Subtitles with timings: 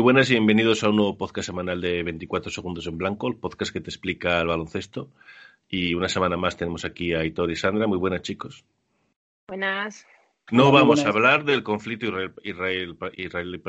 [0.00, 3.36] Muy buenas y bienvenidos a un nuevo podcast semanal de 24 segundos en blanco, el
[3.36, 5.10] podcast que te explica el baloncesto.
[5.68, 7.86] Y una semana más tenemos aquí a Hitor y Sandra.
[7.86, 8.64] Muy buenas, chicos.
[9.46, 10.06] Buenas.
[10.50, 11.04] No muy vamos buenas.
[11.04, 13.62] a hablar del conflicto Israel, Israel, Israel.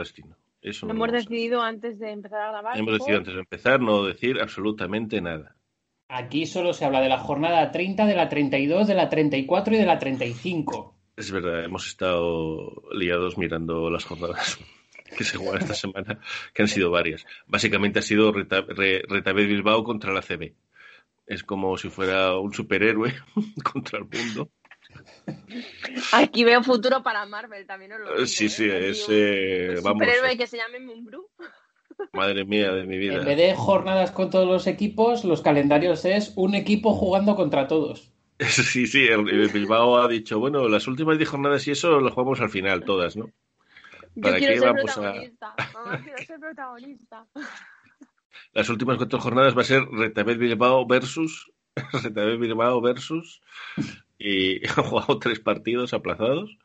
[0.62, 2.80] Eso no hemos decidido antes de empezar a grabar.
[2.80, 5.58] Hemos decidido antes de empezar no decir absolutamente nada.
[6.08, 9.78] Aquí solo se habla de la jornada 30, de la 32, de la 34 y
[9.78, 10.96] de la 35.
[11.18, 14.58] Es verdad, hemos estado liados mirando las jornadas
[15.16, 16.20] que se juegan esta semana,
[16.54, 17.26] que han sido varias.
[17.48, 20.54] Básicamente ha sido Reta- Re- Retabet Bilbao contra la CB.
[21.28, 23.14] Es como si fuera un superhéroe
[23.64, 24.50] contra el mundo.
[26.14, 28.26] Aquí veo futuro para Marvel, también os lo digo.
[28.26, 28.90] Sí, sí, ¿eh?
[28.90, 31.28] es, Aquí un- eh, un vamos, superhéroe que se llame Mumbrú.
[32.14, 33.18] madre mía de mi vida.
[33.20, 37.68] En vez de jornadas con todos los equipos, los calendarios es un equipo jugando contra
[37.68, 38.12] todos.
[38.42, 42.12] Sí, sí, el, el Bilbao ha dicho, bueno, las últimas 10 jornadas y eso las
[42.14, 43.30] jugamos al final todas, ¿no?
[44.16, 45.56] Yo ¿Para quiero qué ser vamos a- protagonista.
[45.74, 47.28] Mamá, quiero ser protagonista.
[48.54, 51.52] Las últimas cuatro jornadas va a ser Retabet Bilbao versus
[52.04, 53.42] Retabet Bilbao versus
[54.18, 56.58] y han jugado tres partidos aplazados.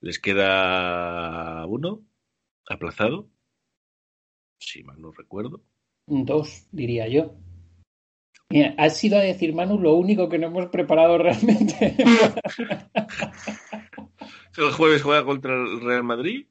[0.00, 2.02] Les queda uno
[2.68, 3.28] aplazado,
[4.60, 5.62] si mal no recuerdo.
[6.06, 7.34] Dos, diría yo.
[8.50, 11.96] Mira, has sido a decir, Manu, lo único que no hemos preparado realmente.
[14.56, 16.46] El jueves juega contra el Real Madrid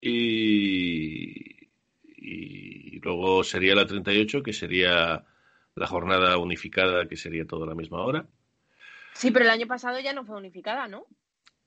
[0.00, 1.70] y,
[2.04, 5.24] y luego sería la 38, que sería
[5.74, 8.26] la jornada unificada, que sería toda a la misma hora.
[9.14, 11.06] Sí, pero el año pasado ya no fue unificada, ¿no?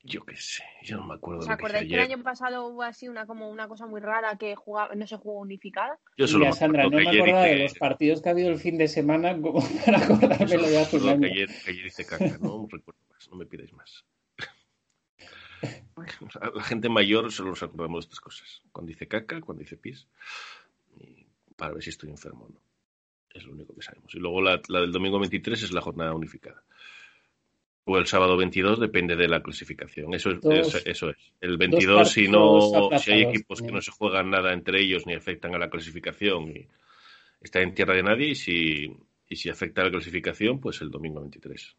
[0.04, 3.08] Yo qué sé, yo no me acuerdo ¿Os acordáis que el año pasado hubo así
[3.08, 5.96] una como una cosa muy rara que jugaba, no se jugó unificada?
[6.16, 8.48] Yo solo Mira, me Sandra, no acuerdo me acordaba de los partidos que ha habido
[8.50, 11.34] el fin de semana como para acordármelo me de hace un acuerdo que año.
[11.34, 14.04] ayer, que ayer hice caca, no recuerdo más, no me pidáis más.
[16.54, 18.62] La gente mayor solo nos acordamos de estas cosas.
[18.72, 20.06] Cuando dice caca, cuando dice pis,
[21.56, 22.60] para ver si estoy enfermo o no.
[23.34, 24.14] Es lo único que sabemos.
[24.14, 26.62] Y luego la, la del domingo 23 es la jornada unificada.
[27.84, 30.14] O el sábado 22 depende de la clasificación.
[30.14, 31.16] Eso es, Dos- es- eso es.
[31.40, 32.60] El 22 si no
[32.98, 36.48] si hay equipos que no se juegan nada entre ellos ni afectan a la clasificación
[36.56, 36.68] y
[37.40, 38.96] está en tierra de nadie y si
[39.28, 41.74] y si afecta a la clasificación pues el domingo 23.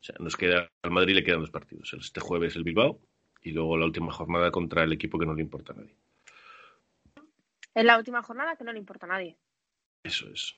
[0.00, 1.92] O sea, nos queda al Madrid le quedan dos partidos.
[1.98, 3.00] Este jueves el Bilbao
[3.42, 5.94] y luego la última jornada contra el equipo que no le importa a nadie.
[7.74, 9.36] Es la última jornada que no le importa a nadie.
[10.02, 10.54] Eso es.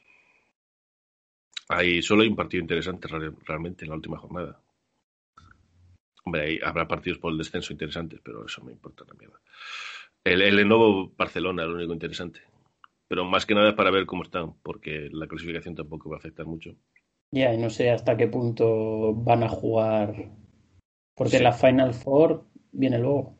[1.68, 4.60] Hay, solo hay un partido interesante re- realmente en la última jornada.
[6.24, 9.40] Hombre, ahí habrá partidos por el descenso interesantes, pero eso me importa una mierda.
[10.24, 12.40] El, el Lenovo Barcelona, lo único interesante.
[13.08, 16.46] Pero más que nada para ver cómo están, porque la clasificación tampoco va a afectar
[16.46, 16.74] mucho.
[17.32, 20.14] Ya, y no sé hasta qué punto van a jugar.
[21.14, 21.42] Porque Sí.
[21.42, 23.36] la Final Four viene luego.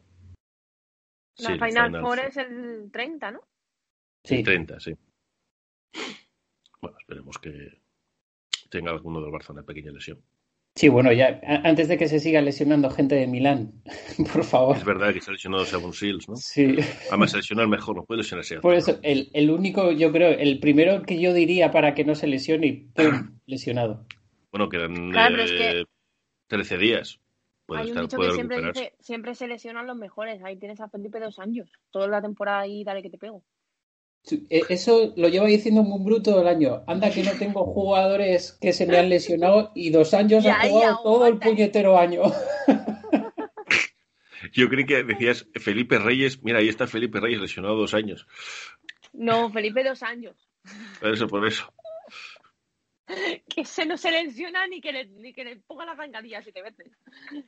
[1.39, 3.41] La Sí, Final, Four es el 30, ¿no?
[4.25, 4.93] Sí, 30, sí.
[6.81, 7.81] Bueno, esperemos que
[8.71, 10.21] tenga alguno del Barça una pequeña lesión.
[10.75, 13.83] sí, bueno, ya, antes de que se siga lesionando gente de Milán,
[14.33, 14.77] por favor.
[14.77, 16.37] Es verdad que se ha lesionado Seven Seals, ¿no?
[16.37, 16.77] Sí,
[17.09, 18.61] Además, lesionar mejor, no puede lesionarse.
[18.61, 22.15] por eso, el, el único, yo creo, el primero que yo diría para que no
[22.15, 23.41] se lesione y ¡pum!
[23.47, 24.07] lesionado.
[24.53, 25.85] Bueno, quedan Claro, pero es eh,
[26.49, 27.21] 13 días.
[27.71, 30.43] Puede, Hay un estar, dicho puede que siempre dice, siempre se lesionan los mejores.
[30.43, 31.71] Ahí tienes a Felipe dos años.
[31.93, 33.45] Toda la temporada ahí, dale que te pego.
[34.29, 36.83] E- Eso lo llevo diciendo Mumbrú todo el año.
[36.89, 40.65] Anda que no tengo jugadores que se me han lesionado y dos años Ya, ha
[40.65, 42.23] ya, jugado todo el puñetero año.
[44.53, 46.43] Yo creí que decías Felipe Reyes.
[46.43, 48.27] Mira, ahí está Felipe Reyes lesionado dos años.
[49.13, 50.35] No, Felipe dos años.
[51.01, 51.73] Por eso, por eso.
[53.49, 56.63] Que se no se lesiona ni que le, ni que le ponga la zancadilla siete
[56.63, 56.87] veces.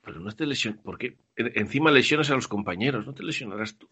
[0.02, 0.82] Pero no te lesionas.
[0.82, 1.16] ¿Por qué?
[1.36, 3.06] En- Encima lesionas a los compañeros.
[3.06, 3.88] No te lesionarás tú.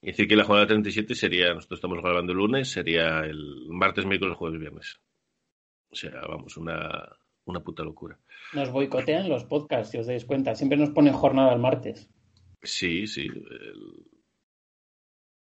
[0.00, 4.04] Y decir que la jornada 37 sería, nosotros estamos grabando el lunes, sería el martes,
[4.04, 5.00] miércoles, jueves, viernes.
[5.90, 7.08] O sea, vamos, una,
[7.44, 8.18] una puta locura.
[8.52, 10.54] Nos boicotean los podcasts, si os dais cuenta.
[10.56, 12.08] Siempre nos ponen jornada el martes.
[12.62, 13.26] Sí, sí.
[13.28, 14.06] El,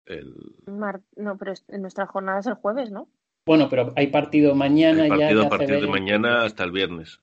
[0.05, 0.35] el,
[0.65, 3.07] Mar- No, pero es- nuestra jornada es el jueves, ¿no?
[3.45, 5.09] Bueno, pero hay partido mañana ya.
[5.17, 7.19] partido de a partir de mañana hasta el viernes.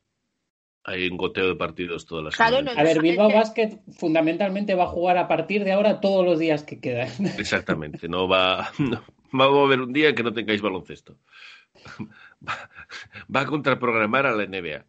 [0.84, 2.78] Hay un goteo de partidos todas las Claro, semanas.
[2.78, 6.38] A ver, Bilbao que- Basket fundamentalmente va a jugar a partir de ahora todos los
[6.38, 7.08] días que quedan.
[7.38, 9.02] Exactamente, no va, no,
[9.38, 11.18] va a haber un día que no tengáis baloncesto.
[12.46, 12.70] Va,
[13.34, 14.84] va a contraprogramar a la NBA.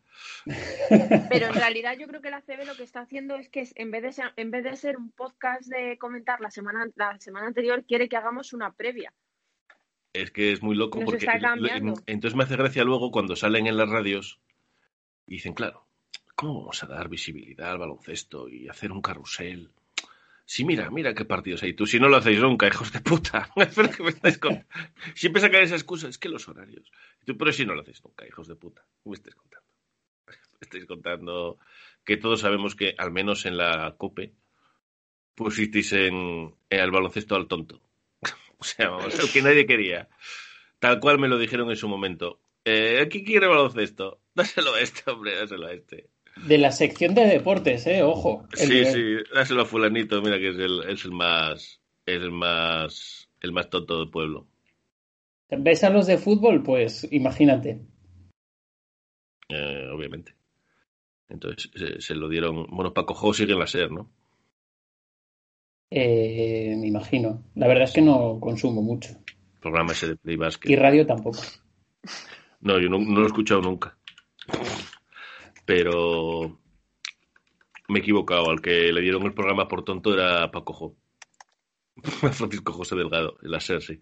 [1.29, 3.91] Pero en realidad yo creo que la CB lo que está haciendo es que en
[3.91, 7.47] vez de ser, en vez de ser un podcast de comentar la semana, la semana
[7.47, 9.13] anterior, quiere que hagamos una previa.
[10.21, 11.93] Es que es muy loco Nos porque está cambiando.
[12.05, 14.39] entonces me hace gracia luego cuando salen en las radios
[15.25, 15.87] y dicen, claro,
[16.35, 19.71] ¿cómo vamos a dar visibilidad al baloncesto y hacer un carrusel?
[20.45, 21.73] Sí, mira, mira qué partidos hay.
[21.73, 23.49] Tú si no lo hacéis nunca, hijos de puta.
[23.75, 24.65] Pero me estáis con...
[25.13, 26.89] Siempre sacan esa excusa, es que los horarios.
[27.25, 28.81] Tú, pero si no lo hacéis nunca, hijos de puta.
[29.03, 29.67] ¿Qué me estáis contando?
[30.59, 31.59] Me estáis contando
[32.05, 34.33] que todos sabemos que, al menos en la COPE,
[35.35, 37.81] pusisteis en, en el baloncesto al tonto.
[38.59, 40.09] o sea, vamos, el que nadie quería.
[40.79, 42.39] Tal cual me lo dijeron en su momento.
[42.65, 44.21] Eh, ¿Quién quiere baloncesto?
[44.35, 46.09] Dáselo a este, hombre, dáselo a este.
[46.45, 48.47] De la sección de deportes, eh, ojo.
[48.53, 48.93] Sí, nivel.
[49.25, 53.51] sí, dáselo a fulanito, mira que es el, es el más, es el más, el
[53.51, 54.47] más tonto del pueblo.
[55.49, 56.61] ¿Ves a los de fútbol?
[56.61, 57.81] Pues imagínate.
[59.49, 60.35] Eh, obviamente.
[61.29, 62.67] Entonces se, se lo dieron.
[62.69, 64.11] Bueno, Paco Jo sigue en la SER, ¿no?
[65.89, 67.43] Eh, me imagino.
[67.55, 69.11] La verdad es que no consumo mucho.
[69.11, 71.39] El programa ese de Play Y radio tampoco.
[72.61, 73.97] No, yo no, no lo he escuchado nunca.
[75.65, 76.59] Pero
[77.87, 78.49] me he equivocado.
[78.49, 80.95] Al que le dieron el programa por tonto era Paco Jo.
[82.03, 83.99] Francisco José Delgado, en la SER, sí.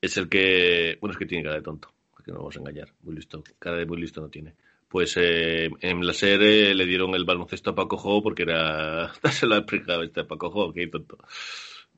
[0.00, 0.98] Es el que.
[1.00, 1.92] Bueno, es que tiene cara de tonto.
[2.24, 2.88] Que no vamos a engañar.
[3.02, 3.42] Muy listo.
[3.58, 4.54] Cara de muy listo no tiene.
[4.92, 9.10] Pues eh, en la SER eh, le dieron el baloncesto a Paco Jo porque era.
[9.32, 11.16] Se lo ha explicado este a Paco Jo, qué tonto.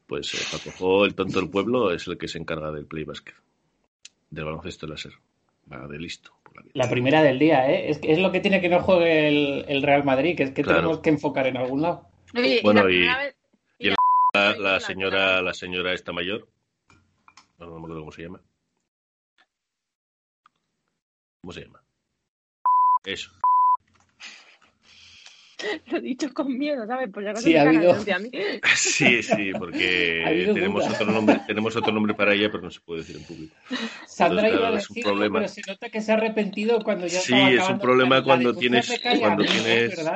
[0.06, 3.02] Pues eh, Paco Jo, el tonto del pueblo, es el que se encarga del play
[3.02, 3.34] basket.
[4.30, 5.12] Del baloncesto de la SER.
[5.72, 6.72] Va de listo por la vida.
[6.74, 7.90] La primera del día, ¿eh?
[7.90, 10.50] Es, que es lo que tiene que no juegue el, el Real Madrid, que es
[10.52, 10.78] que Claro.
[10.78, 12.06] tenemos que enfocar en algún lado.
[12.36, 13.36] Oye, Bueno, y- primera vez-
[13.80, 13.96] y la-
[14.34, 16.46] La, la- señora, la señora esta mayor.
[17.58, 18.40] No me acuerdo cómo se llama.
[21.40, 21.80] ¿Cómo se llama?
[23.04, 23.30] Eso.
[25.86, 27.08] Lo he dicho con miedo, ¿sabes?
[27.12, 28.30] Pues ya no Sí, ha me habido- a mí.
[28.76, 30.94] Sí, sí, porque tenemos duda.
[30.94, 33.54] otro, nombre, tenemos otro nombre para ella, pero no se puede decir en público.
[34.06, 35.38] Sandra Entonces, iba a claro, es un decirlo, problema.
[35.40, 39.00] pero se nota que se ha arrepentido cuando ya Sí, es un problema cuando tienes-
[39.20, 40.10] cuando tienes-.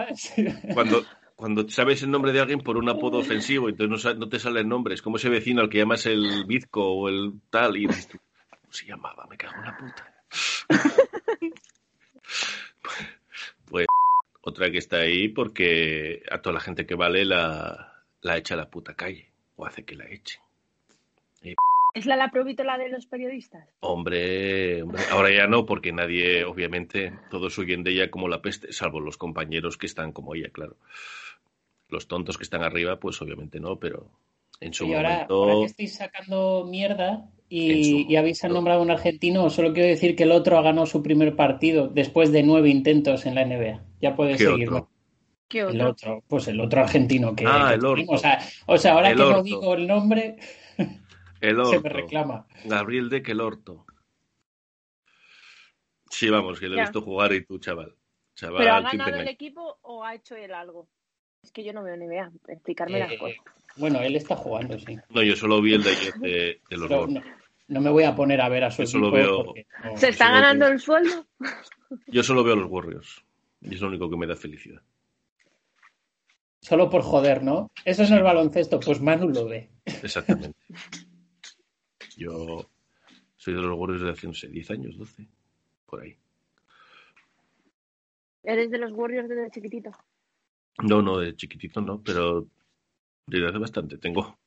[0.74, 1.04] Cuando,
[1.36, 4.60] cuando sabes el nombre de alguien por un apodo ofensivo, entonces no, no te sale
[4.60, 4.94] el nombre.
[4.94, 8.18] Es como ese vecino al que llamas el bizco o el tal, y dices tú,
[8.50, 9.26] ¿cómo se llamaba?
[9.30, 10.14] Me cago en la puta.
[13.70, 13.86] Pues
[14.42, 18.58] otra que está ahí porque a toda la gente que vale la, la echa a
[18.58, 20.40] la puta calle, o hace que la echen.
[21.94, 23.66] ¿Es la la provítola de los periodistas?
[23.80, 28.72] Hombre, hombre, ahora ya no, porque nadie, obviamente, todos huyen de ella como la peste,
[28.72, 30.76] salvo los compañeros que están como ella, claro.
[31.88, 34.10] Los tontos que están arriba, pues obviamente no, pero
[34.60, 35.34] en su Y ahora, momento.
[35.44, 39.88] ahora que estáis sacando mierda Su y, y habéis nombrado a un argentino, solo quiero
[39.88, 43.44] decir que el otro ha ganado su primer partido después de nueve intentos en la
[43.44, 43.82] NBA.
[44.00, 44.76] Ya puedes ¿Qué seguirlo.
[44.78, 44.90] otro?
[45.48, 45.88] ¿Qué El otro?
[46.16, 48.14] otro, pues el otro argentino que, Ah, que el tenemos.
[48.14, 50.36] O sea, o sea, ahora El que no digo el nombre,
[51.40, 52.46] El se me reclama.
[52.64, 53.86] Gabriel de Quelorto.
[56.10, 57.94] Sí, vamos, que le he visto jugar y tú, chaval.
[58.34, 60.88] Chaval, ¿Pero ha ¿quién te ganado el equipo o ha hecho él algo?
[61.42, 62.30] Es que yo no veo NBA.
[62.48, 63.36] Explicarme las Eh, cosas.
[63.76, 64.96] bueno, él está jugando, sí.
[65.10, 67.14] No, yo solo vi el de ayer de, de los Pero Gordos.
[67.14, 67.22] no,
[67.68, 70.08] no me voy a poner a ver a su Yo equipo veo- porque no- ¿Se
[70.08, 71.26] está ganando que- el sueldo?
[72.06, 73.24] Yo solo veo a los Warriors.
[73.60, 74.82] Y es lo único que me da felicidad.
[76.60, 77.70] solo por joder, ¿no?
[77.84, 79.70] Eso es baloncesto, pues Manu lo ve.
[79.86, 80.58] Exactamente.
[82.16, 82.68] Yo
[83.36, 85.26] soy de los Warriors desde hace, no sé, 10 años, 12,
[85.86, 86.16] por ahí.
[88.42, 89.90] Eres de los Warriors desde chiquitito.
[90.82, 92.46] No, no, de chiquitito no, pero
[93.26, 93.96] desde hace bastante.
[93.98, 94.38] Tengo,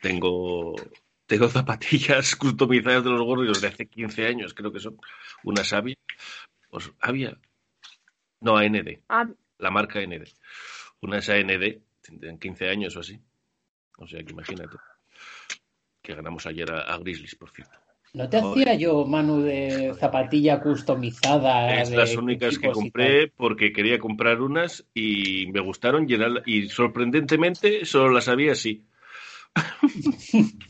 [0.00, 0.74] tengo,
[1.30, 4.98] tengo zapatillas customizadas de los Warriors de hace 15 años, creo que son.
[5.44, 5.94] Unas Avia,
[6.68, 7.38] pues Avia,
[8.40, 10.24] no, AND, Ah, la marca AND.
[11.00, 13.20] Unas AND, tendrían 15 años o así.
[13.98, 14.76] O sea que imagínate.
[16.02, 17.78] Que ganamos ayer a, a Grizzlies, por cierto.
[18.12, 18.68] ¿No te Joder.
[18.70, 21.80] hacía yo, Manu, de zapatilla customizada?
[21.80, 26.42] Es de las únicas que compré porque quería comprar unas y me gustaron y, era-
[26.44, 28.84] y sorprendentemente solo las había así.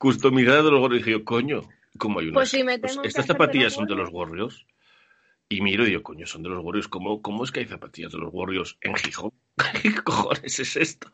[0.00, 1.02] Customizadas de los Warriors.
[1.02, 1.60] Y dije yo, coño,
[1.98, 2.34] ¿cómo hay unas?
[2.36, 4.54] Pues si me tengo que estas zapatillas son de los Warriors.
[4.54, 4.66] Warriors.
[5.50, 6.88] Y miro y digo, coño, son de los Warriors.
[6.88, 9.32] ¿Cómo, cómo es que hay zapatillas de los Warriors en Gijón?
[9.82, 11.12] ¿Qué cojones es esto?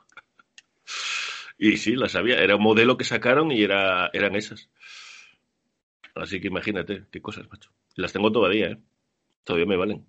[1.58, 2.38] Y sí, las había.
[2.38, 4.70] Era un modelo que sacaron y era, eran esas.
[6.14, 7.72] Así que imagínate, qué cosas, macho.
[7.96, 8.78] Las tengo todavía, ¿eh?
[9.42, 10.06] Todavía me valen.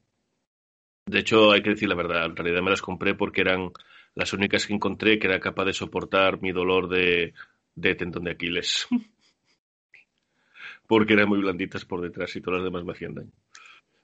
[1.07, 3.71] De hecho, hay que decir la verdad, en realidad me las compré porque eran
[4.13, 7.33] las únicas que encontré que era capaz de soportar mi dolor de,
[7.77, 8.87] de tendón de Aquiles.
[10.87, 13.31] porque eran muy blanditas por detrás y todas las demás me hacían daño.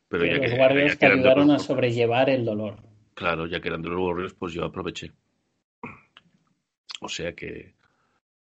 [0.08, 2.78] Pero ya los que, guardias ya que ayudaron a los- sobrellevar el dolor.
[3.16, 5.12] Claro, ya que eran de los Warriors, pues yo aproveché.
[7.02, 7.74] O sea que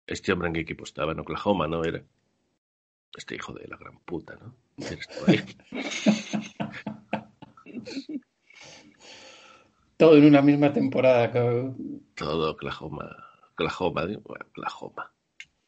[0.06, 1.82] este hombre en qué equipo estaba, en Oklahoma, ¿no?
[1.84, 2.02] Era
[3.16, 4.54] este hijo de la gran puta, ¿no?
[9.96, 11.32] Todo en una misma temporada.
[12.14, 13.25] Todo Oklahoma.
[13.56, 14.02] Oklahoma.
[14.22, 15.10] Bueno, Oklahoma.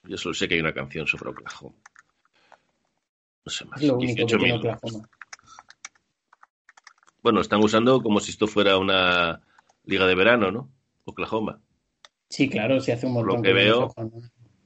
[0.04, 1.76] Yo solo sé que hay una canción sobre Oklahoma.
[3.44, 3.82] No sé más.
[3.82, 4.58] Lo único que tiene 18.000.
[4.58, 5.08] Oklahoma.
[7.22, 9.40] Bueno, están usando como si esto fuera una
[9.84, 10.70] liga de verano, ¿no?
[11.04, 11.60] Oklahoma.
[12.28, 13.36] Sí, claro, se hace un Por montón.
[13.38, 13.94] lo que veo.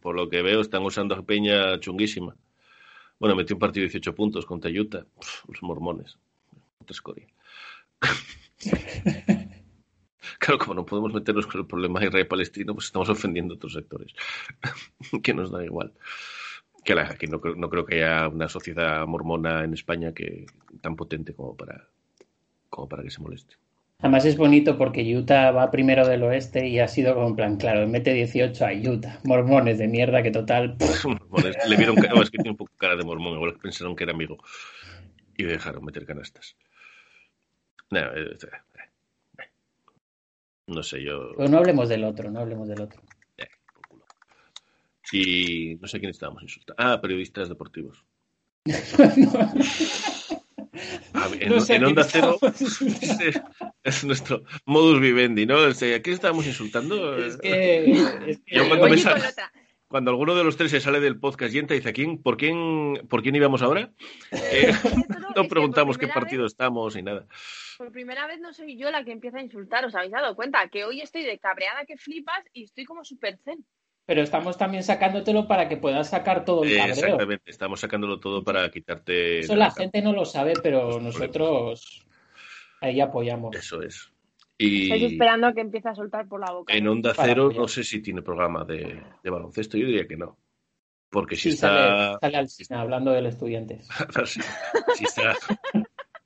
[0.01, 2.37] Por lo que veo, están usando a Peña chunguísima.
[3.21, 5.07] Bueno, metió un partido de 18 puntos contra Utah.
[5.47, 6.19] Los mormones.
[6.81, 7.29] Otra escoria.
[10.45, 14.13] Claro, como no podemos meternos con el problema israelí-palestino, pues estamos ofendiendo a otros sectores.
[15.23, 15.93] que nos da igual.
[16.85, 20.47] Que, la, que no, creo- no creo que haya una sociedad mormona en España que
[20.81, 21.87] tan potente como para,
[22.71, 23.55] como para que se moleste.
[24.01, 27.57] Además es bonito porque Utah va primero del oeste y ha sido como en plan,
[27.57, 29.21] claro, mete 18 a Utah.
[29.23, 30.77] Mormones de mierda que total.
[31.05, 33.95] Mormones, le vieron no, es que tiene un poco cara de mormón, igual que pensaron
[33.95, 34.39] que era amigo.
[35.37, 36.57] Y dejaron meter canastas.
[37.93, 38.37] Eh, eh,
[40.73, 41.33] no sé, yo.
[41.37, 43.01] Pero no hablemos del otro, no hablemos del otro.
[43.75, 44.05] por culo.
[45.13, 46.83] Y no sé quién estábamos insultando.
[46.83, 48.05] Ah, periodistas deportivos.
[51.41, 53.41] En, No sé en a quién Onda Cero es,
[53.85, 55.57] es nuestro modus vivendi, ¿no?
[55.59, 57.17] O sea, ¿A quién estábamos insultando?
[57.19, 57.91] Es que,
[58.27, 59.53] es que- Yo cuando me sal- con otra.
[59.93, 62.23] Cuando alguno de los tres se sale del podcast y entra y dice, ¿a quién,
[62.23, 63.91] por, quién, ¿por quién íbamos ahora?
[64.33, 64.73] Eh,
[65.37, 67.27] no preguntamos qué partido estamos ni nada.
[67.77, 70.67] por primera vez no soy yo la que empieza a insultar, ¿os habéis dado cuenta?
[70.69, 73.67] Que hoy estoy de cabreada que flipas y estoy como súper zen.
[74.07, 76.95] Pero estamos también sacándotelo para que puedas sacar todo el cabreo.
[76.95, 79.41] exactamente, estamos sacándolo todo para quitarte.
[79.41, 82.07] Eso la gente no lo sabe, pero nosotros
[82.81, 83.55] ahí apoyamos.
[83.55, 84.12] Eso es.
[84.83, 86.73] Estoy Y esperando a que empiece a soltar por la boca.
[86.75, 90.39] en Onda Cero no sé si tiene programa de, de baloncesto, yo diría que no.
[91.11, 91.69] Porque si Sí, está.
[91.69, 93.89] sale, sale al cine hablando del estudiantes.
[94.27, 94.41] si,
[94.95, 95.35] si está.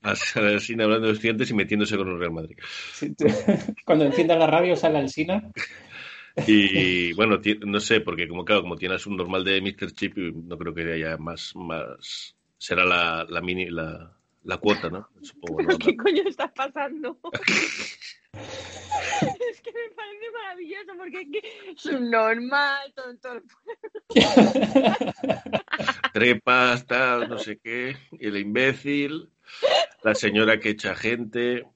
[0.03, 2.57] al cine hablando de estudiantes y metiéndose con el Real Madrid.
[2.93, 3.27] Sí, tú-
[3.85, 5.51] Cuando enciendas la radio sale al cine.
[6.47, 9.93] Y bueno, no sé, porque como claro, como tienes un normal de Mr.
[9.93, 14.13] Chip, no creo que haya más, más será la, la mini, la,
[14.45, 15.09] la cuota, ¿no?
[15.23, 15.79] Supongo, ¿no?
[15.79, 17.19] ¿Qué coño está pasando?
[19.51, 23.43] es que me parece maravilloso porque es que es un normal, tonto.
[26.13, 29.31] Trepas, tal, no sé qué, el imbécil,
[30.03, 31.67] la señora que echa gente.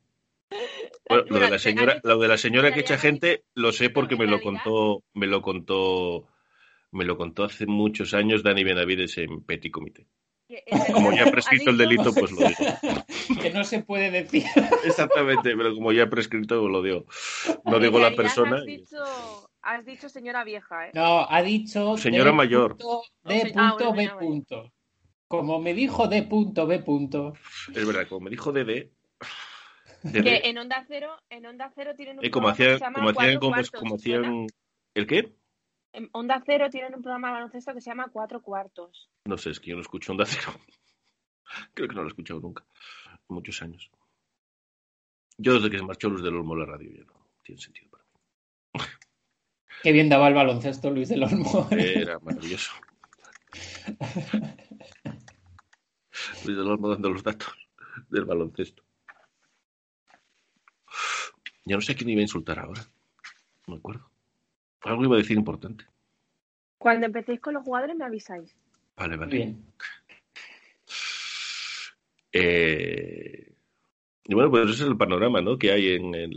[1.08, 4.16] Bueno, lo de la señora, lo de la señora que echa gente lo sé porque
[4.16, 6.28] me lo contó, me lo contó,
[6.92, 10.06] me lo contó hace muchos años Dani Benavides en Petit Comité.
[10.92, 12.99] Como ya ha prescrito el delito, pues lo digo.
[13.38, 14.44] Que no se puede decir.
[14.84, 17.04] Exactamente, pero como ya he prescrito, lo digo.
[17.64, 18.56] No digo la persona.
[18.56, 20.90] Has dicho, has dicho señora vieja, ¿eh?
[20.94, 22.76] No, ha dicho Señora D mayor.
[22.76, 24.72] punto, No, D se- ah, punto, bueno, B punto.
[25.28, 27.34] Como me dijo D punto, B punto.
[27.74, 28.90] Es verdad, como me dijo Dede.
[30.02, 32.84] Que Dede en Onda Cero, en Onda Cero tienen un eh, como que hacían, se
[32.84, 34.46] llama como hacían, como, hacían.
[34.94, 35.34] ¿El qué?
[35.92, 39.10] En Onda Cero tienen un programa de baloncesto que se llama Cuatro Cuartos.
[39.26, 40.52] No sé, es que yo no escucho Onda Cero.
[41.74, 42.64] Creo que no lo he escuchado nunca.
[43.30, 43.90] Muchos años.
[45.38, 48.04] Yo desde que se marchó Luz del Olmo la radio ya no tiene sentido para
[48.04, 48.10] mí.
[49.82, 51.68] Qué bien daba el baloncesto Luis del Olmo.
[51.70, 52.72] Era maravilloso.
[56.44, 57.54] Luis del Olmo dando los datos
[58.08, 58.82] del baloncesto.
[61.64, 62.82] Ya no sé a quién iba a insultar ahora.
[63.66, 64.10] No me acuerdo.
[64.82, 65.84] Algo iba a decir importante.
[66.78, 68.56] Cuando empecéis con los jugadores me avisáis.
[68.96, 69.36] Vale, vale.
[69.36, 69.64] bien.
[72.32, 73.52] Eh,
[74.24, 75.58] y bueno, pues ese es el panorama ¿no?
[75.58, 76.32] que hay en, el,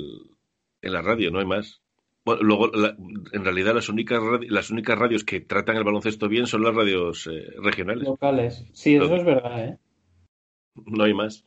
[0.82, 1.82] en la radio, no hay más.
[2.26, 2.96] Bueno, luego, la-
[3.34, 7.28] en realidad, las únicas, las únicas radios que tratan el baloncesto bien son las radios
[7.28, 8.06] eh, regionales.
[8.06, 8.66] Locales.
[8.74, 9.78] Sí, eso es verdad, ¿eh?
[10.86, 11.46] No hay más.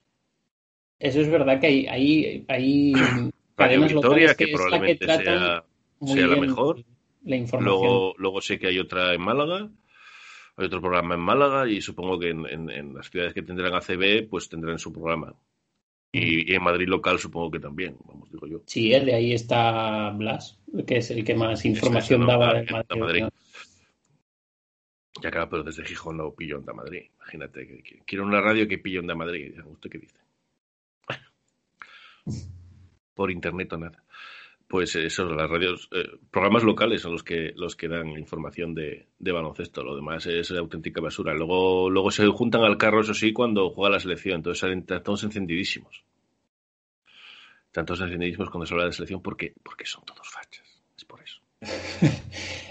[0.99, 2.93] Eso es verdad que hay, hay, hay
[3.57, 5.65] cadenas Victoria, locales que, que, que probablemente tratan sea,
[6.15, 6.85] sea la mejor.
[7.25, 7.81] la información.
[7.81, 9.71] Luego, luego sé que hay otra en Málaga.
[10.56, 13.75] Hay otro programa en Málaga y supongo que en, en- en las ciudades que tendrán
[13.75, 15.34] ACB, pues tendrán su programa.
[16.12, 18.62] Y, y en Madrid local supongo que también, vamos, digo yo.
[18.66, 22.98] Sí, de ahí está Blas, que es el que más información daba en Madrid.
[22.98, 23.25] Madrid.
[25.22, 27.02] Ya claro, pero desde Gijón no pillo Onda Madrid.
[27.16, 29.54] Imagínate, que, que- quiero una radio que pille Onda Madrid.
[29.66, 30.16] ¿Usted qué dice?
[33.14, 34.02] Por internet o nada.
[34.68, 39.06] Pues eso, las radios, eh, programas locales son los que los que dan información de,
[39.18, 39.85] de baloncesto.
[39.85, 41.35] Lo demás es auténtica basura.
[41.35, 44.37] Luego, luego se juntan al carro, eso sí, cuando juega la selección.
[44.37, 46.02] Entonces salen están todos encendidísimos.
[47.70, 50.66] Tantos encendidísimos cuando se habla de selección porque, porque son todos fachas.
[50.96, 51.40] Es por eso.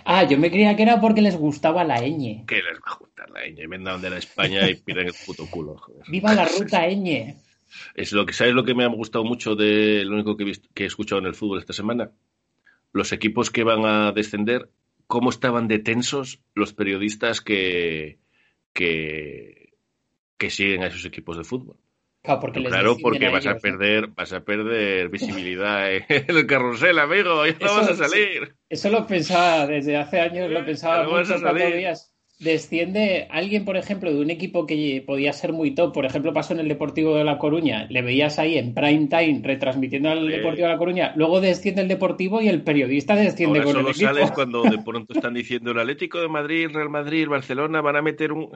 [0.07, 2.45] Ah, yo me creía que era porque les gustaba la ñ.
[2.45, 3.67] que les va a gustar la ñ?
[3.67, 5.75] Vendan de la España y piden el puto culo.
[5.77, 6.03] joder.
[6.07, 7.33] ¡Viva la ruta ñ!
[7.95, 10.45] Es lo que, ¿Sabes lo que me ha gustado mucho de lo único que he,
[10.47, 12.11] visto- que he escuchado en el fútbol esta semana?
[12.93, 14.69] los equipos que van a descender,
[15.07, 18.19] cómo estaban de tensos los periodistas que,
[18.73, 19.73] que,
[20.37, 21.77] que siguen a esos equipos de fútbol.
[22.23, 22.97] Claro, porque, Claro,
[23.31, 23.61] vas a ellos, ¿no?
[23.61, 28.03] perder, vas a perder visibilidad en el carrusel, amigo, ya no Eso vas a sí.
[28.09, 28.55] salir.
[28.69, 31.73] Eso lo pensaba desde hace años, lo pensaba mucho salir.
[31.75, 32.14] veías.
[32.37, 36.53] Desciende alguien, por ejemplo, de un equipo que podía ser muy top, por ejemplo, pasó
[36.53, 40.33] en el Deportivo de La Coruña, le veías ahí en prime time retransmitiendo al Sí.
[40.33, 43.87] Deportivo de La Coruña, luego desciende el Deportivo y el periodista desciende Ahora con solo
[43.89, 44.13] el equipo.
[44.13, 48.01] sales cuando de pronto están diciendo el Atlético de Madrid, Real Madrid, Barcelona, van a
[48.01, 48.49] meter un...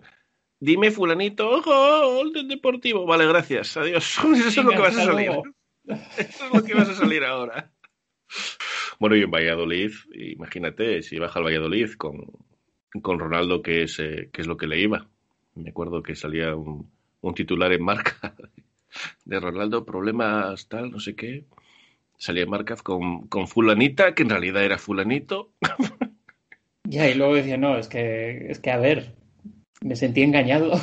[0.59, 3.05] Dime, fulanito, gol del Deportivo.
[3.05, 4.17] Vale, gracias, adiós.
[4.35, 5.27] Eso es lo que vas a salir.
[5.27, 5.43] luego.
[6.17, 7.71] Eso es lo que vas a salir ahora.
[8.99, 12.25] Bueno, y en Valladolid, imagínate, si baja el Valladolid con,
[13.01, 15.07] con Ronaldo, que es, eh, que es lo que le iba.
[15.55, 16.89] Me acuerdo que salía un,
[17.21, 18.35] un titular en marca
[19.25, 21.45] de Ronaldo, problemas tal, no sé qué.
[22.17, 25.51] Salía en marca con, con fulanita, que en realidad era fulanito.
[26.89, 29.13] Ya, y luego decía, no, es que, es que a ver,
[29.81, 30.75] me sentí engañado,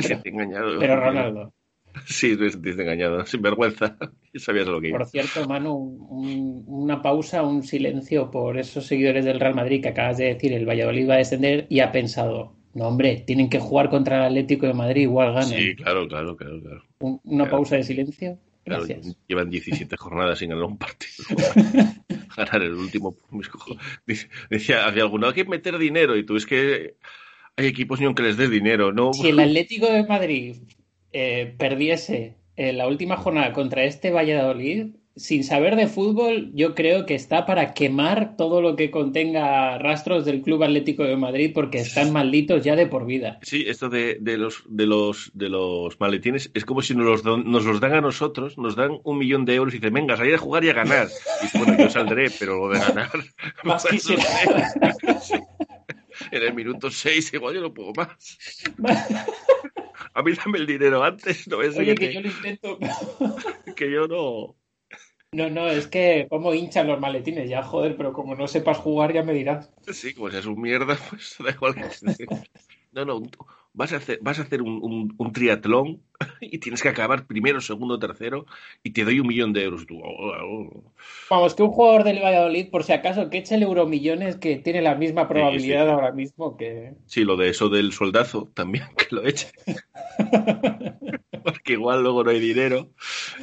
[0.00, 0.78] Se te he engañado.
[0.80, 1.52] pero Ronaldo.
[2.06, 3.96] Sí, te sentiste engañado, sin vergüenza.
[4.34, 4.98] Sabías lo que iba.
[4.98, 9.88] Por cierto, Manu, un- una pausa, un silencio por esos seguidores del Real Madrid que
[9.88, 13.60] acabas de decir, el Valladolid va a descender y ha pensado, no hombre, tienen que
[13.60, 15.58] jugar contra el Atlético de Madrid, igual ganen.
[15.58, 16.82] Sí, claro, claro, claro, claro.
[17.00, 17.58] Un- una claro.
[17.58, 18.38] pausa de silencio.
[18.64, 19.14] Claro, Gracias.
[19.28, 21.12] llevan 17 jornadas sin ganar un partido.
[22.36, 23.14] ganar el último.
[23.30, 23.50] mis
[24.06, 26.16] Dice- Decía, había alguno, hay que meter dinero.
[26.16, 26.96] Y tú es que
[27.56, 29.12] hay equipos ni aunque les des dinero, ¿no?
[29.12, 30.56] Si el Atlético de Madrid
[31.14, 37.06] eh, perdiese en la última jornada contra este Valladolid, sin saber de fútbol, yo creo
[37.06, 41.78] que está para quemar todo lo que contenga rastros del Club Atlético de Madrid porque
[41.78, 43.38] están malditos ya de por vida.
[43.42, 47.44] Sí, esto de, de los, de, los, de los maletines es como si nos los,
[47.44, 50.34] nos los dan a nosotros, nos dan un millón de euros y dicen, venga, salir
[50.34, 51.06] a jugar y a ganar.
[51.42, 53.10] Y bueno, yo saldré, pero lo de ganar.
[53.62, 53.86] Más.
[56.30, 58.38] En el minuto 6 igual yo no puedo más.
[60.14, 62.78] A mí dame el dinero antes, no es Oye, que, que yo lo intento.
[63.76, 64.56] que yo no.
[65.32, 69.12] No, no, es que como hinchan los maletines, ya joder, pero como no sepas jugar
[69.12, 69.72] ya me dirás.
[69.92, 72.28] Sí, como seas un mierda, pues da igual que
[72.92, 73.30] No, no, un-
[73.74, 76.02] vas a hacer, vas a hacer un, un- un triatlón
[76.40, 78.46] y tienes que acabar primero, segundo, tercero
[78.82, 79.86] y te doy un millón de euros.
[79.86, 80.84] Tú, oh, oh.
[81.30, 84.80] Vamos, que un jugador del Valladolid, por si acaso, que eche el Euromillones, que tiene
[84.82, 85.90] la misma probabilidad sí.
[85.90, 86.94] ahora mismo que...
[87.06, 89.48] Sí, lo de eso del soldazo también, que lo eche.
[91.44, 92.90] Porque igual luego no hay dinero.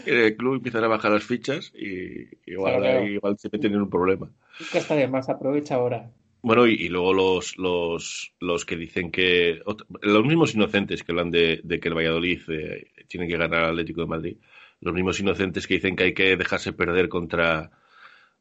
[0.06, 3.08] En el club empiezan a bajar las fichas y igual, Claro, claro.
[3.08, 4.32] igual se meten en un problema.
[4.60, 6.12] Nunca está de más, aprovecha ahora.
[6.44, 9.62] Bueno, y, y luego los, los, los que dicen que.
[10.02, 13.72] Los mismos inocentes que hablan de, de que el Valladolid eh, tiene que ganar al
[13.72, 14.38] Atlético de Madrid.
[14.80, 17.70] Los mismos inocentes que dicen que hay que dejarse perder contra,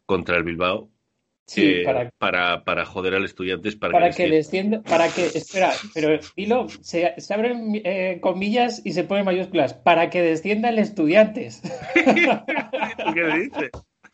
[0.07, 0.91] contra el Bilbao.
[1.45, 3.77] Sí, eh, para, para, para joder al estudiantes.
[3.77, 9.03] Para, que descienda, para que, espera, pero dilo, se, se abren eh, comillas y se
[9.03, 11.61] ponen mayúsculas, para que descienda el estudiantes.
[11.95, 13.71] ¿Qué le dice?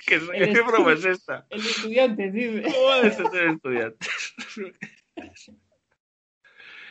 [0.07, 1.47] ¿Qué, El ¿Qué broma es esta?
[1.51, 2.63] El estudiante, dice.
[2.63, 4.09] ¿Cómo descender estudiantes?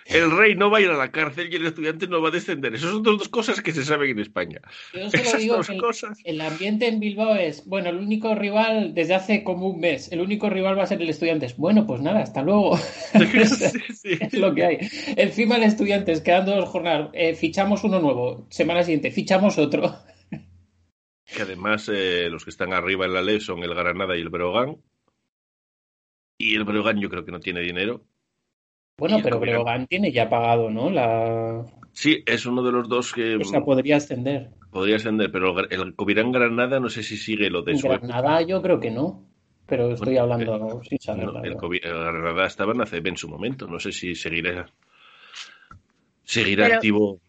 [0.06, 2.32] El rey no va a ir a la cárcel y el estudiante no va a
[2.32, 2.76] descender.
[2.76, 4.62] Esas son dos cosas que se saben en España.
[4.94, 6.22] Yo solo Esas digo dos que el, cosas.
[6.24, 10.22] el ambiente en Bilbao es, bueno, el único rival desde hace como un mes, el
[10.22, 11.58] único rival va a ser el Estudiantes.
[11.58, 12.78] Bueno, pues nada, hasta luego.
[13.46, 14.18] Sí, sí.
[14.20, 14.78] Es lo que hay.
[15.16, 18.46] Encima el Estudiantes, quedando dos jornadas, eh, fichamos uno nuevo.
[18.52, 19.96] Semana siguiente, fichamos otro.
[21.26, 24.30] Que además eh, los que están arriba en la ley son el Granada y el
[24.30, 24.78] Breogán.
[26.38, 28.04] Y el Breogán yo creo que no tiene dinero.
[28.98, 29.40] Bueno, pero.
[29.40, 30.90] Breogán tiene ya pagado, ¿no?
[30.90, 31.66] La...
[31.94, 34.50] Sí, es uno de los dos que O sea, podría ascender.
[34.72, 38.06] podría ascender, pero el, Covirán Granada no sé si sigue lo de su época.
[38.08, 39.24] Granada yo creo que no.
[39.66, 41.26] Pero estoy Bueno, hablando sin saber.
[41.26, 43.66] No, el, Granada estaba en ACB en su momento.
[43.66, 44.68] No sé si seguirá,
[46.24, 47.20] seguirá Pero- activo.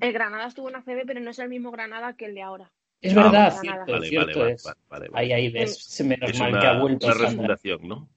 [0.00, 2.70] El Granada estuvo en ACB, pero no es el mismo Granada que el de ahora.
[3.00, 4.64] Es Ah, verdad, vale, cierto, Vale, cierto vale, es.
[4.64, 5.24] vale, vale, vale.
[5.26, 8.08] Ahí, ahí ves, menos Es mal una, que ha vuelto una refundación, ¿no?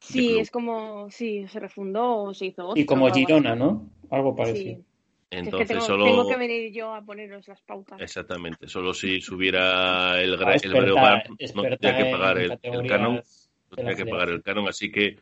[0.00, 2.80] Sí, es como, sí, se refundó o se hizo otro.
[2.80, 3.12] Y como.
[3.12, 3.90] Girona, ¿no?
[4.10, 4.76] Algo parecido.
[4.76, 4.84] Sí.
[5.30, 6.04] Entonces, es que tengo, solo.
[6.04, 8.00] tengo que venir yo a poneros las pautas.
[8.00, 11.22] Exactamente, solo si subiera el, Ah, gra- el Breogán,
[11.54, 13.16] no tendría que pagar el, canon.
[13.16, 15.16] la Tendría que pagar el canon, así que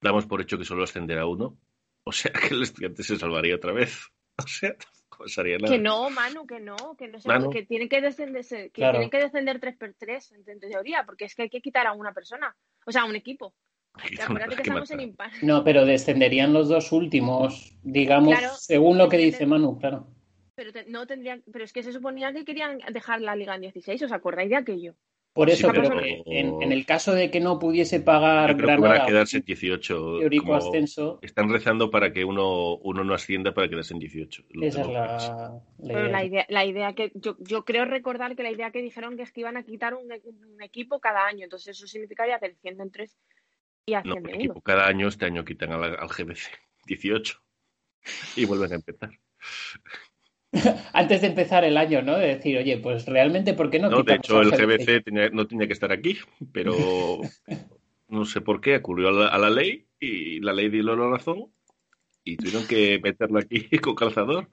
[0.00, 1.58] damos por hecho que solo ascenderá uno.
[2.04, 3.98] O sea que el estudiante se salvaría otra vez.
[4.36, 4.76] O sea, no
[5.24, 5.72] pasaría nada.
[5.74, 7.50] Que no, Manu, que no, que no se Manu.
[7.50, 8.92] que tienen que descender, que Claro.
[8.98, 11.92] tienen que descender 3 por 3 en, teoría, porque es que hay que quitar a
[11.92, 12.54] una persona,
[12.86, 13.54] o sea, a un equipo.
[14.08, 14.14] Que
[14.62, 15.30] estamos en impar.
[15.42, 20.08] No, pero descenderían los dos últimos, digamos, Claro, según lo que dice Manu, claro.
[20.56, 23.62] Pero te- no tendrían, pero es que se suponía que querían dejar la liga en
[23.62, 24.94] 16, ¿os acordáis de aquello?
[25.34, 28.76] Por eso, Sí, pero, en, en el caso de que no pudiese pagar Yo creo
[28.76, 30.18] que van a quedarse en 18.
[30.20, 34.44] teórico como- ascenso, Están rezando para que uno, uno no ascienda para quedarse en 18.
[34.50, 36.08] Lo esa es la, idea.
[36.08, 39.24] la idea, la idea que yo, yo creo recordar que la idea que dijeron que
[39.24, 42.92] es que iban a quitar un, un equipo cada año, entonces eso significaría que descienden
[42.92, 43.18] tres
[43.86, 44.44] y No, asciende el uno.
[44.44, 46.48] equipo cada año, este año quitan al, al GBC
[46.86, 47.40] 18
[48.36, 49.10] y vuelven a empezar.
[50.92, 52.16] Antes de empezar el año, ¿no?
[52.18, 55.04] De decir, oye, pues realmente, ¿por qué no No, de hecho, el GBC?
[55.04, 56.18] Tenía- no tenía que estar aquí,
[56.52, 57.18] pero
[58.08, 60.94] no sé por qué acudió a la, a la ley y la ley dio la
[61.08, 61.52] razón
[62.26, 64.48] y tuvieron que meterlo aquí con calzador.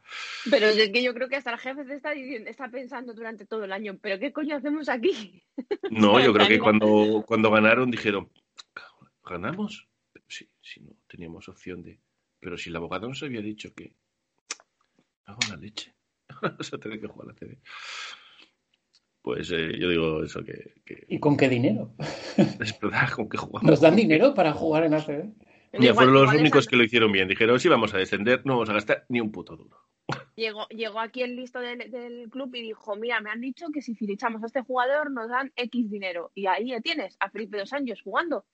[0.50, 3.46] Pero es que yo creo que hasta el jefe se está diciendo, está pensando durante
[3.46, 5.42] todo el año, ¿pero qué coño hacemos aquí?
[5.90, 8.30] No, yo creo que cuando, cuando ganaron dijeron,
[9.24, 9.88] ¿ganamos?
[10.12, 12.00] Pero sí, sí, no teníamos opción de...
[12.40, 13.94] Pero si el abogado nos había dicho que...
[15.26, 15.94] Hago la leche.
[16.42, 17.58] Vamos a tener que jugar la CD.
[19.22, 21.94] Pues eh, yo digo eso que, que ¿Y con qué dinero?
[22.38, 23.70] es verdad, con que jugamos.
[23.70, 25.32] ¿Nos dan dinero para jugar en ACB?
[25.74, 27.28] Ya Igual- fueron los únicos esa- que lo hicieron bien.
[27.28, 29.78] Dijeron, sí, vamos a descender, no vamos a gastar ni un puto duro.
[30.36, 33.82] Llegó, llegó aquí el listo del, del club y dijo, mira, me han dicho que
[33.82, 36.32] si fichamos a este jugador nos dan X dinero.
[36.34, 38.46] Y ahí le tienes a Felipe Dos Años jugando.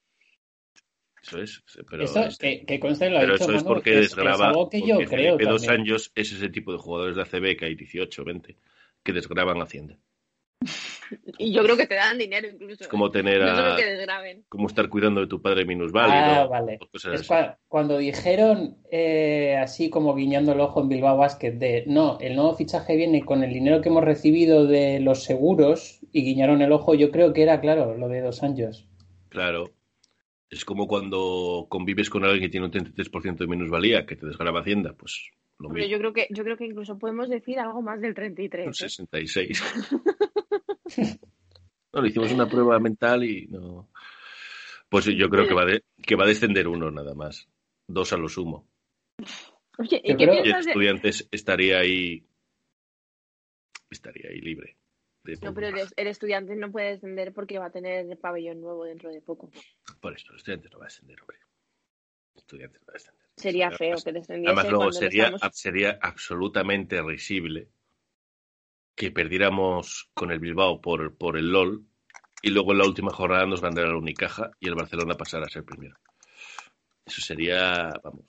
[1.27, 1.63] Eso es.
[1.89, 3.95] Pero, Eso, este- que, que conste, lo ha pero dicho eso es Manu, porque es-
[3.97, 4.47] es desgraba.
[4.49, 5.81] algo que yo porque creo Felipe dos también.
[5.87, 8.55] años es ese tipo de jugadores de ACB que hay 18, 20,
[9.03, 9.97] que desgraban Hacienda.
[11.39, 12.83] Y yo creo que te dan dinero incluso.
[12.83, 13.75] Es como tener No solo a.
[13.77, 14.43] que desgraben.
[14.49, 16.17] como estar cuidando de tu padre minusválido.
[16.41, 16.79] Ah, vale.
[16.81, 17.29] o cosas Es así.
[17.29, 22.35] cua- cuando dijeron, eh, así como guiñando el ojo en Bilbao Basket, de no, el
[22.35, 26.73] nuevo fichaje viene con el dinero que hemos recibido de los seguros y guiñaron el
[26.73, 28.85] ojo, yo creo que era, claro, lo de dos años.
[29.29, 29.69] Claro.
[30.49, 34.61] Es como cuando convives con alguien que tiene un 33% de minusvalía, que te desgraba
[34.61, 35.29] Hacienda, pues
[35.59, 35.91] lo Pero mismo.
[35.91, 38.65] yo creo que yo creo que incluso podemos decir algo más del 33.
[38.67, 38.73] Un ¿eh?
[38.73, 39.63] 66.
[41.93, 43.89] no, le hicimos una prueba mental y no.
[44.89, 47.49] Pues yo creo que va, de- que va a descender uno nada más.
[47.87, 48.69] Dos a lo sumo.
[49.77, 50.71] Oye, ¿y qué piensas de...?
[50.71, 52.25] Estudiantes estaría ahí.
[53.89, 54.76] Estaría ahí libre.
[55.35, 58.61] De No, pero el, el estudiante no puede descender porque va a tener el pabellón
[58.61, 59.49] nuevo dentro de poco.
[59.99, 61.37] Por eso, el estudiante no va a descender, hombre.
[62.35, 63.27] El estudiante no va a descender.
[63.37, 67.69] Sería feo que descendiese Además, luego sería, estamos- sería absolutamente risible
[68.95, 71.85] que perdiéramos con el Bilbao por, por el LOL
[72.41, 75.49] y luego en la última jornada nos ganara la Unicaja y el Barcelona pasara a
[75.49, 75.95] ser primero.
[77.05, 78.25] Eso sería, vamos,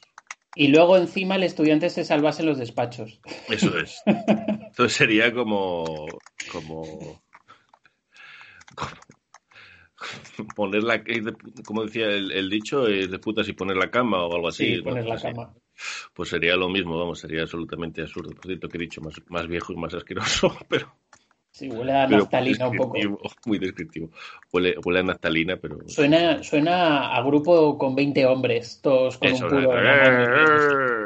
[0.55, 3.21] Y luego encima el estudiante se salvase en los despachos.
[3.49, 4.03] eso es.
[4.69, 6.07] Entonces sería como,
[6.53, 7.21] como,
[8.75, 11.03] como poner la,
[11.65, 14.77] como decía el, el dicho, es de putas y poner la cama o algo así.
[14.77, 15.29] Sí, poner la Así.
[15.29, 15.53] cama.
[16.15, 18.35] Pues sería lo mismo, vamos, sería absolutamente absurdo.
[18.35, 20.93] Por cierto, que he dicho, más, más viejo y más asqueroso, pero,
[21.51, 22.99] Sí, huele a naftalina un poco.
[23.47, 24.11] muy descriptivo.
[24.53, 25.79] Huele, huele a naftalina, pero...
[25.89, 29.73] Suena, suena a grupo con 20 hombres, todos con Eso, un puro.
[29.83, 30.98] la.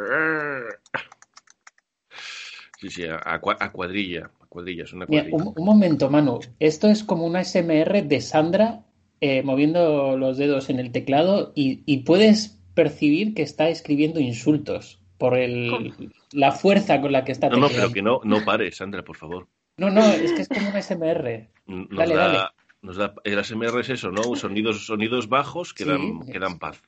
[2.82, 6.10] Sí, sí, a, a cua- a cuadrilla, a cuadrilla, es una Mira, un, un momento,
[6.10, 6.40] Manu.
[6.58, 8.80] Esto es como una SMR de Sandra
[9.20, 14.98] eh, moviendo los dedos en el teclado y, y puedes percibir que está escribiendo insultos
[15.16, 15.94] por el,
[16.32, 19.16] la fuerza con la que está No, no, pero que no, no pare, Sandra, por
[19.16, 19.46] favor.
[19.76, 21.48] No, no, es que es como una SMR.
[21.66, 22.38] Nos Dale, da, dale.
[22.82, 24.34] Nos da, el ASMR es eso, ¿no?
[24.34, 26.82] Sonidos, sonidos bajos que, Sí, dan, es- que dan paz.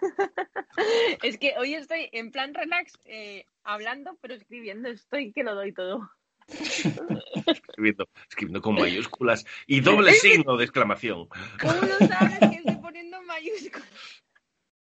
[1.22, 5.72] Es que hoy estoy en plan relax, eh, hablando, pero escribiendo estoy que lo doy
[5.72, 6.10] todo.
[6.48, 11.28] Escribiendo, escribiendo con mayúsculas y doble signo de exclamación.
[11.60, 13.88] ¿Cómo lo sabes que estoy poniendo mayúsculas?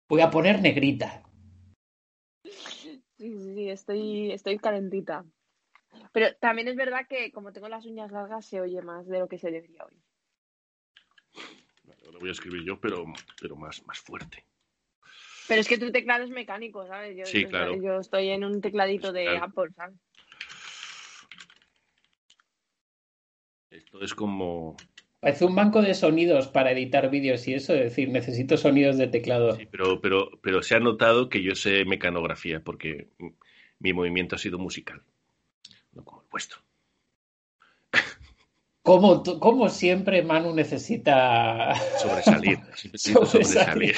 [0.08, 1.22] Voy a poner negrita.
[2.44, 5.24] Sí, sí, sí, estoy, estoy calentita.
[6.12, 9.28] Pero también es verdad que como tengo las uñas largas se oye más de lo
[9.28, 10.02] que se debería oír.
[12.12, 13.04] Lo voy a escribir yo, pero,
[13.40, 14.44] pero más, más fuerte.
[15.46, 17.16] Pero es que tu teclado es mecánico, ¿sabes?
[17.16, 17.76] Yo, Sí, yo- claro.
[17.82, 19.44] yo estoy en un tecladito de Claro.
[19.44, 19.96] Apple, ¿sabes?
[23.70, 24.76] Esto es como...
[25.20, 29.06] Parece un banco de sonidos para editar vídeos y eso, es decir, necesito sonidos de
[29.08, 29.56] teclado.
[29.56, 33.08] Sí, pero, pero, pero se ha notado que yo sé mecanografía porque
[33.78, 35.02] mi movimiento ha sido musical,
[35.92, 36.58] no como el vuestro.
[38.82, 42.58] Como, como siempre, Manu necesita, Sobresalir,
[42.94, 43.26] Sobresalir.
[43.26, 43.96] sobresalir.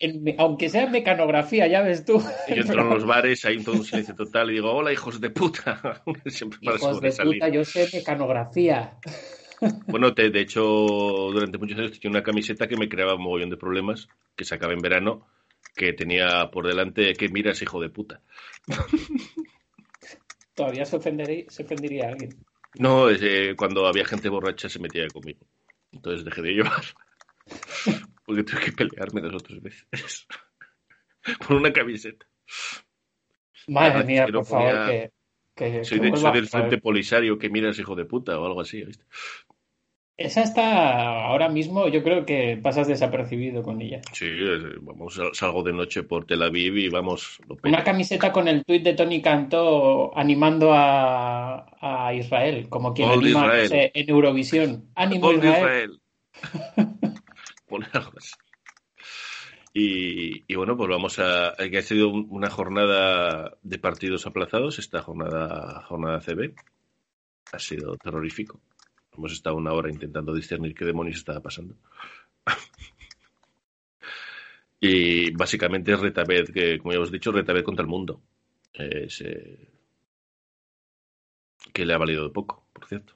[0.00, 2.22] En- aunque sea en mecanografía, ya ves tú.
[2.48, 5.20] Y Yo entro en los bares, hay todo un silencio total y digo, hola hijos
[5.20, 8.98] de puta, siempre para Hijos de puta, yo sé mecanografía.
[9.88, 13.50] Bueno, te- de hecho, durante muchos años tenía una camiseta que me creaba un mogollón
[13.50, 15.26] de problemas, que sacaba en verano,
[15.74, 18.20] que tenía por delante que miras, hijo de puta.
[20.54, 22.36] Todavía se ofendería, se ofendería alguien.
[22.74, 25.40] No, es, eh, cuando había gente borracha se metía conmigo.
[25.92, 26.82] Entonces dejé de llevar.
[28.26, 29.86] Porque tuve que pelearme dos o tres veces.
[31.46, 32.26] Por una camiseta.
[33.68, 35.10] Madre mía, no por favor, ponía- que,
[35.54, 38.60] que- Soy, que de- soy del frente polisario que miras hijo de puta o algo
[38.60, 38.84] así.
[38.84, 39.04] ¿viste?
[40.18, 44.00] Esa está ahora mismo, yo creo que pasas desapercibido con ella.
[44.12, 44.30] Sí,
[44.80, 47.38] vamos, sal- salgo de noche por Tel Aviv y vamos.
[47.48, 47.56] Lo.
[47.64, 53.14] Una camiseta con el tuit de Tony Cantó animando a, a Israel, como quien de
[53.14, 53.62] anima Israel.
[53.62, 54.90] no sé, en Eurovisión.
[54.94, 55.50] ¡Ánimo Israel!
[55.54, 56.00] Israel.
[57.76, 58.32] Pone algo así.
[59.72, 61.54] Y, y bueno, pues vamos a.
[61.70, 66.54] que ha sido un- una jornada de partidos aplazados, esta jornada, jornada CB.
[67.52, 68.60] Ha sido terrorífico.
[69.16, 71.74] Hemos estado una hora intentando discernir qué demonios estaba pasando.
[74.80, 78.20] y básicamente es Retabed, que como ya os he dicho, Retabed contra el mundo.
[78.72, 79.70] Es, eh,
[81.72, 83.14] que le ha valido de poco, por cierto.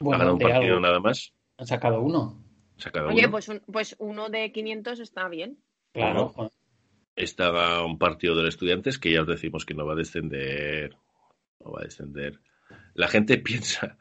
[0.00, 0.80] ha ganado un partido algo.
[0.80, 1.32] nada más.
[1.58, 2.42] Han sacado uno.
[3.08, 3.30] Oye, uno.
[3.30, 5.58] pues, un- pues uno de 500 está bien.
[5.92, 6.52] Claro.
[7.16, 10.96] Estaba un partido de los estudiantes que ya os decimos que no va a descender.
[11.64, 12.38] No va a descender.
[12.94, 13.98] La gente piensa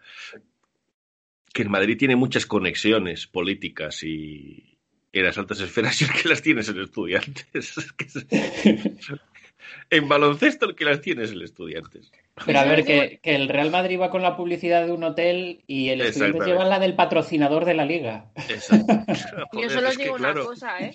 [1.54, 4.78] que el Madrid tiene muchas conexiones políticas y
[5.12, 7.74] en las altas esferas y el que las tienes en estudiantes.
[9.90, 12.12] Es es- En baloncesto el que las tienes en estudiantes.
[12.46, 15.04] Pero a ver, es que, que el Real Madrid va con la publicidad de un
[15.04, 16.52] hotel y el Estudiantes Exactamente.
[16.52, 18.32] lleva la del patrocinador de la liga.
[18.36, 18.94] Exacto.
[19.54, 20.94] Yo solo es os que, digo claro, una cosa, ¿eh?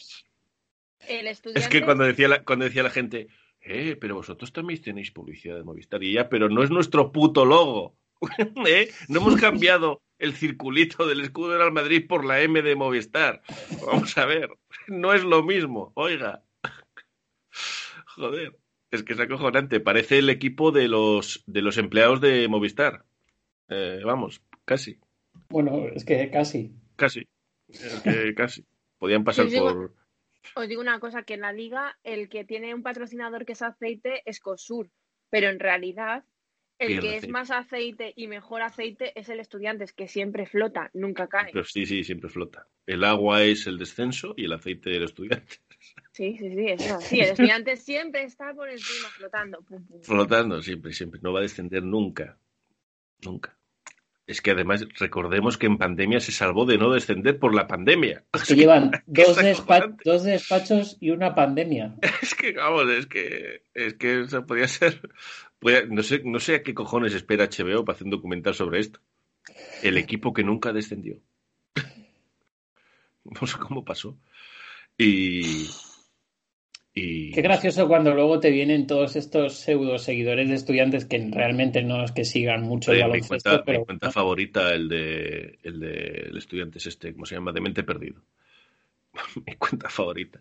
[1.09, 1.61] El estudiante...
[1.61, 3.27] Es que cuando decía la, cuando decía la gente,
[3.61, 6.03] eh, pero vosotros también tenéis publicidad de Movistar.
[6.03, 7.97] Y ya, pero no es nuestro puto logo.
[8.67, 8.91] ¿Eh?
[9.09, 13.43] No hemos cambiado el circulito del escudo del Real Madrid por la M de Movistar.
[13.85, 14.49] Vamos a ver.
[14.87, 15.91] No es lo mismo.
[15.97, 16.45] Oiga.
[18.07, 18.57] Joder.
[18.93, 19.81] Es que es acojonante.
[19.81, 23.07] Parece el equipo de los, de los empleados de Movistar.
[23.69, 24.99] Eh, vamos, casi.
[25.49, 26.75] Bueno, es que casi.
[26.95, 27.27] Casi.
[27.69, 28.67] Es que casi.
[28.99, 29.95] Podían pasar por.
[30.55, 33.63] Os digo una cosa, que en la liga el que tiene un patrocinador que es
[33.63, 34.91] aceite es Cosur,
[35.31, 36.25] pero en realidad
[36.83, 41.29] el que es más aceite y mejor aceite es el Estudiantes, que siempre flota, nunca
[41.29, 41.51] cae.
[41.53, 42.67] Pero sí, sí, siempre flota.
[42.87, 45.57] El agua es el descenso y el aceite el estudiante.
[46.13, 49.63] Sí, sí, sí, eso sí, el Estudiantes siempre está por encima flotando.
[49.63, 50.03] Pum, pum.
[50.03, 51.21] Flotando, siempre, siempre.
[51.23, 52.39] No va a descender nunca.
[53.25, 53.57] Nunca.
[54.27, 58.25] Es que además recordemos que en pandemia se salvó de no descender por la pandemia.
[58.35, 61.97] Es que llevan es despa- dos despachos y una pandemia.
[62.23, 65.01] Es que, vamos, es que, es que eso podía ser.
[65.89, 69.01] No, sé, no sé a qué cojones espera HBO para hacer un documental sobre esto.
[69.83, 71.19] El equipo que nunca descendió.
[73.25, 74.19] No sé cómo pasó.
[74.99, 75.69] Y.
[76.93, 81.83] y Qué gracioso cuando luego te vienen todos estos pseudo seguidores de estudiantes que realmente
[81.83, 85.79] no es que sigan mucho el mi cuenta, mi pero cuenta favorita, el de, el
[85.79, 86.37] de el
[86.75, 87.53] este, ¿cómo se llama?
[87.53, 88.21] Demente Perdido.
[89.47, 90.41] mi cuenta favorita.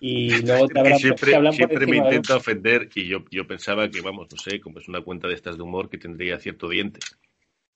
[0.00, 3.24] Y luego te, hablan, siempre te hablan por siempre me encima intenta ofender y yo,
[3.30, 5.98] yo pensaba que, vamos, no sé, como es una cuenta de estas de humor que
[5.98, 7.00] tendría cierto diente.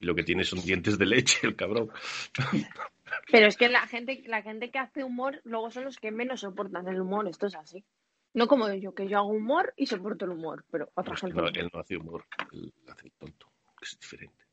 [0.00, 1.90] Y lo que tiene son dientes de leche, el cabrón.
[3.30, 6.40] Pero es que la gente, la gente que hace humor luego son los que menos
[6.40, 7.84] soportan el humor, esto es así.
[8.32, 11.42] No como yo, que yo hago humor y soporto el humor, pero otra gente no,
[11.42, 11.48] no.
[11.48, 14.44] él no hace humor, él hace el tonto, que es diferente.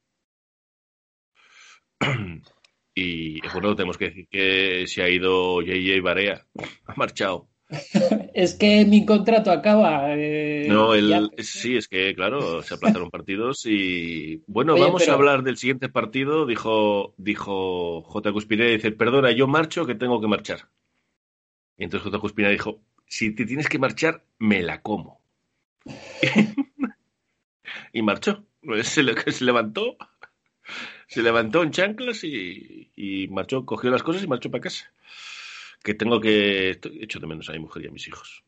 [2.93, 6.45] Y bueno, tenemos que decir que se ha ido JJ Barea,
[6.85, 7.47] ha marchado.
[8.33, 10.13] Es que mi contrato acaba.
[10.15, 11.17] eh, No, ya.
[11.17, 15.43] el, sí, es que, claro, se aplazaron partidos y, bueno, Oye, vamos pero- a hablar
[15.43, 18.31] del siguiente partido, dijo, dijo J.
[18.31, 20.69] Cuspinera, dice, perdona, yo marcho que tengo que marchar.
[21.77, 22.19] Y entonces J.
[22.19, 25.21] Cuspinera dijo, si te tienes que marchar, me la como.
[27.93, 28.45] y marchó.
[28.83, 29.97] Se, le- se levantó,
[31.07, 34.93] se levantó en chanclas y, y marchó, cogió las cosas y marchó para casa.
[35.83, 38.43] Que tengo que, hecho de menos a mi mujer y a mis hijos.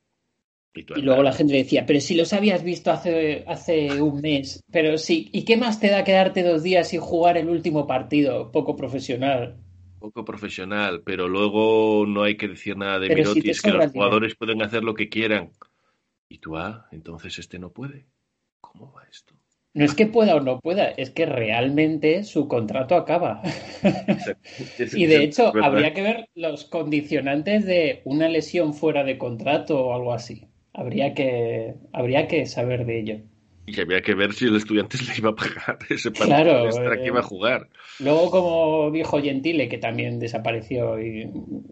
[0.76, 4.98] Y, luego la gente decía, pero si los habías visto hace, hace un mes, pero
[4.98, 8.52] sí, ¿y qué más te da quedarte dos días y jugar el último partido?
[8.52, 9.56] Poco profesional.
[10.00, 14.36] poco profesional, pero luego no hay que decir nada de si Mirotis, que los jugadores
[14.36, 15.52] pueden hacer lo que quieran.
[16.28, 18.08] Y tú, ah, entonces este no puede.
[18.60, 19.33] ¿Cómo va esto?
[19.74, 23.42] No es que pueda o no pueda, es que realmente su contrato acaba.
[24.94, 29.94] Y de hecho, habría que ver los condicionantes de una lesión fuera de contrato o
[29.94, 30.48] algo así.
[30.74, 33.20] Habría que, habría que saber de ello.
[33.66, 36.96] Y había que ver si el estudiante le iba a pagar ese partido Claro, extra
[36.96, 37.70] eh, que iba a jugar.
[38.00, 41.22] Luego, como dijo Gentile, que también desapareció y,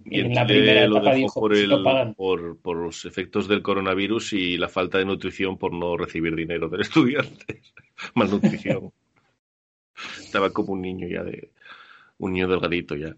[0.06, 2.14] en la primera lo etapa dejó dijo, por, "Si el, lo pagan.
[2.14, 6.70] por, por los efectos del coronavirus y la falta de nutrición por no recibir dinero
[6.70, 7.62] del estudiante.
[8.16, 8.92] Malnutrición.
[10.20, 11.52] Estaba como un niño ya de.
[12.18, 13.16] Un niño delgadito ya.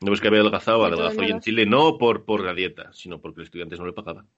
[0.00, 1.22] No es que había adelgazado, adelgazó.
[1.22, 4.28] Y en Chile no por, por la dieta, sino porque los estudiantes no le pagaban.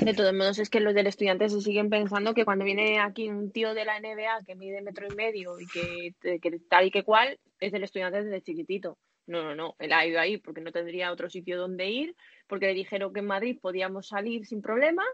[0.00, 3.28] De todos modos, es que los del estudiante se siguen pensando que cuando viene aquí
[3.28, 6.90] un tío de la NBA que mide metro y medio y que, que tal y
[6.90, 8.98] que cual, es del estudiante desde chiquitito.
[9.26, 12.16] No, no, no, él ha ido ahí porque no tendría otro sitio donde ir,
[12.48, 15.04] porque le dijeron que en Madrid podíamos salir sin problema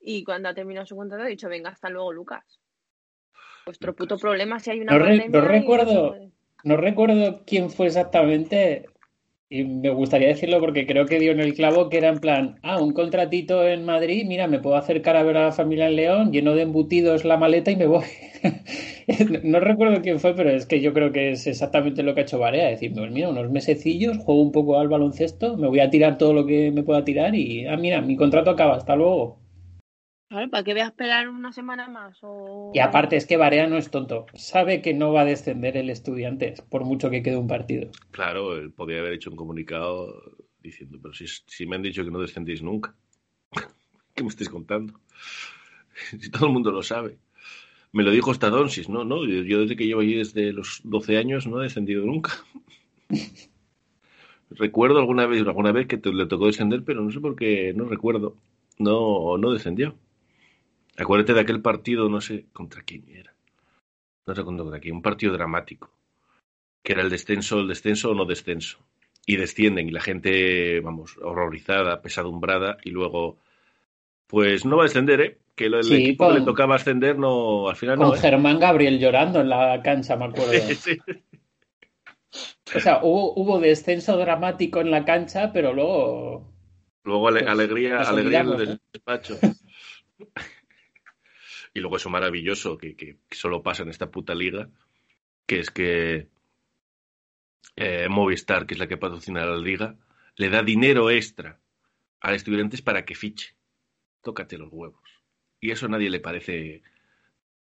[0.00, 2.60] y cuando ha terminado su contrato ha dicho, venga, hasta luego, Lucas.
[3.66, 6.16] Vuestro puto problema si hay una no, no recuerdo,
[6.64, 8.86] no recuerdo quién fue exactamente,
[9.50, 12.58] y me gustaría decirlo porque creo que dio en el clavo que era en plan,
[12.62, 15.96] ah, un contratito en Madrid, mira, me puedo acercar a ver a la familia en
[15.96, 18.04] León, lleno de embutidos la maleta y me voy.
[19.44, 22.24] no recuerdo quién fue, pero es que yo creo que es exactamente lo que ha
[22.24, 25.90] hecho Barea, decir, pues mira, unos mesecillos, juego un poco al baloncesto, me voy a
[25.90, 29.38] tirar todo lo que me pueda tirar y, ah, mira, mi contrato acaba, hasta luego.
[30.28, 32.20] ¿Para qué voy a esperar una semana más?
[32.74, 34.26] Y aparte es que Barea no es tonto.
[34.34, 37.90] Sabe que no va a descender el estudiante, por mucho que quede un partido.
[38.10, 42.10] Claro, él podría haber hecho un comunicado diciendo, pero si, si me han dicho que
[42.10, 42.94] no descendéis nunca,
[44.14, 45.00] ¿qué me estáis contando?
[46.20, 47.18] si todo el mundo lo sabe.
[47.92, 49.04] Me lo dijo hasta Donsis, ¿no?
[49.04, 52.32] no yo, desde que llevo allí desde los 12 años no he descendido nunca.
[54.50, 57.84] recuerdo alguna vez, alguna vez que le tocó descender, pero no sé por qué, no
[57.86, 58.36] recuerdo.
[58.78, 59.96] No, no descendió.
[60.98, 63.32] Acuérdate de aquel partido, no sé contra quién era.
[64.26, 65.90] No sé contra quién, un partido dramático.
[66.82, 68.78] Que era el descenso, el descenso o no descenso.
[69.24, 73.38] Y descienden y la gente, vamos, horrorizada, pesadumbrada y luego,
[74.26, 75.38] pues no va a descender, ¿eh?
[75.54, 78.14] Que el, equipo le tocaba ascender, no, al final con no.
[78.14, 78.18] ¿eh?
[78.18, 80.52] Germán Gabriel llorando en la cancha, me acuerdo.
[80.52, 80.98] sí.
[82.74, 86.52] O sea, hubo, hubo descenso dramático en la cancha, pero luego.
[87.04, 89.38] Luego ale, pues, alegría, alegría en el despacho.
[91.74, 94.68] Y luego eso maravilloso que, que, solo pasa en esta puta liga,
[95.46, 96.28] que es que
[97.76, 99.96] eh, Movistar, que es la que patrocina la liga,
[100.36, 101.58] le da dinero extra
[102.20, 103.54] a estudiantes para que fiche.
[104.22, 105.02] Tócate los huevos.
[105.60, 106.82] Y eso a nadie le parece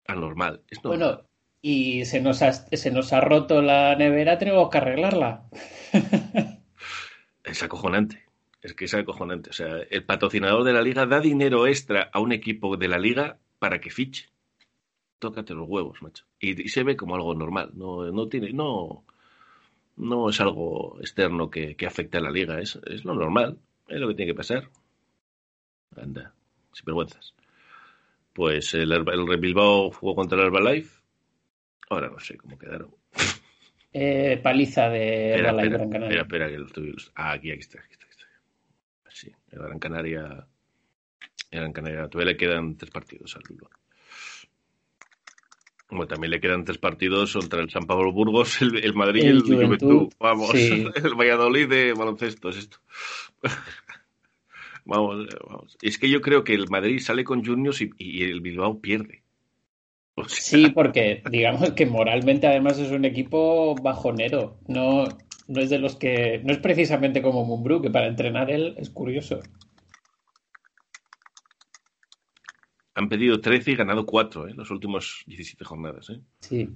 [0.08, 0.62] anormal.
[0.84, 1.24] bueno,
[1.62, 5.46] y se nos, ha, se nos ha roto la nevera, tenemos que arreglarla.
[7.44, 8.24] es acojonante.
[8.62, 9.50] Es que es acojonante.
[9.50, 12.98] O sea, el patrocinador de la liga da dinero extra a un equipo de la
[12.98, 14.28] liga para que fiche.
[15.20, 16.26] Tócate los huevos, macho.
[16.38, 17.72] Y, se ve como algo normal.
[17.76, 19.06] No, no tiene, no,
[19.96, 22.60] no es algo externo que, que afecte a la liga.
[22.60, 23.58] Es, es lo normal.
[23.88, 24.68] Es lo que tiene que pasar.
[25.96, 26.34] Anda,
[26.74, 27.36] sin vergüenzas.
[28.34, 31.02] Pues el, el Bilbao jugó contra el Herbalife.
[31.90, 32.94] Ahora no sé cómo quedaron.
[33.94, 36.22] Eh, paliza de Herbalife Gran Canaria.
[36.24, 36.96] Espera, espera, que lo estoy...
[37.16, 38.08] Ah, aquí, aquí está, aquí está.
[38.08, 39.10] Aquí está.
[39.10, 40.48] Sí, el Gran Canaria
[41.62, 42.08] en Canaria.
[42.08, 43.70] Todavía le quedan tres partidos al Bilbao.
[45.90, 49.42] Bueno, también le quedan tres partidos contra el San Pablo Burgos, el, Madrid y el,
[49.42, 50.12] Juventud.
[50.20, 52.78] Vamos, el Valladolid de baloncesto es esto.
[54.86, 55.78] vamos, vamos.
[55.82, 59.22] Es que yo creo que el Madrid sale con Juniors y, el Bilbao pierde.
[60.28, 64.58] Sí, porque digamos que moralmente además es un equipo bajonero.
[64.68, 65.06] No,
[65.48, 66.42] no es de los que.
[66.44, 69.42] No es precisamente como Mumbrú, que para entrenar él es curioso.
[72.96, 74.56] Han pedido 13 y ganado 4 en ¿eh?
[74.58, 76.10] las últimas 17 jornadas.
[76.10, 76.20] ¿eh?
[76.40, 76.70] Sí.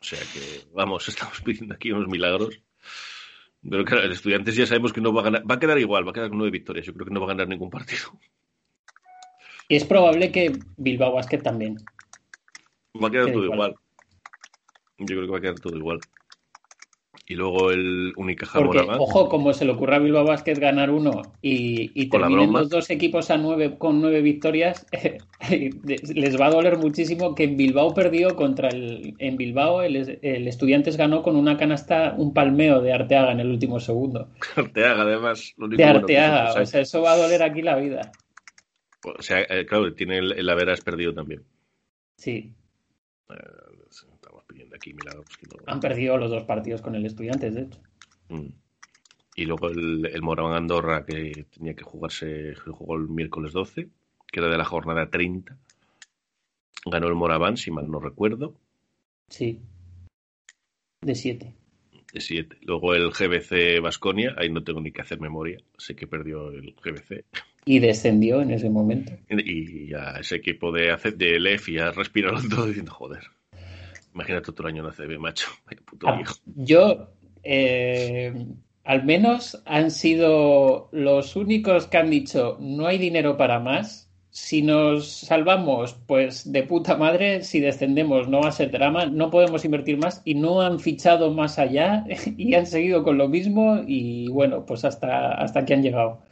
[0.00, 2.60] O sea que, vamos, estamos pidiendo aquí unos milagros.
[3.68, 5.50] Pero claro, el Estudiantes ya sabemos que no va a ganar.
[5.50, 6.86] Va a quedar igual, va a quedar con nueve victorias.
[6.86, 8.18] Yo creo que no va a ganar ningún partido.
[9.68, 11.76] Y es probable que Bilbao Basket también.
[13.02, 13.74] Va a quedar todo igual.
[14.98, 15.98] Yo creo que va a quedar todo igual
[17.28, 21.22] y luego el Unicaja Porque, Ojo, como se le ocurra a Bilbao Basket ganar uno
[21.42, 24.86] y, y terminen los dos equipos a nueve, con nueve victorias,
[25.50, 29.14] les va a doler muchísimo que en Bilbao perdió contra el.
[29.18, 33.80] En Bilbao el, Estudiantes ganó con una canasta, un palmeo de Arteaga en el último
[33.80, 34.28] segundo.
[34.56, 35.52] Arteaga, además.
[35.56, 38.12] de Arteaga, o sea, eso va a doler aquí la vida.
[39.04, 41.42] O sea, eh, claro, tiene el, el perdido también.
[42.16, 42.52] Sí.
[43.30, 43.34] Eh,
[44.76, 44.94] aquí
[45.66, 47.80] Han perdido los dos partidos con el Estudiantes, de hecho.
[48.28, 48.48] Mm.
[49.36, 53.88] Y luego el, el Moraván Andorra, que tenía que jugarse, jugó el miércoles 12,
[54.32, 55.56] que era de la jornada 30.
[56.86, 58.54] Ganó el Moraván, si mal no recuerdo.
[59.28, 59.60] Sí.
[61.02, 61.54] De 7.
[62.14, 62.56] De 7.
[62.62, 66.74] Luego el GBC Basconia, ahí no tengo ni que hacer memoria, sé que perdió el
[66.74, 67.24] GBC.
[67.66, 69.12] Y descendió en ese momento.
[69.28, 73.24] Y ya ese equipo de, de LEF ya respiraron todo diciendo, joder,
[74.16, 75.48] Imagínate otro año en ACB, macho.
[75.84, 76.22] Puto ah,
[76.54, 77.10] Yo,
[77.42, 78.32] eh,
[78.82, 84.10] al menos han sido los únicos que han dicho no hay dinero para más.
[84.30, 87.42] Si nos salvamos, pues de puta madre.
[87.42, 89.04] Si descendemos, no va a ser drama.
[89.04, 92.06] No podemos invertir más y no han fichado más allá
[92.38, 93.84] y han seguido con lo mismo.
[93.86, 96.22] Y bueno, pues hasta, hasta aquí han llegado.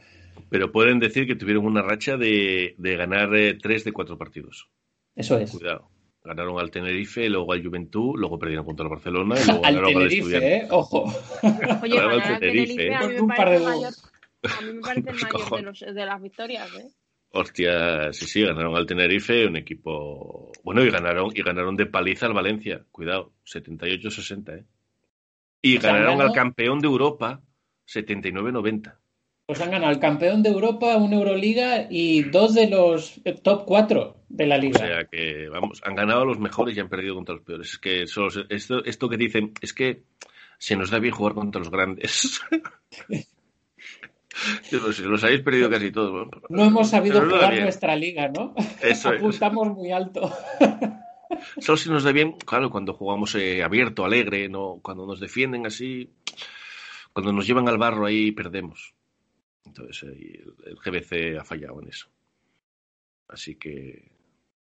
[0.49, 4.69] Pero pueden decir que tuvieron una racha de, de ganar eh, tres de cuatro partidos.
[5.15, 5.51] Eso es.
[5.51, 5.94] Cuidado.
[6.25, 9.97] Ganaron al Tenerife, luego al Juventud, luego perdieron contra el Barcelona y luego Al ganaron
[10.01, 10.63] al Tenerife, Estudiantes.
[10.63, 10.67] ¿eh?
[10.71, 11.05] Ojo.
[11.83, 13.21] Oye, Ganaba el ganar al Tenerife, Tenerife a mí ¿eh?
[13.21, 14.11] me Un par parece de el mayor, goles.
[14.49, 16.91] a mí me parece el Pues mayor de, los, de las victorias, ¿eh?
[17.29, 20.51] Hostia, sí, sí, ganaron al Tenerife, un equipo.
[20.63, 22.85] Bueno, y ganaron, y ganaron de paliza al Valencia.
[22.91, 24.65] Cuidado, 78-60, ¿eh?
[25.61, 27.41] Y sea, ganaron al campeón de Europa
[27.87, 28.95] 79-90.
[29.47, 33.65] Pues han ganado el campeón de Europa, una Euroliga y dos de los eh, top
[33.65, 34.79] cuatro de la O liga.
[34.79, 37.71] sea que, vamos, han ganado a los mejores y han perdido contra los peores.
[37.73, 40.03] Es que solo esto, esto que dicen, es que
[40.57, 42.41] se nos da bien jugar contra los grandes.
[44.69, 46.27] No los habéis perdido casi todos.
[46.29, 48.53] pero- no hemos sabido no jugar nuestra liga, ¿no?
[48.81, 49.19] Eso es.
[49.21, 50.29] Apuntamos muy alto.
[51.59, 55.65] Solo si nos da bien, claro, cuando jugamos eh, abierto, alegre, no, cuando nos defienden
[55.65, 56.09] así,
[57.13, 58.93] cuando nos llevan al barro ahí perdemos.
[59.65, 62.07] Entonces el, el GBC ha fallado en eso.
[63.29, 64.11] Así que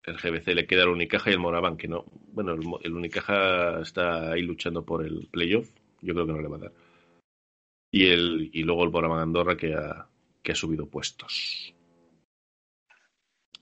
[0.06, 2.06] el GBC le queda el Unicaja y el Moraván que no.
[2.34, 5.70] Bueno, el, Unicaja está ahí luchando por el playoff.
[6.02, 6.74] Yo creo que no le va a dar.
[7.92, 10.08] Y el y luego el Moraván Andorra que ha,
[10.44, 11.74] que ha subido puestos.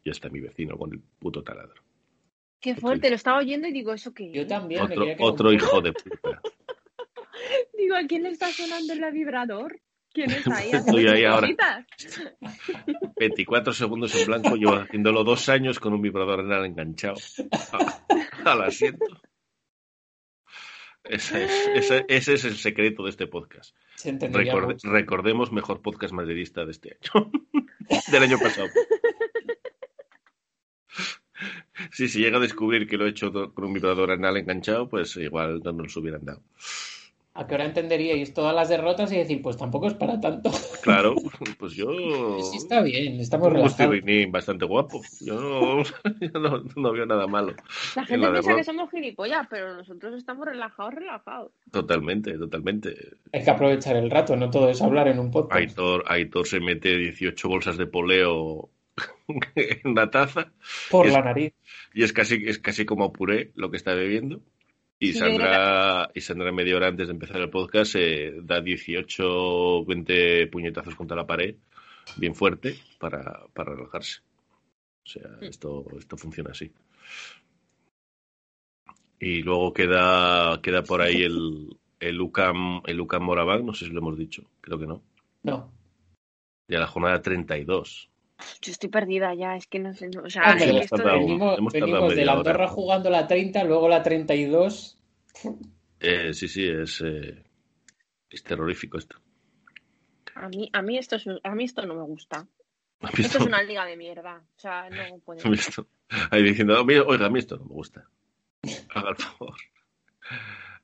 [0.06, 1.82] Ya está mi vecino con el puto taladro.
[2.60, 4.32] Qué fuerte, lo estaba oyendo y digo, ¿eso qué?
[4.32, 4.88] Yo también.
[4.88, 6.41] me Otro, que un otro hijo de puta.
[7.78, 9.82] Digo, ¿a quién le está sonando el vibrador?
[10.14, 11.47] ¿Quién está ahí Estoy ahí ahora.
[11.47, 11.86] cositas?
[13.18, 17.16] 24 segundos en blanco, llevo haciéndolo dos años con un vibrador anal enganchado
[17.72, 18.05] a-
[18.51, 19.05] al asiento.
[21.03, 23.76] Ese es, ese- ese es el secreto de este podcast.
[23.95, 27.32] Se Recorde- recordemos mejor podcast madridista de este año.
[28.11, 28.70] Del año pasado.
[31.91, 35.16] Sí, si llega a descubrir que lo he hecho con un vibrador anal enganchado, pues
[35.18, 36.41] igual no nos lo hubieran dado.
[37.36, 40.52] ¿A qué hora entenderíais todas las derrotas y decir, pues tampoco es para tanto?
[40.84, 41.16] Claro,
[41.58, 41.90] pues yo.
[42.44, 43.96] Sí, está bien, estamos relajados.
[44.30, 45.02] Bastante guapo.
[45.20, 45.84] Yo no,
[46.22, 47.56] yo no, no veo nada malo.
[47.96, 48.56] La En gente la piensa derrota.
[48.58, 51.52] que somos gilipollas, pero nosotros estamos relajados, relajados.
[51.72, 52.96] Totalmente, totalmente.
[53.32, 55.60] Hay que aprovechar el rato, no todo es hablar en un podcast.
[55.60, 58.70] Aitor, Aitor se mete 18 bolsas de poleo
[59.56, 60.52] en la taza
[60.92, 61.54] Por es- la nariz.
[61.96, 64.42] y es casi, es casi como puré lo que está bebiendo.
[65.04, 70.47] Y Sandra, y Sandra media hora antes de empezar el podcast eh, da 18, 20
[70.47, 71.56] puñetazos contra la pared,
[72.18, 74.22] bien fuerte, para, para relajarse.
[75.06, 75.43] O sea, Mm.
[75.43, 76.72] esto, esto funciona así.
[79.20, 83.91] Y luego queda, queda por ahí el, el UCAM, el UCAM Moraván, no sé si
[83.91, 85.01] lo hemos dicho, creo que no.
[85.43, 85.72] No.
[86.70, 88.10] Ya la jornada 32.
[88.62, 90.80] Yo estoy perdida ya, es que no sé, no- o sea, Ah, es pero que
[90.84, 91.18] esto tardado.
[91.20, 92.52] de- venimos venimos de la hora.
[92.52, 94.98] Andorra jugando la 30, luego la 32.
[96.00, 97.44] Eh, sí, sí, es, eh,
[98.30, 99.18] es terrorífico esto.
[100.36, 102.48] a mí, a mí esto es, a mí esto no me gusta.
[103.02, 105.41] ¿Has Esto es una liga de mierda, o sea, no puede.
[106.32, 108.08] Ahí diciendo, "A mí- oiga, a mí esto no me gusta.
[108.96, 109.56] Haga el favor.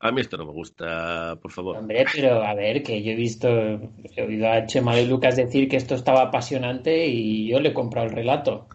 [0.01, 1.77] A mí esto no me gusta, por favor.
[1.77, 5.67] Hombre, pero a ver, que yo he visto, he oído a Chema de Lucas decir
[5.67, 8.67] que esto estaba apasionante y yo le he comprado el relato.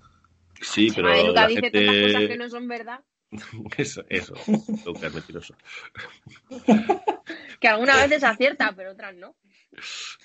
[0.60, 2.36] Sí, pero Madre, Luca la dice tantas cosas que gente...
[2.36, 3.00] no son verdad,
[3.76, 4.34] Eso, eso.
[4.84, 5.54] Lucas, mentiroso.
[7.60, 9.34] que algunas veces acierta, pero otras no.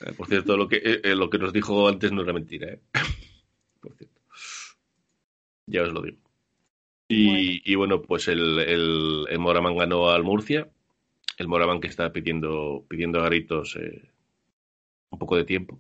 [0.05, 2.73] Eh, Por cierto, lo que, eh, eh, lo que nos dijo antes no era mentira,
[2.73, 2.81] ¿eh?
[3.81, 4.21] Por cierto.
[5.65, 6.17] Ya os lo digo.
[7.07, 10.69] Y, y bueno, pues el, el, el Moraman ganó al Murcia.
[11.39, 14.11] El Moraman que está pidiendo, pidiendo a gritos eh,
[15.09, 15.79] un poco de tiempo.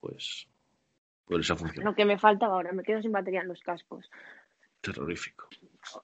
[0.00, 0.46] Pues,
[1.24, 1.84] pues esa función.
[1.84, 4.10] Lo que me faltaba ahora, me quedo sin batería en los cascos.
[4.82, 5.48] Terrorífico.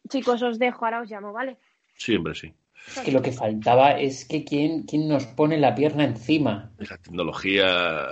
[0.08, 1.58] Chicos, os dejo, ahora os llamo, ¿vale?
[1.96, 2.54] Siempre sí.
[2.88, 6.72] Es que lo que faltaba es que quién, quién nos pone la pierna encima.
[6.78, 8.08] La tecnología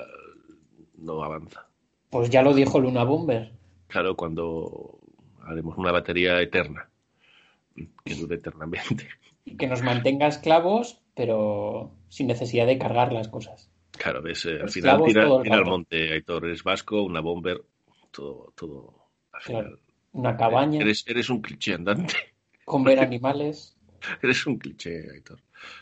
[0.98, 1.68] no avanza.
[2.10, 3.50] Pues ya lo dijo Luna Bomber.
[3.86, 4.98] Claro, cuando
[5.42, 6.90] haremos una batería eterna,
[8.04, 9.08] que dure eternamente.
[9.44, 13.70] Y que nos mantenga esclavos, pero sin necesidad de cargar las cosas.
[13.92, 17.62] Claro, ves, eh, al final tira, tira al monte, Aitor, eres vasco, una bomber,
[18.10, 19.08] todo, todo.
[19.32, 19.64] Al Claro.
[19.66, 19.78] final.
[20.12, 22.14] Una cabaña Eres, eres un cliché andante.
[22.64, 23.76] con ver animales.
[24.22, 25.40] Eres un cliché, Aitor.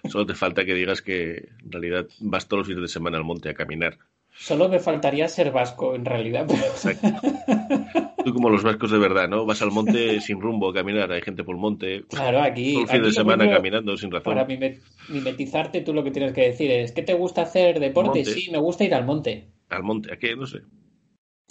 [0.08, 3.24] Solo te falta que digas que en realidad vas todos los fines de semana al
[3.24, 3.98] monte a caminar.
[4.34, 6.46] Solo me faltaría ser vasco, en realidad.
[6.48, 7.08] pero- Exacto.
[8.24, 9.44] Tú como los vascos de verdad, ¿no?
[9.46, 12.82] Vas al monte sin rumbo a caminar, hay gente por el monte, Claro, aquí, todo
[12.82, 14.34] el fin aquí de semana mismo, caminando sin razón.
[14.34, 18.24] para mime- mimetizarte, tú lo que tienes que decir es, ¿qué te gusta hacer deporte?
[18.24, 19.48] Sí, me gusta ir al monte.
[19.70, 20.36] Al monte, ¿a qué?
[20.36, 20.60] No sé.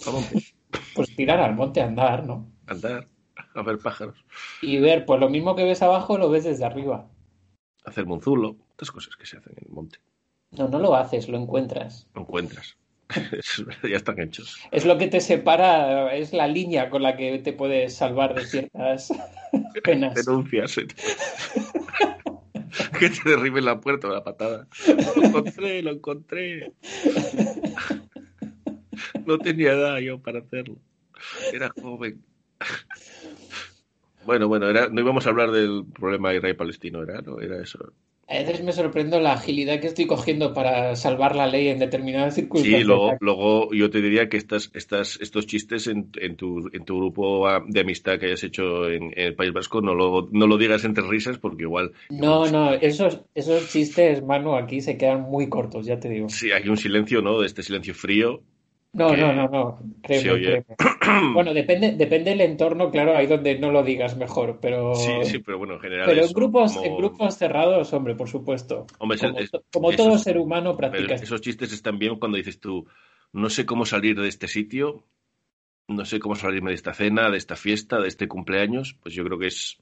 [0.06, 0.36] Al monte.
[0.94, 2.50] Pues tirar al monte andar, ¿no?
[2.66, 3.06] Andar,
[3.54, 4.16] a ver pájaros.
[4.62, 7.08] Y ver, pues lo mismo que ves abajo lo ves desde arriba.
[7.84, 9.98] Hacer monzulo, estas cosas que se hacen en el monte.
[10.50, 12.08] No, no lo haces, lo encuentras.
[12.14, 12.76] Lo encuentras.
[13.82, 14.58] ya están hechos.
[14.70, 18.46] Es lo que te separa, es la línea con la que te puedes salvar de
[18.46, 19.12] ciertas
[19.84, 20.14] penas.
[20.14, 20.76] Denuncias.
[22.98, 24.66] que te derriben la puerta o la patada.
[25.16, 26.72] Lo encontré, lo encontré.
[29.26, 30.78] No tenía edad yo para hacerlo.
[31.52, 32.22] Era joven.
[34.24, 37.20] Bueno, bueno, era, no íbamos a hablar del problema israel-palestino, ¿era?
[37.22, 37.40] ¿no?
[37.40, 37.92] Era eso.
[38.28, 42.34] A veces me sorprendo la agilidad que estoy cogiendo para salvar la ley en determinadas
[42.34, 42.80] circunstancias.
[42.80, 46.84] Sí, luego, luego yo te diría que estas, estas, estos chistes en, en, tu, en
[46.84, 50.46] tu grupo de amistad que hayas hecho en, en el País Vasco no lo, no
[50.46, 51.92] lo digas entre risas porque igual...
[52.10, 56.28] No, no, esos, esos chistes, Manu, aquí se quedan muy cortos, ya te digo.
[56.28, 57.40] Sí, hay un silencio, ¿no?
[57.40, 58.42] De este silencio frío
[58.94, 60.64] no, no, no, no, créeme, créeme.
[61.34, 64.94] Bueno, depende, depende del entorno, claro, ahí donde no lo digas mejor, pero...
[64.94, 66.86] Sí, sí, pero bueno, en general Pero en grupos, como...
[66.86, 68.86] en grupos cerrados, hombre, por supuesto.
[68.98, 71.14] Hombre, como, es, como esos, todo ser humano practica.
[71.14, 72.86] Esos chistes están bien cuando dices tú,
[73.32, 75.04] no sé cómo salir de este sitio,
[75.88, 79.24] no sé cómo salirme de esta cena, de esta fiesta, de este cumpleaños, pues yo
[79.24, 79.78] creo que es...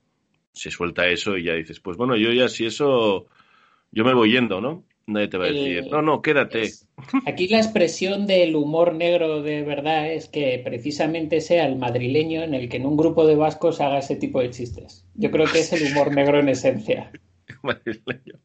[0.52, 3.26] Se suelta eso y ya dices, pues bueno, yo ya si eso...
[3.92, 4.84] Yo me voy yendo, ¿no?
[5.10, 6.62] Nadie te va a decir, El- no, no, quédate.
[6.62, 6.86] Es-
[7.26, 12.54] Aquí la expresión del humor negro de verdad es que precisamente sea el madrileño en
[12.54, 15.04] el que en un grupo de vascos haga ese tipo de chistes.
[15.14, 17.10] Yo creo que es el humor negro en esencia.
[17.62, 18.38] madrileño,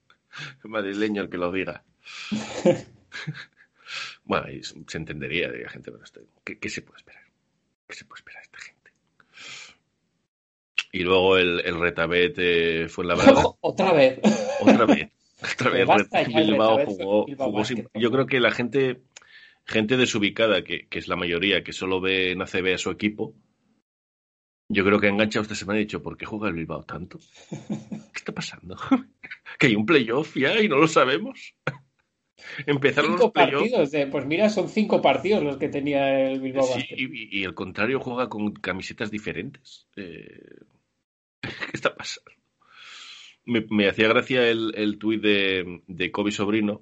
[0.63, 1.84] madrileño el que lo diga.
[4.24, 7.24] bueno, y se entendería de la gente, pero esto- ¿qué, qué se puede esperar?
[7.88, 8.91] ¿Qué se puede esperar de esta gente?
[10.91, 13.43] Y luego el, el retabet eh, fue la verdad.
[13.61, 14.20] Otra vez.
[14.61, 15.09] Otra vez.
[15.54, 15.86] Otra vez.
[15.88, 18.00] Basta ya el Bilbao Retabet jugó, Bilbao jugó sin- Basket.
[18.00, 19.02] Yo creo que la gente,
[19.66, 23.34] gente desubicada, que, que es la mayoría, que solo ve en ACB a su equipo,
[24.70, 26.84] yo creo que ha enganchado esta semana y ha dicho, ¿por qué juega el Bilbao
[26.84, 27.20] tanto?
[27.50, 28.76] ¿Qué está pasando?
[29.60, 31.54] ¿Que hay un playoff ya y no lo sabemos?
[32.66, 33.94] Empezaron Cinco los partidos.
[33.94, 37.54] eh, Pues mira, son cinco partidos los que tenía el Bilbao sí, y, y el
[37.54, 39.88] contrario juega con camisetas diferentes.
[39.96, 40.60] Eh,
[41.42, 42.32] ¿Qué está pasando?
[43.46, 46.82] Me, me hacía gracia el, el tuit de, de Kobe Sobrino,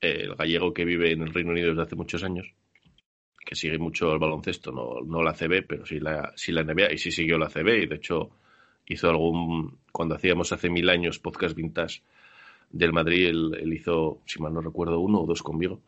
[0.00, 2.52] el gallego que vive en el Reino Unido desde hace muchos años,
[3.44, 6.92] que sigue mucho el baloncesto, no, no la CB, pero sí la, sí la NBA,
[6.92, 8.30] y sí siguió la CB, y de hecho
[8.86, 12.02] hizo algún, cuando hacíamos hace mil años podcast vintage
[12.70, 15.82] del Madrid, él, hizo, si mal no recuerdo, uno o dos conmigo.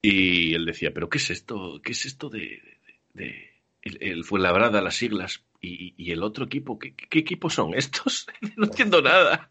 [0.00, 1.80] Y él decía, ¿pero qué es esto?
[1.82, 3.51] ¿Qué es esto de
[3.82, 5.44] el, el Fuenlabrada, las siglas?
[5.60, 6.78] ¿Y, y el otro equipo?
[6.78, 8.26] ¿Qué, qué equipos son estos?
[8.56, 9.50] no entiendo nada.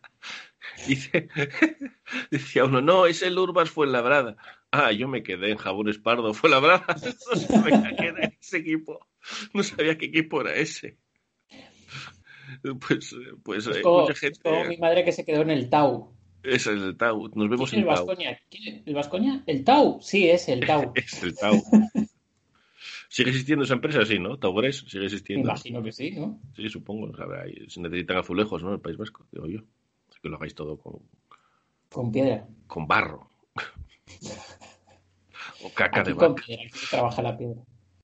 [0.87, 1.27] Dice,
[2.31, 4.37] decía uno, no, es el Urbas Fuenlabrada.
[4.71, 6.85] Ah, yo me quedé en Jabones Pardo, Fuenlabrada.
[6.87, 9.07] No sabía que era ese equipo.
[9.53, 10.97] No sabía qué equipo era ese.
[12.61, 14.39] Pues, pues Es eh, como, mucha es gente.
[14.43, 16.13] como mi madre que se quedó en el Tau.
[16.43, 17.29] Es el Tau.
[17.35, 18.09] Nos vemos ¿Quién en el Tau.
[18.85, 19.43] ¿El Vascoña?
[19.45, 19.99] ¿El Tau?
[20.01, 20.91] Sí, es el Tau.
[20.95, 21.61] Es el Tau.
[23.13, 24.05] ¿Sigue existiendo esa empresa?
[24.05, 24.37] Sí, ¿no?
[24.39, 25.49] Taugres sigue existiendo.
[25.49, 26.39] imagino que sí, ¿no?
[26.55, 27.09] Sí, supongo.
[27.11, 27.25] O sea,
[27.67, 28.71] se necesitan azulejos, ¿no?
[28.73, 29.59] El País Vasco, digo yo.
[30.09, 31.01] Así que lo hagáis todo con,
[31.89, 32.47] Con piedra.
[32.67, 33.29] con barro.
[35.63, 36.43] o caca Aquí de con vaca.
[36.45, 37.61] piedra, aquí trabaja la piedra.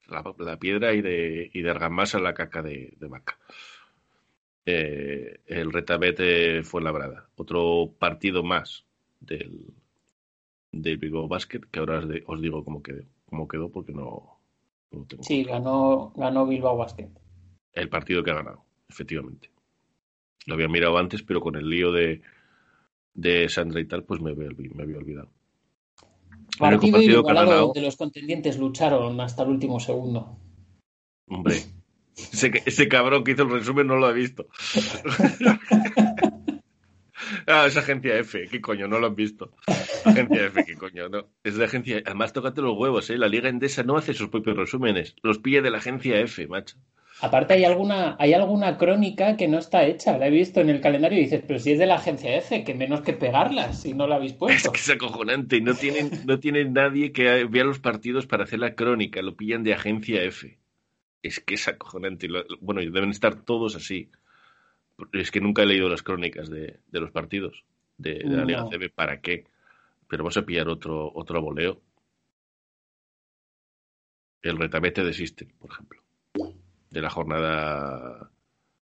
[0.09, 3.37] La, la piedra y de, y de argamasa la caca de, de vaca.
[4.65, 7.29] Eh, el retabete fue labrada.
[7.37, 8.83] Otro partido más
[9.21, 9.73] del,
[10.73, 14.36] del Bilbao Basket, que ahora os, de- os digo cómo quedó, cómo quedó porque no,
[14.91, 15.23] no lo tengo.
[15.23, 17.09] Sí, ganó, ganó Bilbao Basket.
[17.73, 19.51] El partido que ha ganado, efectivamente.
[20.45, 22.21] Lo había mirado antes, pero con el lío de,
[23.13, 25.29] de Sandra y tal, pues me había, me había olvidado.
[26.57, 30.39] Partido partido igualado ganado- donde los contendientes lucharon hasta el último segundo.
[31.27, 31.57] Hombre,
[32.15, 34.47] ese, ese cabrón que hizo el resumen no lo ha visto.
[37.63, 38.87] ah, es agencia F, ¿qué coño?
[38.87, 39.51] No lo han visto.
[40.05, 41.09] Agencia F, ¿qué coño?
[41.09, 41.27] No.
[41.43, 42.01] Es de agencia.
[42.05, 43.17] Además, tócate los huevos, ¿eh?
[43.17, 45.15] La Liga Endesa no hace sus propios resúmenes.
[45.23, 46.77] Los pilla de la agencia F, macho.
[47.19, 50.81] Aparte hay alguna, hay alguna crónica que no está hecha, la he visto en el
[50.81, 53.93] calendario y dices, pero si es de la agencia F, que menos que pegarla si
[53.95, 54.71] no la habéis Es puesto.
[54.71, 55.59] que es acojonante.
[55.61, 59.21] No tienen, no tienen nadie que vea los partidos para hacer la crónica.
[59.21, 60.59] Lo pillan de agencia F.
[61.23, 62.27] Es que es acojonante.
[62.61, 64.11] Bueno, deben estar todos así.
[65.13, 67.63] Es que nunca he leído las crónicas de, de los partidos
[67.97, 68.65] de, de la Liga.
[68.69, 68.91] CB.
[68.93, 69.45] ¿Para qué?
[70.07, 71.81] Pero vamos a pillar otro, otro voleo.
[74.41, 76.01] El retabete de System, por ejemplo.
[76.89, 78.31] De la jornada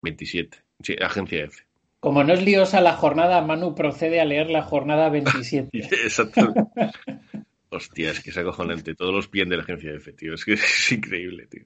[0.01, 0.57] 27.
[0.81, 1.63] Sí, agencia F.
[1.99, 5.69] Como no es liosa la jornada, Manu procede a leer la jornada 27.
[6.05, 6.61] Exactamente.
[7.69, 8.95] Hostia, es que es acojonante.
[8.95, 10.33] Todos los pillan de la agencia F, tío.
[10.33, 11.65] Es que es increíble, tío.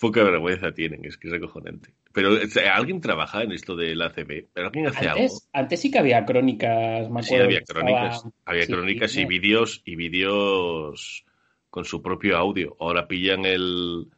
[0.00, 1.90] Poca vergüenza tienen, es que es acojonante.
[2.12, 2.30] Pero
[2.72, 4.46] ¿alguien trabaja en esto de la ACB?
[4.56, 5.44] ¿Alguien hace antes, algo?
[5.52, 7.44] Antes sí que había crónicas, me Sí, acuerdo.
[7.44, 8.16] había que crónicas.
[8.16, 9.24] estaba- Había sí, crónicas y sí.
[9.26, 11.24] vídeos y vídeos
[11.68, 12.76] con su propio audio.
[12.80, 14.08] Ahora pillan el,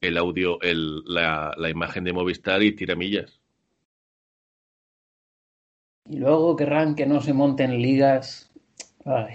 [0.00, 3.40] el audio, el, la, la imagen de Movistar y tiramillas.
[6.10, 8.50] Y luego querrán que no se monten ligas.
[9.04, 9.34] Ay,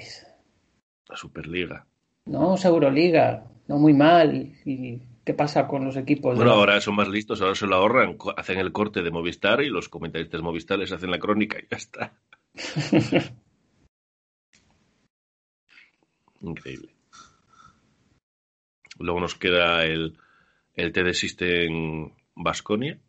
[1.07, 1.85] La Superliga.
[2.25, 4.51] no, Euroliga, no muy mal.
[4.65, 6.35] ¿Y qué pasa con los equipos?
[6.35, 9.69] Bueno, ahora son más listos, ahora se lo ahorran, hacen el corte de Movistar y
[9.69, 12.13] los comentaristas Movistar les hacen la crónica y ya está.
[16.41, 16.93] Increíble.
[18.99, 20.17] Luego nos queda el,
[20.75, 22.99] el TD System Basconia,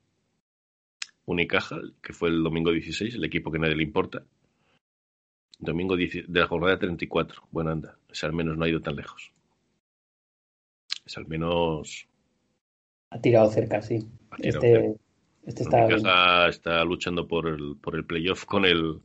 [1.27, 4.25] Unicaja, que fue el domingo 16, el equipo que nadie le importa.
[5.59, 7.49] Domingo 10 de la jornada 34.
[7.51, 9.34] Bueno, anda, ese al menos no ha ido tan lejos.
[11.07, 12.09] Es al menos.
[13.11, 14.00] Ha tirado cerca, sí.
[14.40, 14.48] cerca.
[14.48, 14.94] Este,
[15.46, 19.00] este está está luchando por el, por el playoff con el,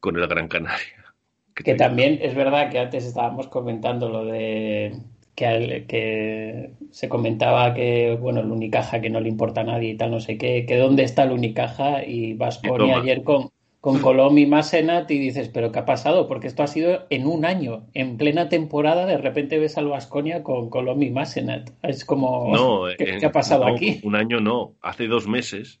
[0.00, 0.98] con el Gran Canaria.
[1.54, 4.96] Que también es verdad que antes estábamos comentando lo de
[5.34, 9.90] que, al- que se comentaba que, bueno, el Unicaja que no le importa a nadie
[9.90, 12.34] y tal, no sé qué, que dónde está el Unicaja y
[12.78, 12.96] toma.
[13.02, 13.50] ayer con,
[13.82, 16.28] con Colom y Masenat y dices, pero ¿qué ha pasado?
[16.28, 20.42] Porque esto ha sido en un año, en plena temporada, de repente ves al Baskonia
[20.42, 21.68] con Colom y Masenat.
[21.82, 24.00] Es como, No, ¿qué, en- qué ha pasado no, aquí?
[24.04, 25.80] Un año no, hace dos meses.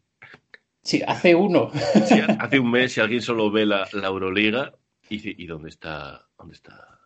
[0.82, 1.70] Sí, hace uno.
[2.06, 4.74] Si hace un mes, si alguien solo ve la, la Euroliga
[5.08, 6.26] y dice, ¿y dónde está?
[6.36, 6.98] ¿Dónde está?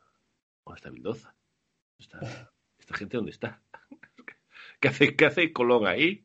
[0.65, 1.35] ¿Dónde está Bildoza?
[1.99, 2.51] ¿Dónde está?
[2.79, 3.61] ¿Esta gente dónde está?
[4.81, 6.25] ¿Qué hace, qué hace Colón ahí?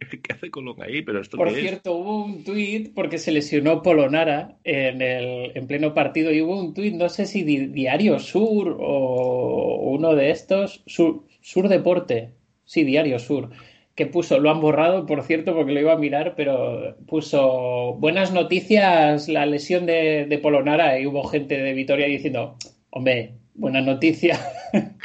[0.22, 1.02] ¿Qué hace Colón ahí?
[1.02, 1.60] ¿Pero esto Por qué es?
[1.60, 6.58] cierto, hubo un tuit porque se lesionó Polonara en, el, en pleno partido y hubo
[6.58, 12.30] un tuit, no sé si Di- Diario Sur o uno de estos, Sur, Sur Deporte,
[12.64, 13.50] sí, Diario Sur,
[13.94, 18.32] que puso, lo han borrado, por cierto, porque lo iba a mirar, pero puso buenas
[18.32, 22.56] noticias la lesión de, de Polonara y hubo gente de Vitoria diciendo,
[22.90, 24.38] hombre, buena noticia.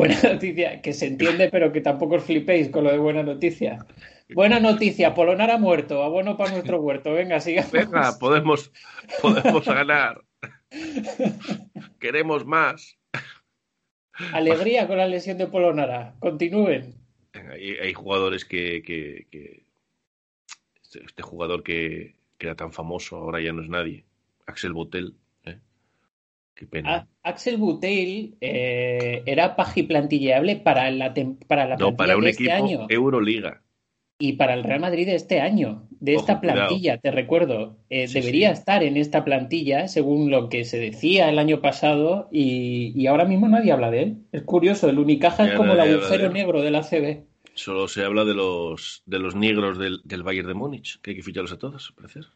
[0.00, 3.84] Buena noticia, que se entiende, pero que tampoco os flipéis con lo de buena noticia.
[4.32, 7.12] Buena noticia, Polonara muerto, abono para nuestro huerto.
[7.12, 7.72] Venga, sigamos.
[7.72, 8.72] Venga, podemos,
[9.20, 10.22] podemos ganar.
[11.98, 12.96] Queremos más.
[14.32, 16.14] Alegría con la lesión de Polonara.
[16.20, 16.94] Continúen.
[17.50, 19.64] Hay, hay jugadores que, que- que-
[20.82, 24.04] este, este jugador que, que era tan famoso ahora ya no es nadie.
[24.46, 25.14] Axel Botel.
[26.60, 26.94] Qué pena.
[26.94, 31.14] A- Axel Buteil eh, era pajiplantilleable para la,
[31.48, 33.62] para la no, para un de este año Euroliga.
[34.18, 36.66] y para el Real Madrid de este año, de Ojo, esta cuidado.
[36.66, 37.78] plantilla, te recuerdo.
[37.88, 38.60] Eh, Sí, debería sí.
[38.60, 43.24] estar en esta plantilla, según lo que se decía el año pasado, y, y ahora
[43.24, 44.16] mismo nadie habla de él.
[44.30, 47.24] Es curioso, el Unicaja es como el agujero de negro de la CB.
[47.54, 51.16] Solo se habla de los de los negros del, del Bayern de Múnich, que hay
[51.16, 52.26] que ficharlos a todos, al parecer.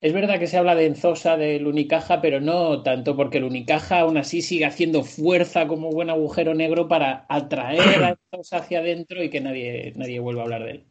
[0.00, 4.00] Es verdad que se habla de Enzosa del Unicaja, pero no tanto porque el Unicaja
[4.00, 9.22] aún así sigue haciendo fuerza como buen agujero negro para atraer a Enzosa hacia adentro
[9.22, 10.84] y que nadie, nadie vuelva a hablar de él.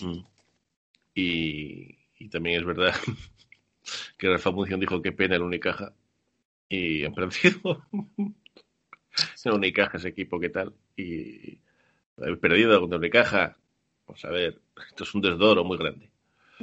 [0.00, 0.24] Mm.
[1.14, 2.94] Y, y también es verdad
[4.18, 5.94] que Rafa Munción dijo que pena el Unicaja
[6.68, 7.86] y han perdido.
[9.44, 10.74] el Unicaja, ese equipo, ¿qué tal?
[10.96, 11.58] Y
[12.16, 13.56] habéis perdido contra Unicaja.
[14.04, 16.11] Pues a ver, esto es un desdoro muy grande.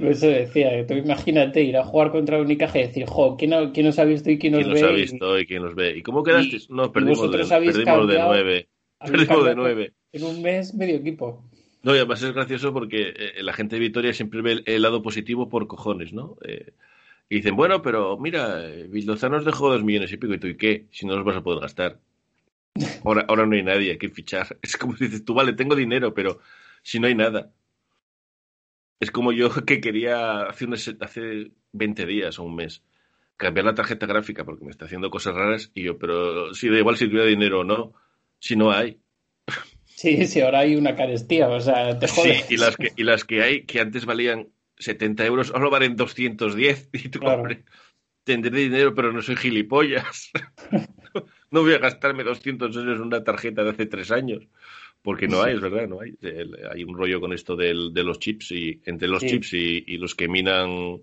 [0.02, 4.00] Eso decía, tú imagínate ir a jugar contra Unicaja y decir, jo, ¿quién, quién nos
[4.00, 4.88] ha visto y quién nos ¿Quién los ve?
[4.88, 5.98] ha Y visto y quién los ve?
[5.98, 6.70] ¿Y cómo quedasteis?
[6.70, 8.70] No, perdimos, de, perdimos de nueve.
[9.00, 9.94] Perdimos de nueve.
[10.12, 11.44] En un mes, medio equipo.
[11.84, 14.82] No, y además es gracioso porque eh, la gente de Vitoria siempre ve el, el
[14.82, 16.38] lado positivo por cojones, ¿no?
[16.44, 16.74] Eh,
[17.30, 20.48] y dicen, bueno, pero mira, eh, Vildoza nos dejó dos millones y pico, ¿y tú
[20.48, 20.88] y qué?
[20.92, 22.00] Si no los vas a poder gastar.
[23.04, 24.58] Ahora, ahora no hay nadie, hay que fichar.
[24.62, 26.40] Es como si dices, tú vale, tengo dinero, pero
[26.82, 27.52] si no hay nada.
[29.00, 32.84] Es como yo que quería hace, unos- hace 20 días o un mes
[33.38, 36.78] cambiar la tarjeta gráfica porque me está haciendo cosas raras y yo, pero si da
[36.80, 37.94] igual si tuviera dinero o no,
[38.40, 39.00] si no hay.
[39.86, 42.46] Sí, sí, ahora hay una carestía, o sea, te Sí, jodes.
[42.50, 46.90] y las que, y las que hay, que antes valían 70 euros, ahora valen 210.
[46.94, 47.42] Y tú, Claro.
[47.42, 47.66] hombre,
[48.24, 50.32] tendré dinero, pero no soy gilipollas.
[51.52, 54.48] no voy a gastarme 200 euros en una tarjeta de hace tres años.
[55.02, 56.14] Porque no hay, es verdad, no hay.
[56.72, 59.30] Hay un rollo con esto del- de los chips y entre los Sí.
[59.30, 61.02] chips y, y los que minan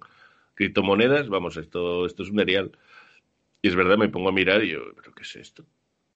[0.54, 2.72] criptomonedas, vamos, esto, esto es un erial.
[3.62, 5.64] Y es verdad, me pongo a mirar y yo, ¿pero qué es esto?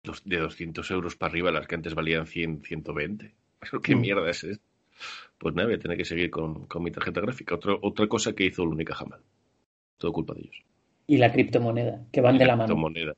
[0.05, 3.35] Dos- de 200 euros para arriba, las que antes valían 100, 120.
[3.61, 4.01] ¿Pero qué Mm.
[4.01, 4.65] mierda es esto?
[5.39, 7.55] Pues nada, voy a tener que seguir con, con mi tarjeta gráfica.
[7.55, 9.21] Otro, otra cosa que hizo el Unicaja mal.
[9.97, 10.63] Todo culpa de ellos.
[11.07, 12.67] Y la criptomoneda, que van y de la la mano.
[12.69, 13.15] criptomoneda.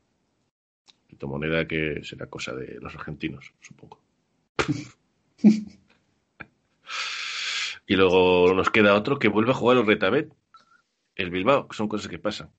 [1.09, 4.01] Criptomoneda que será cosa de los argentinos, supongo.
[7.87, 10.33] y luego nos queda otro que vuelve a jugar el Retabet,
[11.15, 12.51] el Bilbao, son cosas que pasan.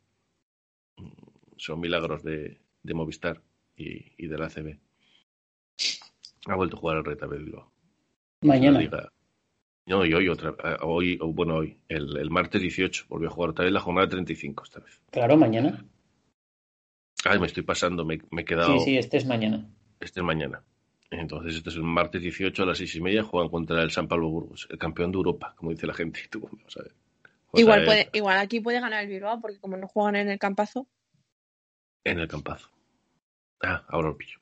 [1.58, 3.42] Son milagros de, de Movistar
[3.76, 4.78] y, y de la ACB.
[6.48, 7.72] Ha vuelto a jugar el Retabet Bilbao.
[8.42, 8.80] Mañana.
[8.80, 9.12] Liga.
[9.86, 13.50] No, y hoy otra, eh, hoy, bueno, hoy, el, el martes 18, volvió a jugar
[13.50, 15.02] otra vez la jornada 35 esta vez.
[15.12, 15.86] Claro, mañana.
[17.26, 18.78] Ay, me estoy pasando, me, me he quedado.
[18.80, 19.70] Sí, sí, este es mañana.
[20.00, 20.64] Este es mañana.
[21.20, 24.08] Entonces, este es el martes 18 a las seis y media, juegan contra el San
[24.08, 26.22] Pablo Burgos, el campeón de Europa, como dice la gente.
[26.30, 26.92] Tú, vamos a ver.
[27.56, 30.88] Igual, puede, igual aquí puede ganar el Bilbao, porque como no juegan en el campazo.
[32.04, 32.70] En el campazo.
[33.62, 34.40] Ah, ahora lo pillo.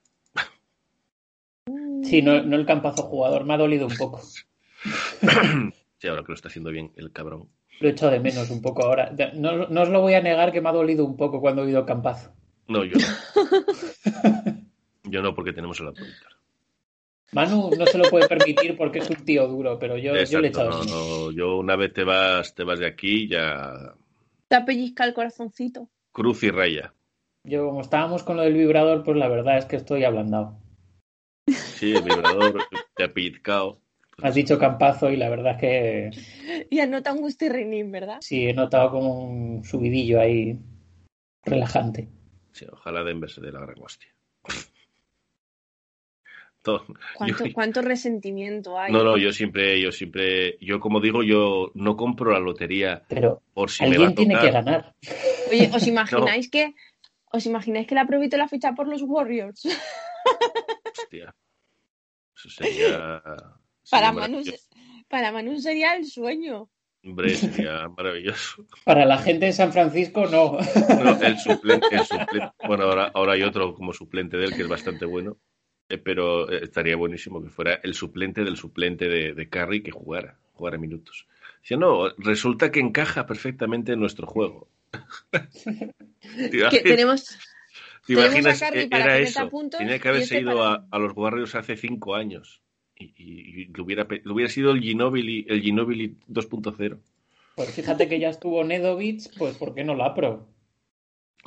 [2.04, 4.22] Sí, no, no el campazo jugador, me ha dolido un poco.
[6.02, 7.48] Sí, ahora que lo está haciendo bien el cabrón.
[7.80, 9.14] Lo he hecho de menos un poco ahora.
[9.36, 11.66] No, no os lo voy a negar que me ha dolido un poco cuando he
[11.66, 12.34] oído campazo.
[12.68, 13.06] No, yo no.
[15.04, 16.41] yo no, porque tenemos a la productora.
[17.34, 20.48] Manu no se lo puede permitir porque es un tío duro, pero yo, yo le
[20.48, 23.94] he Exacto, echado no, no, yo una vez te vas, te vas de aquí, ya
[24.50, 25.90] Te pellizca el corazoncito.
[26.12, 26.94] cruz y raya.
[27.44, 30.58] Yo, como estábamos con lo del vibrador, pues la verdad es que estoy ablandado.
[31.48, 32.62] Sí, el vibrador
[32.96, 33.80] te ha pellizcado.
[34.22, 38.18] Has dicho campazo y la verdad es que Y anota un gustirrinín, ¿verdad?
[38.20, 40.60] sí, he notado como un subidillo ahí
[41.46, 42.10] relajante.
[42.52, 44.11] Sí, ojalá Denver se dé la gran hostia.
[46.62, 46.86] Todo-
[47.16, 48.92] ¿Cuánto, Yo- cuánto resentimiento hay?
[48.94, 53.42] No, no, yo siempre, yo siempre, yo como digo, yo no compro la lotería Pero
[53.54, 54.96] por si me va a alguien tiene que ganar.
[55.50, 56.74] Oye, ¿os imagináis que
[57.32, 59.66] os imagináis que la Provito la ficha por los Warriors?
[59.66, 61.34] Hostia.
[62.36, 63.22] Eso sería.
[63.90, 64.42] Para Manu,
[65.10, 66.70] para Manu sería el sueño.
[67.04, 68.66] Hombre, sería maravilloso.
[68.86, 70.58] Para la gente de San Francisco, no.
[71.04, 74.62] No, el suplente, el suplente- Bueno, ahora, ahora hay otro como suplente de él que
[74.62, 75.38] es bastante bueno.
[75.92, 79.92] Eh, pero eh, estaría buenísimo que fuera el suplente del suplente de, de Curry que
[79.92, 81.28] jugara, jugara minutos.
[81.62, 84.68] Dice, no, resulta que encaja perfectamente en nuestro juego.
[85.32, 88.62] ¿Te Que imaginas- tenemos, ¿Te tenemos imaginas?
[88.64, 89.50] a Curry para Era que meta eso.
[89.50, 92.62] puntos Tenía que haberse este ido para- a, a los Warriors hace cinco años.
[92.98, 97.00] Y, y- y le hubiera, pe- le hubiera sido el Ginobili, el Ginobili 2.0.
[97.56, 100.48] Pues fíjate que ya estuvo Nedovic, pues ¿por qué no la pro?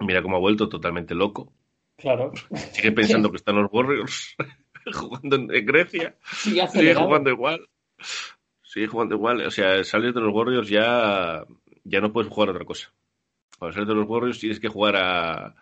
[0.00, 1.52] Mira cómo ha vuelto totalmente loco.
[1.96, 2.32] Claro.
[2.72, 4.36] Sigue pensando que están los Warriors
[4.92, 6.16] jugando en en Grecia.
[6.36, 7.68] Sigue jugando igual.
[8.62, 9.46] Sigue jugando igual.
[9.46, 11.44] O sea, sales de los Warriors ya,
[11.84, 12.92] ya no puedes jugar a otra cosa.
[13.58, 15.54] Cuando sales de los Warriors tienes que jugar a,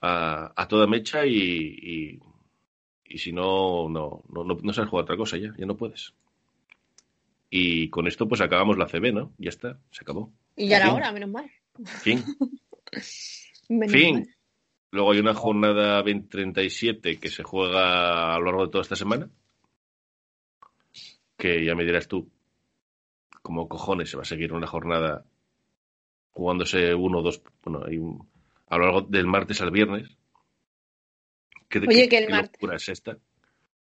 [0.00, 2.20] a, a toda mecha y, y,
[3.06, 5.54] y si no, no, no, no, no sabes jugar a otra cosa ya.
[5.56, 6.12] Ya no puedes.
[7.50, 9.32] Y con esto pues acabamos la CB, ¿no?
[9.38, 10.32] Ya está, se acabó.
[10.56, 11.50] Y ya era hora, menos mal.
[11.84, 12.24] Fin.
[13.68, 14.14] Menos Fin.
[14.16, 14.28] mal.
[14.94, 19.28] Luego hay una jornada 2037 que se juega a lo largo de toda esta semana.
[21.36, 22.30] Que ya me dirás tú,
[23.42, 25.24] como cojones se va a seguir una jornada
[26.30, 28.28] jugándose uno o dos, bueno, hay un-
[28.68, 30.16] a lo largo del martes al viernes.
[31.68, 33.18] ¿Qué, Oye, qué- que el qué mart- locura es esta?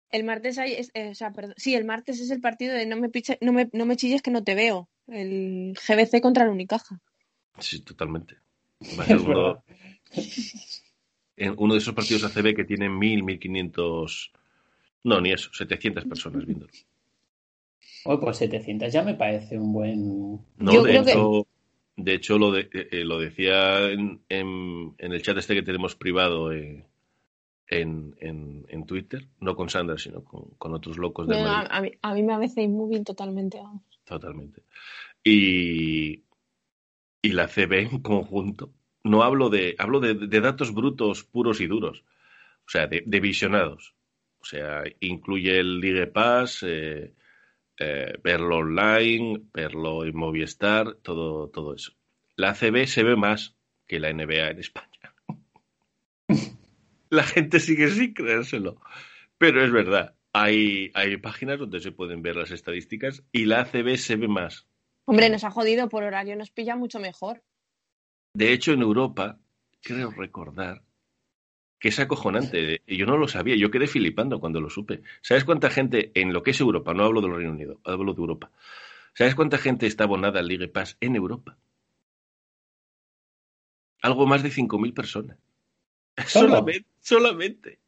[0.10, 2.88] El martes hay, es- eh, o sea, perdón, sí, el martes es el partido de
[2.88, 4.90] no me, piche- no me, no me chilles que no te veo.
[5.06, 7.00] El GBC contra el Unicaja.
[7.60, 8.38] Sí, totalmente.
[11.38, 14.32] en uno de esos partidos ACB que tienen 1000, 1500,
[15.04, 16.72] no, ni eso, 700 personas viéndolo.
[18.06, 20.32] Oh, pues 700 ya me parece un buen...
[20.58, 21.48] No, Yo de creo que- hecho,
[21.98, 25.64] de hecho lo, de, eh, eh, lo decía en, en- en el chat este que
[25.64, 26.86] tenemos privado eh,
[27.70, 31.54] en, en- en Twitter, no con Sandra, sino con, con otros locos de No, a,
[31.54, 33.58] Madrid, a mí, a mí me habéis moving totalmente.
[33.58, 33.82] vamos.
[34.06, 34.62] totalmente.
[35.24, 36.24] Y,
[37.22, 38.72] y la CB en conjunto,
[39.08, 42.04] no hablo de, hablo de, datos brutos, puros y duros,
[42.66, 43.96] o sea, de, visionados.
[44.40, 47.14] O sea, incluye el Ligue Pass, eh,
[47.80, 51.94] eh, verlo online, verlo en Movistar, todo, todo eso.
[52.36, 53.56] La ACB se ve más
[53.88, 55.16] que la NBA en España.
[57.10, 58.82] La gente sigue sin creérselo.
[59.38, 63.96] Pero es verdad, hay, hay páginas donde se pueden ver las estadísticas y la ACB
[63.98, 64.68] se ve más.
[65.06, 67.44] Hombre, nos ha jodido por horario, nos pilla mucho mejor.
[68.38, 69.40] De hecho, en Europa,
[69.82, 70.84] creo recordar
[71.80, 72.84] que es acojonante.
[72.86, 75.02] Yo no lo sabía, yo quedé filipando cuando lo supe.
[75.22, 76.94] ¿Sabes cuánta gente en lo que es Europa?
[76.94, 78.52] No hablo del Reino Unido, hablo de Europa.
[79.16, 81.58] ¿Sabes cuánta gente está abonada al Ligue Pass en Europa?
[84.04, 85.40] Algo más de 5.000 personas.
[86.28, 86.50] ¿Solo?
[86.50, 87.80] Solamente, solamente.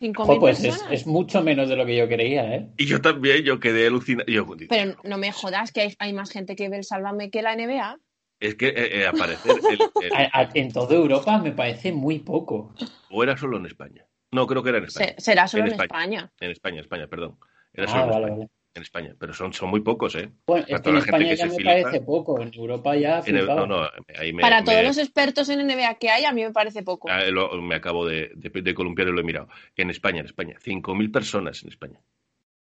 [0.00, 0.92] 5.000 Jo, pues es, personas.
[0.92, 2.70] es mucho menos de lo que yo creía, ¿eh?
[2.78, 4.32] Y yo también, yo quedé alucinado.
[4.32, 7.42] Yo, Pero no me jodas que hay, hay más gente que ve el Sálvame que
[7.42, 8.00] la NBA.
[8.40, 12.18] Es que eh, eh, aparecer el- el- A- a- en toda Europa me parece muy
[12.18, 12.74] poco.
[13.10, 14.04] o era solo en España.
[14.32, 15.14] No, creo que era en España.
[15.16, 16.32] Se- será solo En en España.
[16.40, 17.38] En España, España, perdón.
[17.72, 18.48] Era Ah, solo en, España, vale.
[18.74, 19.14] en España.
[19.18, 20.30] Pero son, son muy pocos, ¿eh?
[20.46, 21.70] Bueno, Para es que en España que ya me flipa.
[21.70, 23.66] parece poco, en Europa ya En el- flipaba.
[23.66, 26.42] no, no, ahí me, Para me- todos los expertos en NBA que hay, a mí
[26.42, 27.08] me parece poco.
[27.08, 29.48] ah, lo- me acabo de, de, de columpiar y lo he mirado.
[29.76, 30.56] En España, en España.
[30.60, 32.00] 5.000 personas en España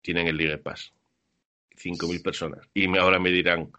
[0.02, 0.92] tienen el Ligue Pass.
[1.76, 2.68] 5.000 personas.
[2.74, 3.72] Y me- ahora me dirán,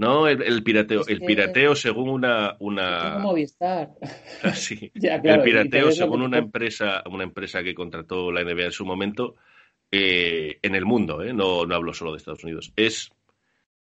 [0.00, 1.02] no, el, el pirateo.
[1.02, 2.56] Es El pirateo según una...
[2.58, 3.90] Una Movistar.
[4.54, 8.72] sí, Ya, claro, el pirateo, según una empresa, una empresa que contrató la NBA en
[8.72, 9.36] su momento,
[9.90, 11.34] eh, en el mundo, ¿eh?
[11.34, 13.10] no, no hablo solo de Estados Unidos, es,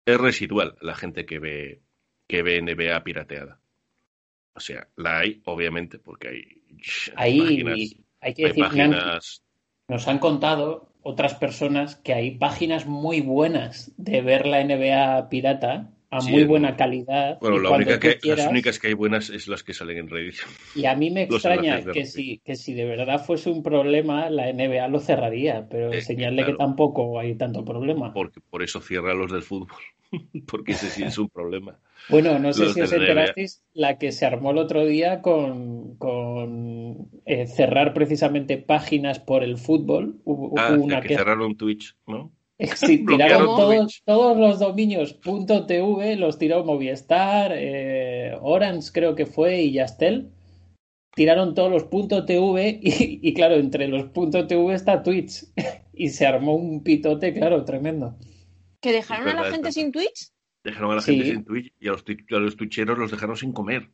[0.05, 1.81] es residual la gente que ve,
[2.27, 3.59] que ve NBA pirateada.
[4.53, 6.43] O sea, la hay, obviamente, porque hay,
[7.15, 9.43] hay Ahí páginas, hay que hay decir, páginas
[9.87, 15.89] nos han contado otras personas que hay páginas muy buenas de ver la NBA pirata
[16.17, 17.41] a Sí, muy es buena calidad.
[17.41, 20.09] Bueno, la única que, quieras- las únicas que hay buenas es las que salen en
[20.09, 20.35] Reddit.
[20.71, 24.49] Y a mí me extraña que si, que si de verdad fuese un problema, la
[24.49, 28.09] NBA lo cerraría, pero Eh, señale que tampoco hay tanto problema.
[28.13, 29.81] Porque por eso cierra los del fútbol.
[30.47, 31.79] porque ese sí es un problema.
[32.07, 35.97] Bueno, no sé Los si os enterasteis la que se armó el otro día con,
[35.97, 40.21] con eh, cerrar precisamente páginas por el fútbol.
[40.25, 42.33] Hubo, hubo Ah, una que que cerraron Twitch, ¿no?
[42.75, 49.61] Sí, tiraron todos, todos los dominios .tv, los tiró Movistar, eh, Orange creo que fue
[49.61, 50.29] y Yastel.
[51.15, 51.89] Tiraron todos los
[52.25, 55.45] .tv y, y claro, entre los .tv está Twitch.
[55.95, 58.17] Y se armó un pitote, claro, tremendo.
[58.81, 60.31] ¿Que dejaron a la gente sin Twitch?
[60.63, 61.11] Dejaron a la Sí.
[61.15, 63.91] gente sin Twitch y a los, a los twitcheros los dejaron sin comer.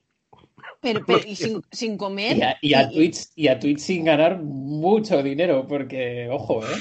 [0.79, 2.37] Pero, pero y sin, sin comer.
[2.37, 6.63] Y a, y a y- Twitch, y a Twitch sin ganar mucho dinero, porque, ojo,
[6.63, 6.77] ¿eh?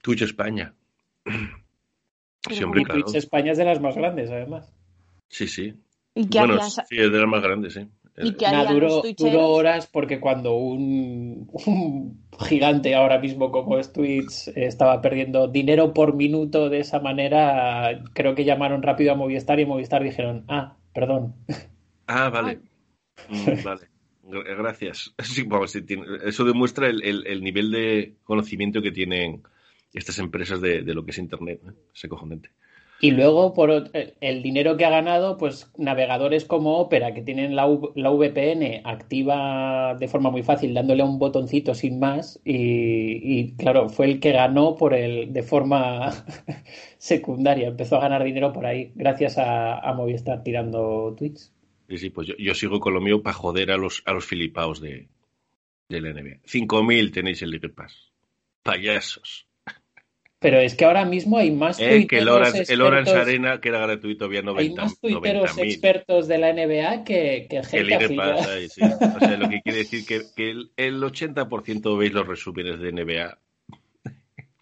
[0.00, 0.74] Twitch España.
[2.44, 3.02] Pero Sí, hombre, Y claro.
[3.04, 4.72] Twitch España es de las más grandes, además.
[5.28, 5.74] Sí, sí.
[6.14, 7.80] ¿Y qué Bueno, sí, es de las más grandes, sí.
[8.18, 14.48] ¿Y Eh, qué duró, horas porque cuando un, un gigante ahora mismo como es Twitch
[14.54, 19.66] estaba perdiendo dinero por minuto de esa manera, creo que llamaron rápido a Movistar y
[19.66, 21.34] Movistar dijeron, ah, perdón.
[22.06, 22.60] Ah, vale.
[23.30, 23.88] Mm, vale.
[24.24, 25.14] Gra- Gracias.
[25.22, 29.42] Sí, vamos, sí, tiene- eso demuestra el, el- el nivel de conocimiento que tienen
[29.92, 31.60] estas empresas de, de lo que es Internet.
[31.68, 31.72] ¿eh?
[31.94, 32.50] Es acojonante.
[33.00, 33.90] Y luego, por
[34.20, 37.66] el- dinero que ha ganado, pues navegadores como Opera, que tienen la,
[37.96, 43.56] la VPN activa de forma muy fácil, dándole a un botoncito sin más, y, y,
[43.56, 46.12] claro, fue el que ganó por el, de forma
[46.98, 47.68] secundaria.
[47.68, 51.52] Empezó a ganar dinero por ahí, gracias a, a Movistar tirando tweets.
[51.88, 54.24] Sí, sí, pues yo, yo sigo con lo mío para joder a los, a los
[54.24, 55.08] filipaos de,
[55.88, 56.40] de la NBA.
[56.46, 58.12] 5.000 tenéis el League Pass.
[58.62, 59.48] Payasos.
[60.42, 63.60] Pero es que ahora mismo hay más Eh, que el Orange, el Orange expertos- Arena,
[63.60, 65.64] que era gratuito, había hay 90 más tuiteros 90.000.
[65.64, 68.36] expertos de la NBA que, que El gente afiliada.
[68.36, 68.80] Pass, ahí, sí.
[68.82, 72.92] O sea, lo que quiere decir que, que el, el 80% veis los resúmenes de
[72.92, 73.38] NBA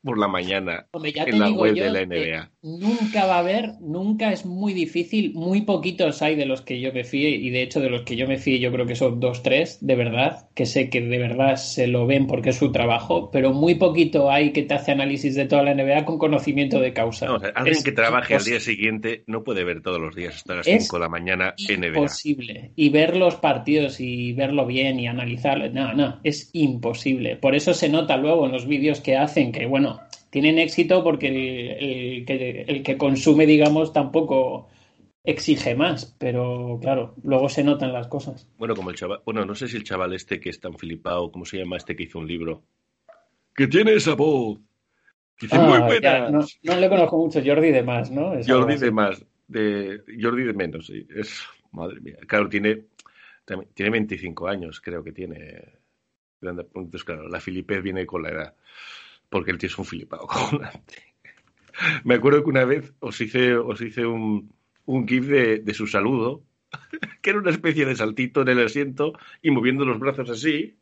[0.03, 2.51] por la mañana Hombre, ya te en la digo web yo de la NBA.
[2.63, 6.93] nunca va a haber, nunca es muy difícil, muy poquitos hay de los que yo
[6.93, 9.21] me fíe y de hecho de los que yo me fíe yo creo que son
[9.21, 12.73] dos, tres, de verdad, que sé que de verdad se lo ven porque es su
[12.73, 16.81] trabajo, pero muy poquito hay que te hace análisis de toda la NBA con conocimiento
[16.81, 17.27] de causa.
[17.27, 20.15] No, o sea, alguien Es que trabaje al día siguiente no puede ver todos los
[20.15, 21.89] días hasta las Es 5 de la mañana NBA.
[21.89, 22.73] Imposible.
[22.77, 27.37] Y ver los partidos y verlo bien y analizarlo, no, no, es imposible.
[27.37, 29.90] Por eso se nota luego en los vídeos que hacen que, bueno,
[30.31, 31.37] tienen éxito porque el,
[32.19, 34.69] el que, el que consume, digamos, tampoco
[35.25, 36.17] exige más.
[36.19, 38.49] Pero claro, luego se notan las cosas.
[38.59, 41.31] Bueno, como el chaval, bueno, no sé si el chaval este que es tan flipado,
[41.31, 42.63] ¿cómo se llama este que hizo un libro?
[43.55, 44.59] Que tiene esa voz.
[45.41, 46.33] Dice Ah, muy ya, buenas.
[46.33, 48.35] no, no le conozco mucho, Jordi de más, ¿no?
[48.35, 51.07] Es Jordi de más, de Jordi de menos, sí.
[51.15, 52.17] Es, madre mía.
[52.27, 52.85] Claro, tiene,
[53.45, 55.79] también- tiene 25 años, creo que tiene.
[56.43, 58.55] Entonces, claro, la filipez viene con la edad.
[59.31, 61.15] Porque el tío es un flipado cojonante.
[62.05, 64.53] Me acuerdo que una vez os hice, os hice un,
[64.85, 66.43] un gif de, de su saludo,
[67.23, 70.77] que era una especie de saltito en el asiento y moviendo los brazos así,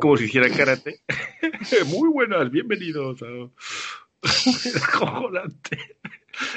[0.00, 1.00] como si hiciera karate.
[1.86, 3.22] Muy buenas, bienvenidos.
[3.22, 3.50] A...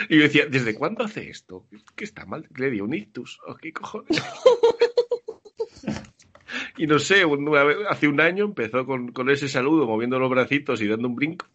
[0.10, 1.68] Y yo decía, ¿desde cuándo hace esto?
[1.96, 2.48] ¿Qué está mal?
[2.56, 3.40] ¿Le dio un ictus?
[3.48, 4.22] ¿O qué cojones?
[6.82, 10.32] Y no sé, una vez- hace un año empezó con, con ese saludo, moviendo los
[10.32, 11.46] bracitos y dando un brinco.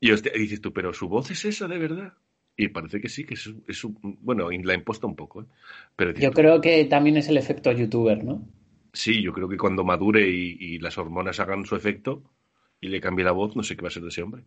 [0.00, 2.14] Y hostia, dices tú, ¿pero su voz es esa de verdad?
[2.56, 5.46] Y parece que sí, que es, es un- bueno, la imposta un poco, ¿eh?
[5.96, 8.42] Pero Yo tú, creo que también es el efecto youtuber, ¿no?
[8.92, 12.22] sí, yo creo que cuando madure y, y las hormonas hagan su efecto
[12.80, 14.44] y le cambie la voz, no sé qué va a ser de ese hombre.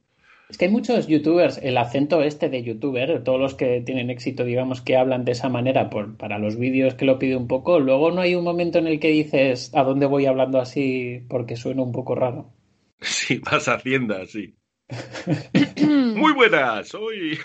[0.54, 4.44] Es que hay muchos youtubers, el acento este de youtuber, todos los que tienen éxito,
[4.44, 7.80] digamos, que hablan de esa manera por, para los vídeos que lo pide un poco,
[7.80, 11.26] luego no hay un momento en el que dices, ¿a dónde voy hablando así?
[11.28, 12.54] Porque suena un poco raro.
[13.02, 14.54] Sí, vas a Hacienda, sí.
[16.16, 17.40] Muy buenas, soy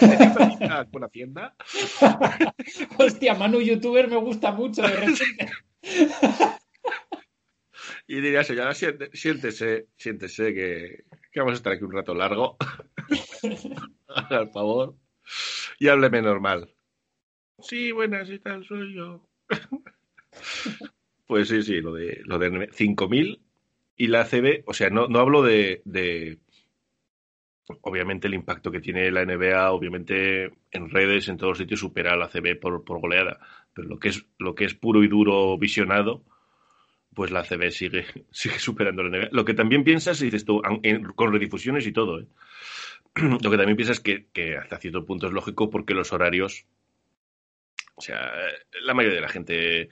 [0.92, 1.56] con Hacienda.
[2.98, 5.50] Hostia, Manu youtuber me gusta mucho de repente.
[8.06, 12.56] Y diría, señora, siéntese, siéntese que, que vamos a estar aquí un rato largo.
[14.08, 14.94] Haga el favor.
[15.78, 16.70] Y hábleme normal.
[17.58, 19.26] Sí, buenas y tal, soy yo.
[21.26, 23.40] pues sí, sí, lo de, lo de 5.000
[23.96, 26.38] y la ACB, o sea, no, no hablo de, de,
[27.82, 32.16] obviamente el impacto que tiene la NBA, obviamente en redes, en todos sitios supera a
[32.16, 33.38] la ACB por, por goleada,
[33.72, 36.24] pero lo que es lo que es puro y duro visionado,
[37.14, 39.28] pues la CB sigue, sigue superando la NBA.
[39.32, 40.62] Lo que también piensas, y dices tú,
[41.14, 42.26] con redifusiones y todo, ¿eh?
[43.42, 46.64] lo que también piensas es que, que, hasta cierto punto es lógico porque los horarios,
[47.94, 48.32] o sea,
[48.82, 49.88] la mayoría de la gente,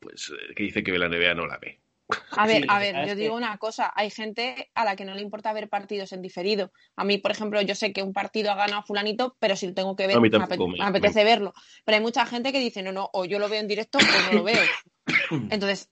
[0.00, 1.83] pues, que dice que ve la NBA no la ve.
[2.32, 5.22] A ver, a ver, yo digo una cosa, hay gente a la que no le
[5.22, 6.72] importa ver partidos en diferido.
[6.96, 9.74] A mí, por ejemplo, yo sé que un partido ha ganado fulanito, pero si lo
[9.74, 11.54] tengo que ver, me, apetece, me, apetece verlo.
[11.84, 14.32] Pero hay mucha gente que dice, no, no, o yo lo veo en directo o
[14.32, 14.62] no lo veo.
[15.50, 15.88] Entonces,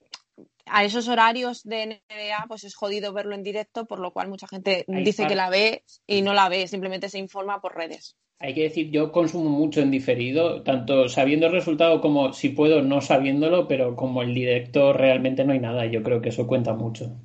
[0.66, 4.46] a esos horarios de NBA, pues es jodido verlo en directo, por lo cual mucha
[4.46, 8.16] gente dice que la ve y no la ve, simplemente se informa por redes.
[8.38, 12.82] Hay que decir, yo consumo mucho en diferido, tanto sabiendo el resultado como si puedo
[12.82, 16.74] no sabiéndolo, pero como el directo realmente no hay nada, yo creo que eso cuenta
[16.74, 17.16] mucho.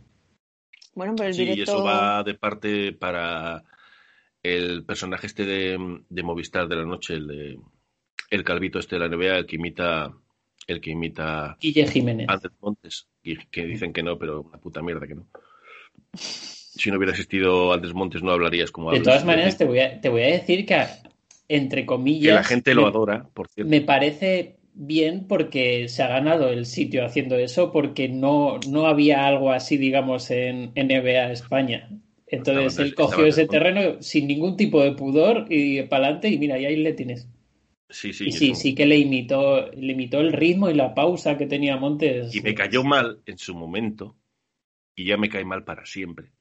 [0.93, 1.73] Bueno, pero el sí, directo...
[1.73, 3.63] eso va de parte para
[4.43, 7.59] el personaje este de, de Movistar de la noche, el, de,
[8.29, 10.13] el calvito este de la NBA, el que imita
[10.67, 12.27] el que imita Guille Jiménez.
[12.29, 13.07] Andrés Montes,
[13.51, 15.27] que dicen que no, pero una puta mierda que no.
[16.13, 19.99] Si no hubiera existido Andrés Montes no hablarías como De todas maneras, te voy, a,
[19.99, 20.85] te voy a decir que,
[21.47, 22.35] entre comillas...
[22.35, 23.69] Que la gente lo me, adora, por cierto.
[23.69, 29.25] Me parece bien porque se ha ganado el sitio haciendo eso, porque no, no había
[29.25, 31.89] algo así, digamos, en NBA España.
[32.27, 36.59] Entonces él cogió ese terreno sin ningún tipo de pudor y para adelante y mira,
[36.59, 37.27] y ahí le tienes.
[37.89, 41.37] Sí, sí, y sí, sí que le imitó, le imitó el ritmo y la pausa
[41.37, 42.35] que tenía Montes.
[42.35, 44.17] Y me cayó mal en su momento
[44.95, 46.31] y ya me cae mal para siempre.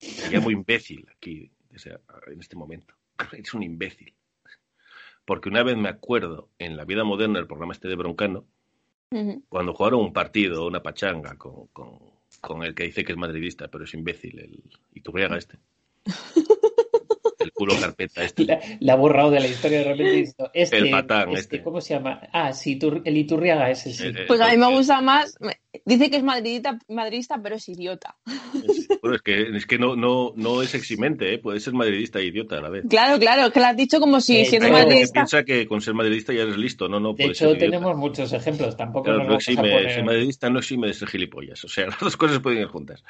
[0.00, 2.94] Me llamo imbécil aquí, o sea, en este momento.
[3.32, 4.14] Es un imbécil.
[5.24, 8.46] Porque una vez me acuerdo en la vida moderna, el programa este de Broncano,
[9.10, 9.42] uh -huh.
[9.48, 11.98] cuando jugaron un partido, una pachanga con, con,
[12.40, 14.62] con, el que dice que es madridista, pero es imbécil, el
[14.94, 15.58] Iturriaga este.
[17.58, 18.44] el culo carpeta este.
[18.44, 20.32] La, la, ha borrado de la historia de repente.
[20.54, 21.62] Este, el patán este, este.
[21.62, 22.20] ¿Cómo se llama?
[22.32, 24.06] Ah, sí, el Iturriaga ese, sí.
[24.08, 25.36] Eh, Pues a mí me gusta más.
[25.84, 28.16] Dice que es madridista, madridista pero es idiota.
[29.02, 31.38] Bueno, es que, es que no, no, no es eximente, ¿eh?
[31.38, 32.84] puede ser madridista e idiota a la vez.
[32.88, 35.12] Claro, claro, que lo has dicho como si Eh, siendo gente que madridista.
[35.20, 37.96] piensa que con ser madridista ya eres listo, no, no De puede hecho, ser tenemos
[37.96, 38.76] muchos ejemplos.
[38.76, 41.62] Tampoco Claro, no a exime, poner- ser madridista no exime de ser gilipollas.
[41.64, 43.04] O sea, las dos cosas pueden ir juntas.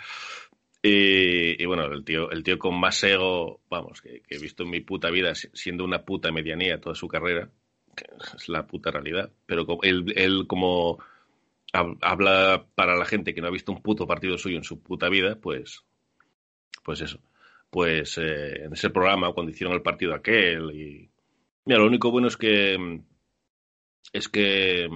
[0.90, 4.80] Y, bueno, el tío, el tío con más ego, vamos, que, he visto en mi
[4.80, 7.50] puta vida, si- siendo una puta medianía toda su carrera,
[7.96, 10.98] que es la puta realidad, pero él, él como
[11.72, 14.80] hab- habla para la gente que no ha visto un puto partido suyo en su
[14.82, 15.84] puta vida, pues,
[16.84, 17.20] pues eso.
[17.70, 21.10] Pues eh, en ese programa, cuando hicieron el partido aquel, y
[21.66, 23.00] mira, lo único bueno es que
[24.12, 24.88] es que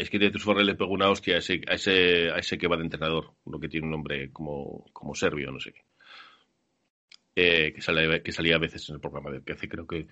[0.00, 2.66] es que Dietrich Forrell le pegó una hostia a ese, a ese, a ese que
[2.68, 5.82] va de entrenador, uno que tiene un nombre como, como serbio, no sé qué.
[7.36, 10.06] Eh, que, sale, que salía a veces en el programa de que hace creo que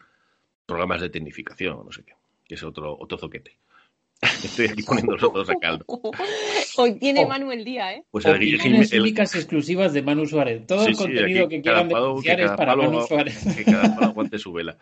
[0.66, 2.12] programas de tecnificación, no sé qué,
[2.46, 3.58] que es otro, otro zoquete.
[4.22, 5.84] Estoy aquí poniendo los otros a caldo.
[6.76, 7.28] Hoy tiene Oh.
[7.28, 8.04] Manuel día, ¿eh?
[8.10, 10.66] Pues el Opiniones el- únicas exclusivas de Manu Suárez.
[10.66, 12.82] Todo Sí, el sí, contenido aquí que cada quieran palo- denunciar que es para palo-
[12.84, 13.44] Manu Suárez.
[13.56, 14.78] que cada palo aguante su vela.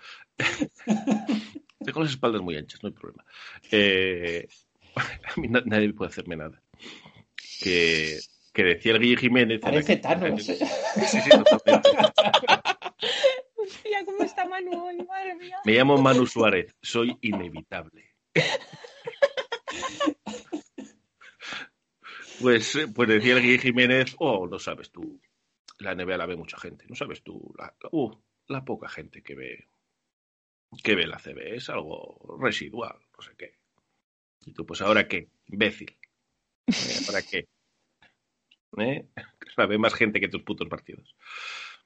[1.84, 3.24] Tengo las espaldas muy anchas, no hay problema.
[3.70, 4.48] Eh,
[5.36, 6.62] a mí na- nadie puede hacerme nada.
[7.60, 8.18] Que,
[8.52, 9.60] que decía el Guille Jiménez.
[9.60, 10.44] Parece Thanos.
[10.44, 11.90] Sí, sí, totalmente.
[14.04, 14.98] ¿cómo está Manu hoy?
[15.04, 15.58] Madre mía.
[15.64, 18.14] Me llamo Manu Suárez, soy inevitable.
[22.40, 25.20] Pues, eh, pues decía el Guille Jiménez, oh, no sabes tú,
[25.78, 28.12] la NBA la ve mucha gente, no sabes tú, la, uh,
[28.48, 29.68] la poca gente que ve
[30.82, 33.55] que ve la CB es algo residual, no sé qué.
[34.46, 35.98] Y tú, pues ahora qué, imbécil.
[36.68, 37.46] Eh, ¿Para qué?
[38.78, 39.06] ¿Eh?
[39.56, 41.14] La ve más gente que tus putos partidos.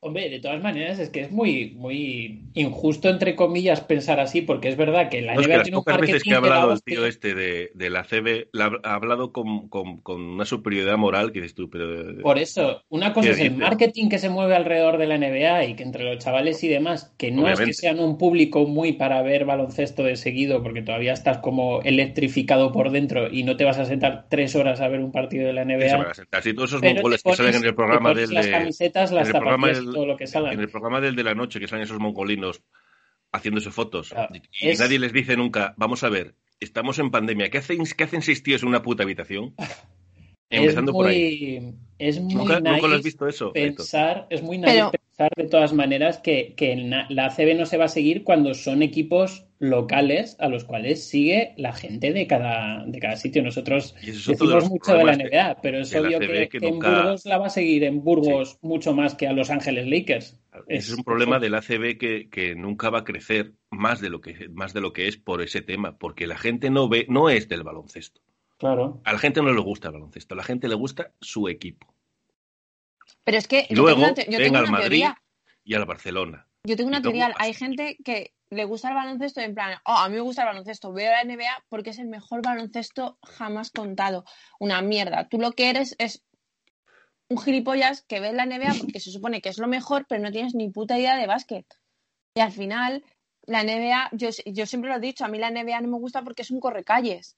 [0.03, 4.69] Hombre, de todas maneras es que es muy, muy injusto, entre comillas, pensar así, porque
[4.69, 6.37] es verdad que la No, es que NBA tiene un pocas veces que marketing ha
[6.39, 10.47] hablado el tío este de, de la CB, la- ha hablado con, con- con una
[10.47, 12.17] superioridad moral que dices tú, pero...
[12.23, 15.65] Por eso, una cosa ¿Qué es el marketing que se mueve alrededor de la NBA
[15.67, 17.67] y que entre los chavales y demás, que no es Obviamente.
[17.67, 22.73] que sean un público muy para ver baloncesto de seguido, porque todavía estás como electrificado
[22.73, 25.53] por dentro y no te vas a sentar tres horas a ver un partido de
[25.53, 26.11] la que se van NBA.
[26.11, 26.43] a sentar.
[26.43, 29.29] Si todos esos mongoles que salen en el programa del las camisetas, las
[29.95, 30.53] en el programa del- todo lo que salga.
[30.53, 32.63] en el programa del de la noche que salen esos mongolinos
[33.33, 37.49] haciéndose fotos Claro, y es- nadie les dice nunca, vamos a ver, estamos en pandemia,
[37.51, 39.55] ¿qué hacen, qué hacen seis tíos en una puta habitación?
[40.53, 41.61] Empezando es por ahí.
[41.61, 43.53] muy, es muy ¿Nunca, nunca lo has visto eso?
[43.53, 44.91] Pensar, es muy Pero-
[45.21, 48.83] pensar de todas maneras que, que la ACB no se va a seguir cuando son
[48.83, 53.43] equipos locales a los cuales sigue la gente de cada, de cada sitio.
[53.43, 57.39] Nosotros es de decimos mucho de la NBA, pero es obvio que, en Burgos la
[57.39, 60.41] va a seguir en Burgos mucho más que a Los Ángeles Lakers.
[60.67, 64.49] Es un problema del ACB que, que nunca va a crecer más de lo que
[64.49, 67.49] más de lo que es por ese tema, porque la gente no ve, no es
[67.49, 68.23] del baloncesto.
[68.59, 69.01] Claro.
[69.05, 71.90] A la gente no le gusta el baloncesto, a la gente le gusta su equipo.
[73.31, 75.23] Pero es que Y yo luego tengo una, yo tengo al una Madrid teoría.
[75.63, 76.49] y al Barcelona.
[76.65, 77.37] Yo tengo una luego teoría.
[77.39, 80.49] Hay gente que le gusta el baloncesto en plan, oh, a mí me gusta el
[80.49, 84.25] baloncesto, veo la NBA porque es el mejor baloncesto jamás contado.
[84.59, 85.29] Una mierda.
[85.29, 86.25] Tú lo que eres es
[87.29, 90.33] un gilipollas que ve la NBA porque se supone que es lo mejor, pero no
[90.33, 91.67] tienes ni puta idea de básquet.
[92.35, 93.05] Y al final,
[93.43, 96.25] la NBA, yo, yo siempre lo he dicho, a mí la NBA no me gusta
[96.25, 97.37] porque es un correcalles.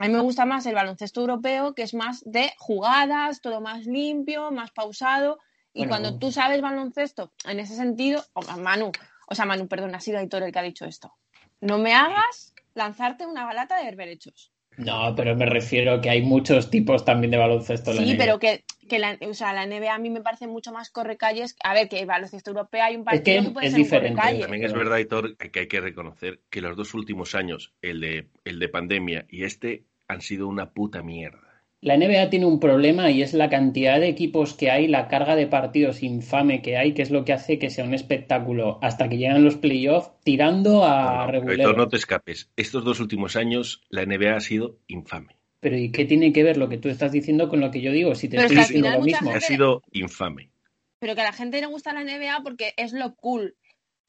[0.00, 3.86] A mí me gusta más el baloncesto europeo, que es más de jugadas, todo más
[3.86, 5.38] limpio, más pausado.
[5.72, 5.90] Y Bueno.
[5.90, 8.90] cuando tú sabes baloncesto, en ese sentido, o Manu,
[9.28, 11.14] o sea, Manu, perdón, ha sido Aitor el que ha dicho esto.
[11.60, 14.50] No me hagas lanzarte una balata de berberechos.
[14.76, 18.18] No, pero me refiero que hay muchos tipos también de baloncesto en la Sí, NBA.
[18.18, 21.54] pero que, que la, o sea, la NBA a mí me parece mucho más correcalles.
[21.62, 23.84] A ver, que el baloncesto europeo hay un partido que que, puede es ser un
[23.84, 24.14] diferente.
[24.16, 24.42] correcalles.
[24.42, 28.30] También es verdad, Hitor, que hay que reconocer que los dos últimos años, el de,
[28.44, 31.40] el de pandemia y este, han sido una puta mierda.
[31.82, 35.34] La NBA tiene un problema y es la cantidad de equipos que hay, la carga
[35.34, 39.08] de partidos infame que hay, que es lo que hace que sea un espectáculo hasta
[39.08, 41.52] que llegan los playoffs tirando a No.
[41.54, 42.50] Hitor, no te escapes.
[42.56, 45.36] Estos dos últimos años, la NBA ha sido infame.
[45.60, 47.92] Pero ¿y qué tiene que ver lo que tú estás diciendo con lo que yo
[47.92, 48.14] digo?
[48.14, 49.30] Si te Pero estoy diciendo lo mismo.
[49.30, 50.50] Ha gente- sido infame.
[50.98, 53.56] Pero que a la gente le gusta la NBA porque es lo cool.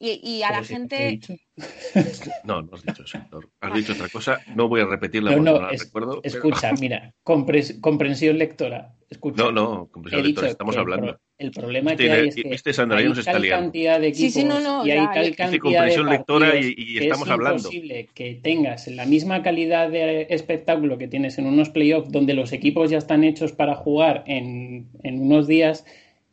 [0.04, 1.20] Y, y a Pero la he gente.
[2.44, 3.48] No, no has dicho eso, Hitor.
[3.60, 4.40] Has dicho otra cosa.
[4.56, 6.20] No voy a repetirla No, porque no, no la es- recuerdo.
[6.22, 8.94] pero- Escucha, mira, compres- comprensión lectora.
[9.08, 9.44] Escucha.
[9.44, 11.06] No, no, comprensión He lectora, estamos que el hablando.
[11.12, 13.42] pro- El problema Viste, que hay es y- que viste, Sandra, hay nos está tal
[13.42, 13.62] liando.
[13.66, 16.74] cantidad de Sí, equipos sí, no, no, y hay ya, tal cantidad de lectora y-
[16.76, 17.58] y que estamos es hablando.
[17.58, 22.52] imposible que tengas la misma calidad de espectáculo que tienes en unos playoffs donde los
[22.52, 25.84] equipos ya están hechos para jugar en, en unos días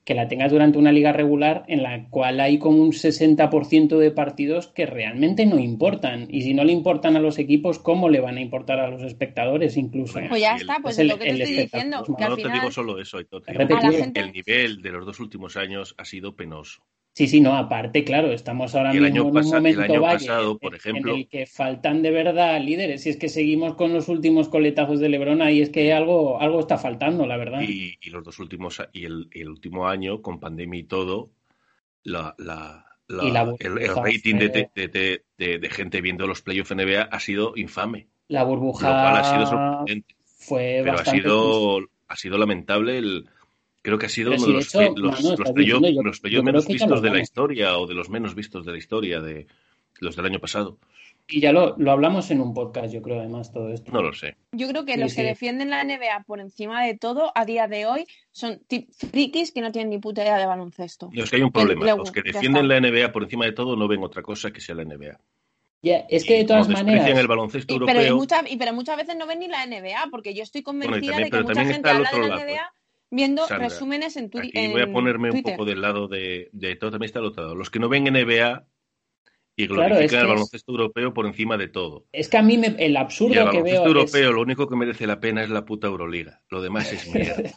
[0.09, 4.09] que la tengas durante una liga regular en la cual hay como un 60% de
[4.09, 6.25] partidos que realmente no importan.
[6.31, 9.03] Y si no le importan a los equipos, ¿cómo le van a importar a los
[9.03, 10.13] espectadores incluso?
[10.13, 12.23] Bueno, Pues ya el- está, pues es el- lo que te el estoy espectáculo, diciendo.
[12.25, 13.81] al No te digo solo eso, Hitor, te digo Repetido.
[13.81, 16.81] que A la gente- El nivel de los dos últimos años ha sido penoso.
[17.19, 19.61] Sí, sí, no, aparte, claro, estamos ahora Y el mismo año en un pasa- el
[19.61, 23.03] momento año valle pasado, en- por ejemplo- en el que faltan de verdad líderes.
[23.03, 26.61] Si es que seguimos con los últimos coletazos de Lebron, ahí es que algo, algo
[26.61, 27.59] está faltando, la verdad.
[27.59, 31.31] Y, y los dos últimos y el, y el último año con pandemia y todo
[32.03, 36.71] la, la- la- Y la el, rating de, de- de- de- gente viendo los playoffs
[36.71, 41.79] NBA ha sido infame La lo cual burbuja ha sido sorprendente fue pero ha sido
[42.07, 43.25] ha sido lamentable el
[43.81, 45.29] creo que ha sido Pero uno si de los, hecho, los, diciendo,
[45.61, 49.19] yo- creo menos vistos de la historia o de los menos vistos de la historia
[49.21, 49.47] de
[49.99, 50.77] los del año pasado.
[51.31, 53.91] Y ya lo, lo hablamos en un podcast, yo creo, además, todo esto.
[53.91, 54.35] no lo sé.
[54.51, 55.17] Yo creo que Sí, los sí.
[55.17, 59.51] que defienden la NBA por encima de todo a día de hoy son tip- frikis
[59.51, 61.09] que no tienen ni puta idea de baloncesto.
[61.13, 63.75] No, es que hay un problema los que defienden la NBA por encima de todo
[63.75, 65.19] no ven otra cosa que sea la NBA
[65.83, 68.15] Ya, es que de todas maneras, el baloncesto Y, pero, europeo.
[68.17, 71.23] mucha- y- pero muchas veces no ven ni la NBA, porque yo estoy convencida también-
[71.25, 72.71] de que mucha gente habla de otro la lado, NBA
[73.11, 75.53] viendo Sandra, resúmenes en, Twi- Aquí voy a ponerme un Twitter.
[75.55, 77.55] poco del lado de, de todo, también está el otro lado.
[77.55, 78.65] Los que no ven NBA
[79.55, 82.05] y Claro, glorifican es que el es- baloncesto europeo por encima de todo.
[82.11, 84.41] es que a mí me- el Y el absurdo que baloncesto veo es, europeo lo
[84.41, 86.41] único que merece la pena es la puta Euroliga.
[86.49, 87.51] Lo demás es mierda.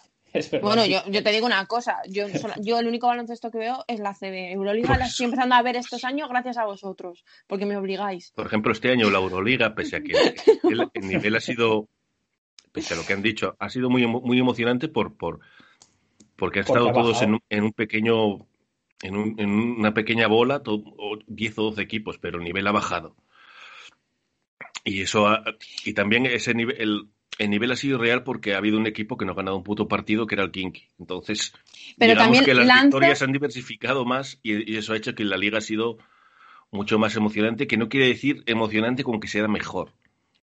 [0.63, 2.25] Bueno, yo, yo te digo una cosa, yo,
[2.63, 4.53] yo el único baloncesto que veo es la CB.
[4.53, 8.33] Euroliga Pues- la estoy empezando a ver estos años gracias a vosotros, porque me obligáis.
[8.35, 10.13] Por ejemplo, este año la Euroliga, pese a que
[10.75, 11.87] el, el nivel ha sido,
[12.73, 15.41] pese a lo que han dicho, ha sido muy, emo- muy emocionante por, por
[16.37, 18.39] porque han estado todos en, un- en un pequeño,
[19.03, 22.67] en, un- en una pequeña bola, to- o 10 o 12 equipos, pero el nivel
[22.67, 23.15] ha bajado.
[24.85, 25.45] Y eso ha-
[25.85, 27.09] y también ese nivel, el,
[27.39, 29.63] el nivel ha sido real porque ha habido un equipo que no ha ganado un
[29.63, 30.89] puto partido, que era el Kinky.
[30.99, 31.53] Entonces,
[31.99, 35.15] Pero digamos también que las victorias se han diversificado más y, y eso ha hecho
[35.15, 35.99] que la liga ha sido
[36.71, 39.93] mucho más emocionante, que no quiere decir emocionante como que sea mejor.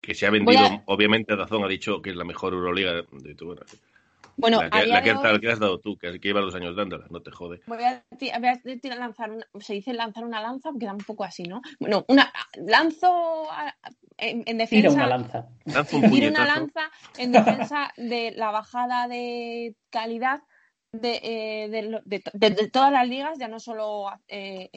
[0.02, 2.94] Que se ha vendido, a- obviamente Dazón ha dicho que es la mejor Euroliga.
[2.94, 3.61] de- de- bueno,
[4.38, 6.28] Bueno, la que, día la que- de hoy- la que has dado tú, que, que
[6.28, 7.61] llevas dos años dándola, no te jode.
[7.68, 8.48] Voy a, ti- voy
[8.91, 11.61] a lanzar una, se dice lanzar una lanza, queda un poco así, ¿no?
[11.80, 13.76] Bueno, una lanzo a-
[14.18, 15.48] en, en Tira defensa, una lanza.
[15.94, 20.41] Un tiro una lanza en defensa de la bajada de calidad
[20.94, 24.69] de, eh, de, de de- de todas las ligas, ya no solo eh,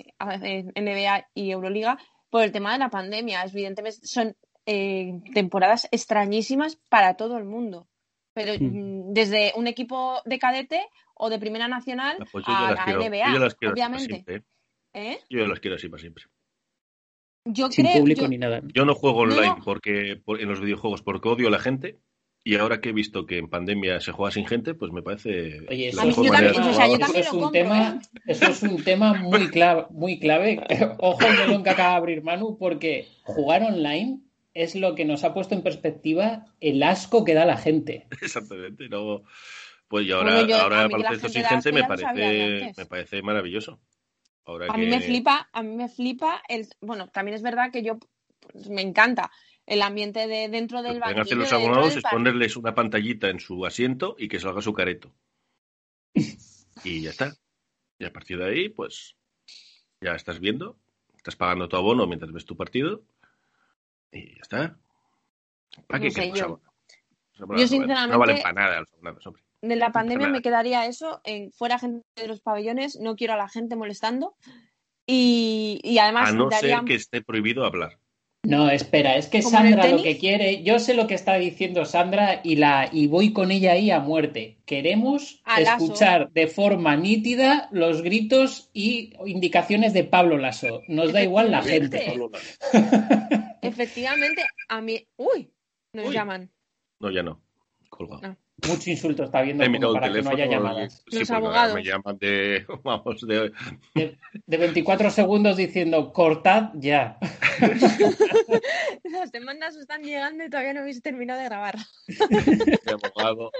[0.74, 1.98] NBA y Euroliga,
[2.30, 3.42] por el tema de la pandemia.
[3.44, 4.36] Evidentemente son
[4.66, 7.86] eh, temporadas extrañísimas para todo el mundo.
[8.34, 8.64] Pero Mm.
[9.10, 10.82] mm, desde un equipo de cadete
[11.14, 13.80] o de primera nacional Pues yo ya a la quiero, NBA, yo las quiero así
[13.80, 14.06] para obviamente.
[14.14, 15.12] siempre, ¿eh?
[15.12, 15.18] ¿eh?
[15.30, 16.24] Yo las quiero así para siempre.
[17.46, 18.62] Yo Sin creo, público yo- ni nada.
[18.74, 19.64] Yo no juego online no.
[19.64, 21.98] porque por- en los videojuegos porque odio a la gente
[22.42, 25.60] y ahora que he visto que en pandemia se juega sin gente, pues me parece
[25.68, 29.12] Oye, eso yo también- o sea, yo es un compro, tema, eso es un tema
[29.14, 30.60] muy clave, muy clave.
[30.98, 31.18] Ojo
[31.62, 34.20] que acaba de abrir Manu, porque jugar online
[34.54, 38.06] es lo que nos ha puesto en perspectiva el asco que da la gente.
[38.22, 38.88] Exactamente.
[38.88, 39.24] No,
[39.88, 41.84] pues y ahora, Bueno, yo- ahora a mí que la baloncesto gente sin gente me
[41.88, 43.80] parece, me parece maravilloso.
[44.46, 47.70] Ahora A que mí me flipa, a mí me flipa el, bueno, también es verdad
[47.72, 47.98] que yo
[48.40, 49.30] pues, me encanta
[49.66, 53.30] el ambiente de dentro lo del que pueden hacer los abonados es ponerles una pantallita
[53.30, 55.14] en su asiento y que salga su careto.
[56.84, 57.34] Y ya está.
[57.98, 59.16] Y a partir de ahí, pues
[60.00, 60.78] ya estás viendo,
[61.16, 63.04] estás pagando tu abono mientras ves tu partido
[64.14, 64.76] y ya está.
[65.88, 66.60] ¿Para qué No sé, yo-
[67.36, 69.42] yo no sinceramente- valen para nada los abonados, hombre.
[69.62, 73.36] De la pandemia me quedaría eso, en, fuera gente de los pabellones, no quiero a
[73.36, 74.34] la gente molestando
[75.06, 77.98] y, y además A no daría- ser que esté prohibido hablar.
[78.46, 81.14] No, espera, es que ¿Como en el Sandra lo que quiere, yo sé lo que
[81.14, 84.58] está diciendo Sandra y la y voy con ella ahí a muerte.
[84.66, 85.84] Queremos A Lasso.
[85.86, 90.82] escuchar de forma nítida los gritos y indicaciones de Pablo Lasso.
[90.88, 92.20] Nos da igual la gente.
[93.66, 94.42] Efectivamente.
[94.68, 95.52] a mí, uy,
[95.92, 96.14] nos Uy.
[96.14, 96.50] llaman.
[97.00, 97.42] No, ya no.
[97.88, 98.20] Colgado.
[98.22, 98.36] No.
[98.68, 101.04] Mucho insulto está viendo como para que no haya llamadas.
[101.10, 101.74] sí, Los abogados.
[101.74, 102.64] Me llaman de.
[102.84, 103.52] Vamos, de.
[103.94, 104.16] De,
[104.46, 107.18] de 24 segundos diciendo cortad ya.
[109.04, 111.76] Las demandas están llegando y todavía no habéis terminado de grabar.
[112.86, 113.50] abogado.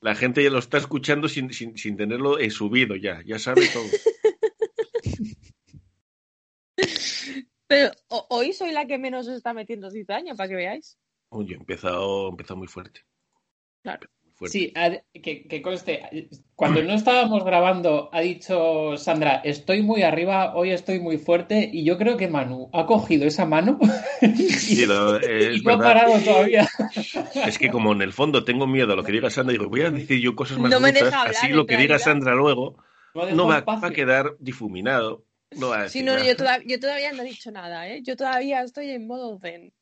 [0.00, 3.22] La gente ya lo está escuchando sin, sin, sin tenerlo eh, subido ya.
[3.24, 3.84] Ya sabe todo.
[7.74, 10.98] Pero hoy soy la que menos os está metiendo cizaña, para que veáis.
[11.30, 13.00] Oye, he empezado, he empezado muy fuerte.
[13.82, 14.08] Claro.
[14.36, 14.58] Fuerte.
[14.58, 14.90] Sí, ha-
[15.22, 20.98] que, que conste, cuando no estábamos grabando ha dicho Sandra, estoy muy arriba, hoy estoy
[20.98, 23.78] muy fuerte y yo creo que Manu ha cogido esa mano
[24.20, 24.94] Sí, y es no
[25.74, 25.78] ha verdad.
[25.78, 26.68] parado todavía.
[27.46, 29.82] Es que como en el fondo tengo miedo a lo que diga Sandra, digo, voy
[29.82, 32.00] a decir yo cosas más No me deja hablar, así lo que diga.
[32.00, 32.76] Sandra luego
[33.14, 35.24] No, va a quedar difuminado.
[35.56, 36.26] No va a Sí, decir no, nada.
[36.26, 38.00] yo, toda- yo todavía no he dicho nada, ¿eh?
[38.02, 39.72] Yo todavía estoy en modo zen.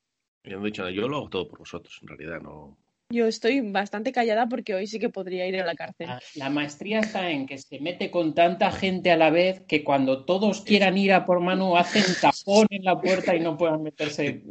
[0.45, 2.77] Yo no he dicho nada, yo lo hago todo por vosotros, en realidad, no.
[3.11, 6.07] Yo estoy bastante callada porque hoy sí que podría ir a la cárcel.
[6.09, 9.85] La, la maestría está en que se mete con tanta gente a la vez que
[9.85, 13.83] cuando todos quieran ir a por Manu hacen tapón en la puerta y no puedan
[13.83, 14.43] meterse.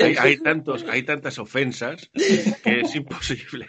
[0.00, 2.08] Hay, hay tantos, hay tantas ofensas
[2.62, 3.66] que es imposible,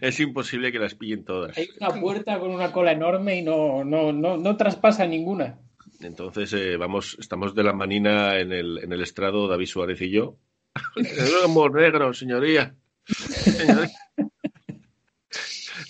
[0.00, 1.58] es imposible que las pillen todas.
[1.58, 5.58] Hay una puerta con una cola enorme y no, no, no, no traspasa ninguna.
[6.00, 10.10] Entonces, eh, vamos, estamos de la manina en el, en el estrado, David Suárez y
[10.10, 10.38] yo.
[10.96, 12.74] Era humor negro, señoría.
[13.06, 13.90] Señoría.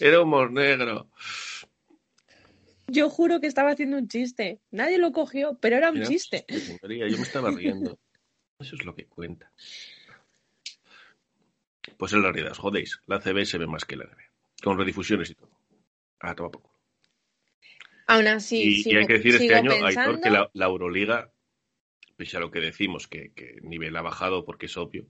[0.01, 1.11] Era humor negro.
[2.89, 4.61] Yo juro que estaba haciendo un chiste.
[4.73, 6.45] Nadie lo cogió, pero era un Era chiste.
[6.49, 7.99] señoría, yo me estaba riendo.
[8.59, 9.53] Eso es lo que cuenta.
[11.97, 13.01] Pues en la realidad, os jodéis.
[13.07, 14.33] La CB se ve más que la NBA.
[14.65, 15.51] Con redifusiones y todo.
[16.19, 16.70] Ah, toma poco.
[18.11, 20.11] Aún así, y, y hay que decir este año, pensando...
[20.11, 21.31] Aitor, que la, la Euroliga,
[22.17, 25.07] pese a lo que decimos, que, que el nivel ha bajado porque es obvio,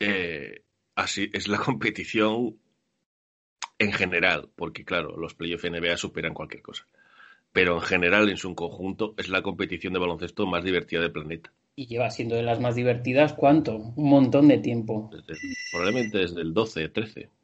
[0.00, 0.62] eh,
[0.94, 2.58] así es la competición
[3.78, 6.86] en general, porque claro, los playoff NBA superan cualquier cosa.
[7.52, 11.52] Pero en general, en su conjunto, es la competición de baloncesto más divertida del planeta.
[11.74, 13.76] Y lleva siendo de las más divertidas, ¿cuánto?
[13.76, 15.10] Un montón de tiempo.
[15.12, 15.38] Desde-
[15.70, 17.35] probablemente desde el 12, 13, Mm.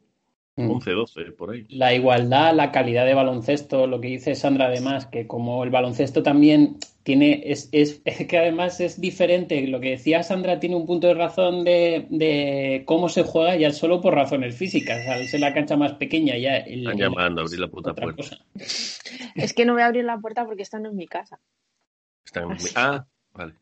[0.55, 1.65] 11, 12, por ahí.
[1.69, 6.21] La igualdad, la calidad de baloncesto, lo que dice Sandra además, que como el baloncesto
[6.21, 10.85] también tiene, es, es, es que además es diferente, lo que decía Sandra tiene un
[10.85, 15.39] punto de razón de, de cómo se juega ya solo por razones físicas, al ser
[15.39, 16.57] la cancha más pequeña ya.
[16.57, 18.15] El, Están llamando a abrir la puta puerta.
[18.23, 18.37] cosa.
[19.35, 21.39] Es que no voy a abrir la puerta porque esta no es mi casa.
[22.25, 22.69] Están- Así.
[22.75, 23.53] Ah, vale.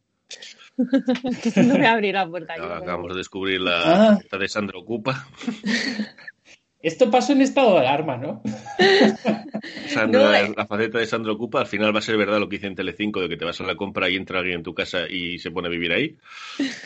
[0.78, 2.56] Entonces no me abrí la puerta.
[2.58, 4.38] yo, Acabamos pero- de descubrir la Ah.
[4.38, 5.26] de Sandra Ocupa.
[6.84, 8.42] Esto pasó en estado de alarma, ¿no?
[9.88, 10.54] Sandra, No, eh.
[10.58, 11.60] La faceta de Sandra Ocupa.
[11.60, 13.60] Al final va a ser verdad lo que hice en Telecinco de que te vas
[13.62, 16.18] a la compra y entra alguien en tu casa y se pone a vivir ahí.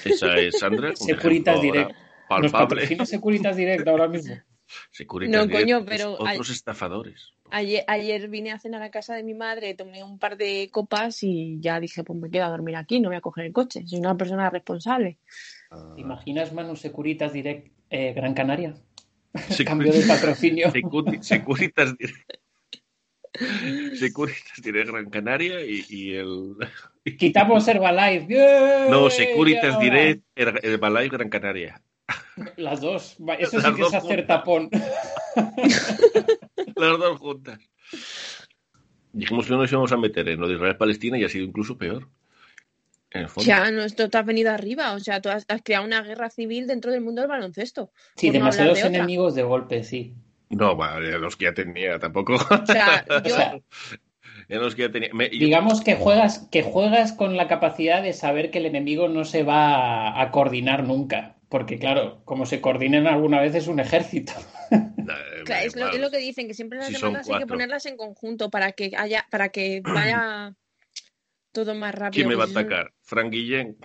[0.04, 0.96] Esa es Sandra.
[0.96, 1.92] Securitas Direct.
[1.92, 1.98] Nos
[2.28, 2.52] Palpable.
[2.68, 4.36] patrocina Securitas Direct ahora mismo.
[4.92, 7.32] Securitas No, Direct, coño, otros- pero Otros, hay- estafadores.
[7.52, 11.22] Ayer, ayer vine a cenar a casa de mi madre, tomé un par de copas
[11.22, 13.84] y ya dije, pues me quedo a dormir aquí, no voy a coger el coche.
[13.86, 15.20] Soy una persona responsable.
[15.70, 18.74] Ah, ¿Te imaginas Manu Securitas Direct eh, Gran Canaria?
[19.66, 20.72] Cambio de patrocinio.
[20.72, 22.32] Securi- Securitas Direct.
[24.00, 26.56] Securitas Direct Gran Canaria y, y el.
[27.18, 28.88] Quitamos Herbalife.
[28.90, 29.80] No, Securitas.
[29.80, 31.82] Direct Her- Herbalife Gran Canaria.
[32.58, 33.18] Las dos.
[33.40, 34.28] Eso Las sí que es hacer juntas.
[34.28, 34.70] tapón.
[36.76, 37.60] Las dos juntas.
[39.14, 41.78] Dijimos que no nos íbamos a meter en lo de Israel-Palestina y ha sido incluso
[41.78, 42.10] peor.
[43.16, 43.48] En el fondo.
[43.48, 44.94] Ya, no, esto te has venido arriba.
[44.94, 47.92] O sea, tú has, has creado una guerra civil dentro del mundo del baloncesto.
[48.16, 48.98] Sí, demasiados de otra.
[48.98, 50.14] enemigos de golpe, sí.
[50.50, 52.36] No, vale, los que ya tenía tampoco.
[52.36, 53.60] O sea, O yo, sea,
[54.48, 55.10] En los que ya tenía.
[55.14, 59.26] me- digamos que juegas, que juegas con la capacidad de saber que el enemigo no
[59.26, 61.36] se va a, a coordinar nunca.
[61.50, 64.34] Porque, claro, como se coordinen alguna vez es un ejército.
[65.46, 65.98] Claro, es, lo, vale.
[65.98, 68.72] es lo que dicen, que siempre las Si demandas hay que ponerlas en conjunto para
[68.72, 70.56] que haya, para que vaya
[71.56, 72.12] todo más rápido.
[72.12, 72.94] ¿Quién me va a Pues atacar?
[73.02, 73.78] ¿Frank Guillén?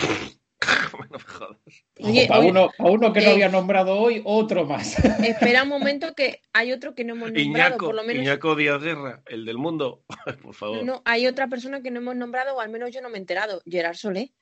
[0.92, 1.58] no me jodas.
[2.00, 4.98] Oye, para, oye, uno, para uno que no eh, había nombrado hoy, otro más.
[5.24, 8.24] Espera un momento que hay otro que no hemos nombrado, Iñaco, por lo menos.
[8.24, 10.02] Iñaco Díaz Guerra, el del mundo.
[10.42, 10.84] Por favor.
[10.84, 13.20] No, hay otra persona que no hemos nombrado, o al menos yo no me he
[13.20, 13.62] enterado.
[13.64, 14.34] Gerard Solé.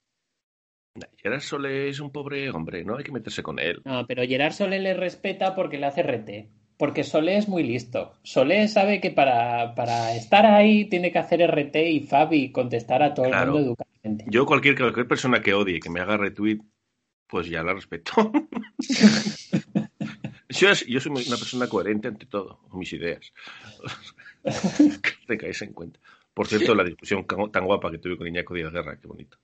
[1.18, 3.82] Gerard Solé es un pobre hombre, no hay que meterse con él.
[3.84, 6.50] No, pero Gerard Solé le respeta porque le hace RT.
[6.78, 8.14] Porque Solé es muy listo.
[8.22, 13.02] Solé sabe que para, para estar ahí tiene que hacer RT y Fab y contestar
[13.02, 14.24] a todo el mundo educadamente.
[14.28, 16.60] Yo, cualquier, cualquier persona que odie que me haga retweet,
[17.26, 18.12] pues ya la respeto.
[20.48, 20.96] yo, soy
[21.26, 23.32] una persona coherente ante todo, mis ideas.
[25.02, 25.98] que tengáis en cuenta.
[26.32, 29.36] Por cierto, la discusión tan guapa que tuve con Iñaco Díaz Guerra, qué bonito.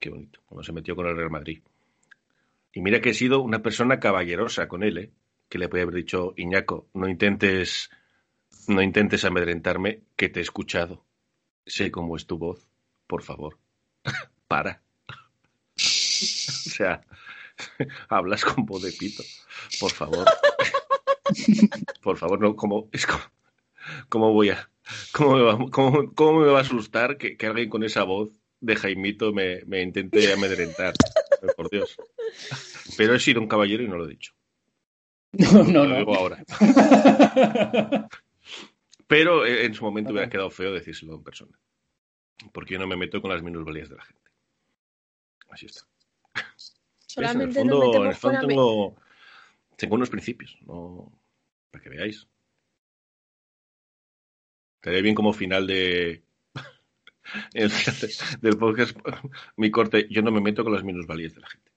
[0.00, 1.62] Qué bonito, cuando se metió con el Real Madrid.
[2.72, 5.10] Y mira que he sido una persona caballerosa con él, ¿eh?
[5.48, 7.90] Que le podía haber dicho, Iñaco, no intentes,
[8.68, 11.04] no intentes amedrentarme, que te he escuchado.
[11.66, 12.66] Sé cómo es tu voz,
[13.06, 13.58] por favor.
[14.48, 14.82] Para.
[15.76, 17.00] o sea,
[18.08, 19.22] hablas con voz de pito,
[19.80, 20.26] por favor.
[22.02, 23.22] por favor, no, como, es como,
[24.08, 24.70] ¿cómo voy a,
[25.12, 28.30] cómo me va, cómo, cómo me va a asustar que, que alguien con esa voz
[28.60, 30.94] de Jaimito me, me intente amedrentar?
[31.56, 31.96] Por Dios.
[32.96, 34.32] Pero he sido un caballero y no lo he dicho.
[35.38, 36.18] No, no, Lo digo no.
[36.18, 36.44] ahora.
[39.06, 41.58] Pero eh, en su momento hubiera quedado feo decírselo en persona.
[42.52, 44.30] Porque yo no me meto con las minusvalías de la gente.
[45.50, 45.86] Así está.
[47.06, 48.96] Solamente en el fondo, en el metemos fondo tengo,
[49.76, 51.12] tengo unos principios, ¿no?
[51.70, 52.26] para que veáis.
[54.76, 56.22] Estaría bien como final de
[57.54, 58.96] el final de- del podcast
[59.56, 60.06] mi corte.
[60.10, 61.70] Yo no me meto con las minusvalías de la gente.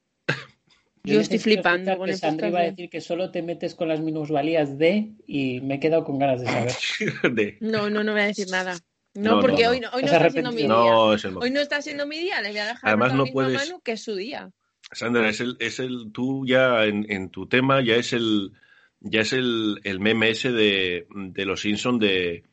[1.04, 3.88] Yo estoy flipando con que Sandra iba a de- decir que solo te metes con
[3.88, 6.74] las minusvalías de y me he quedado con ganas de saber.
[7.36, 8.78] De- No, no, no voy a decir nada.
[9.16, 9.72] No, No, porque no, no.
[9.72, 10.66] hoy no, hoy no está siendo mi día.
[10.68, 11.08] arrepentido.
[11.08, 13.26] no es el Hoy no está siendo mi día, le voy a dejar Además, no
[13.26, 14.52] puedes- a Manu que es su día.
[14.92, 18.52] Sandra, es el, es el, tú ya en, en tu tema ya es el,
[19.00, 22.44] ya es el, el meme ese de, de los Simpson de,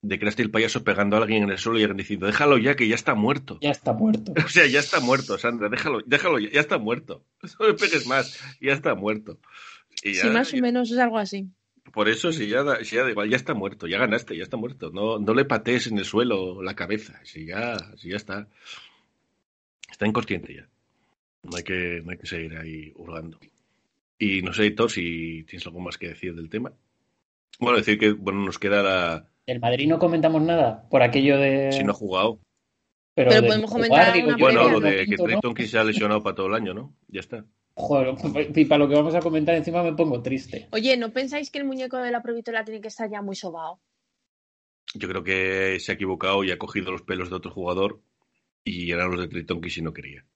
[0.00, 2.76] de Krusty el payaso pegando a alguien en el suelo y alguien diciendo, déjalo ya
[2.76, 3.58] que ya está muerto.
[3.60, 4.32] Ya está muerto.
[4.44, 7.24] O sea, ya está muerto, Sandra, déjalo, déjalo ya, ya está muerto.
[7.60, 9.38] No le pegues más, ya está muerto.
[10.02, 11.48] Y ya- sí, más o ya- menos es algo así.
[11.92, 14.42] por eso, si ya, da- si ya da igual, ya está muerto, ya ganaste, ya
[14.44, 14.90] está muerto.
[14.92, 18.46] No, no le patees en el suelo la cabeza, si ya, si ya está.
[19.90, 20.68] Está inconsciente ya.
[21.42, 23.38] No hay que, no hay que seguir ahí hurgando.
[24.18, 26.72] Y no sé, Héctor, si tienes algo más que decir del tema.
[27.58, 29.28] Bueno, decir que bueno, nos queda la.
[29.48, 31.72] Del Madrid no comentamos nada por aquello de.
[31.72, 32.38] Si no ha jugado.
[33.14, 35.16] pero, Pero de podemos jugar, comentar digo una yo, Bueno, lo de que.
[35.16, 36.94] Trayton que se ha lesionado para todo el año, ¿no?
[37.08, 37.46] Ya está.
[37.72, 38.14] Joder,
[38.54, 40.68] y para lo que vamos a comentar encima me pongo triste.
[40.72, 43.80] Oye, ¿no pensáis que el muñeco de la provitora tiene que estar ya muy sobao?
[44.92, 48.02] Yo creo que se ha equivocado y ha cogido los pelos de otro jugador
[48.64, 50.26] y eran los de Triton que si no quería.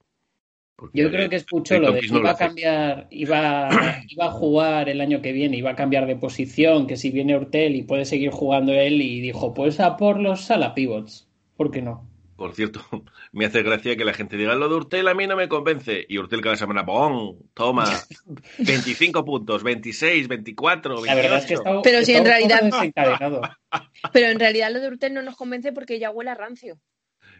[0.77, 3.69] Porque Yo creo que escuchó lo de que iba a cambiar, iba,
[4.09, 7.37] iba a jugar el año que viene, iba a cambiar de posición, que si viene
[7.37, 11.29] Hortel y puede seguir jugando él, y dijo, pues a por los sala pivots.
[11.57, 12.09] ¿Por qué no?
[12.43, 12.81] Por cierto,
[13.33, 16.05] me hace gracia que la gente diga lo de Urtel a mí no me convence.
[16.09, 17.39] Y Urtel cada semana, ¡pum!
[17.55, 17.85] Toma,
[18.59, 21.15] 25 puntos, 26, 24, 28.
[21.15, 22.63] La verdad es que estaba, Pero si en realidad-.
[24.13, 26.81] Pero en realidad lo de Urtel no nos convence porque ya huele a rancio.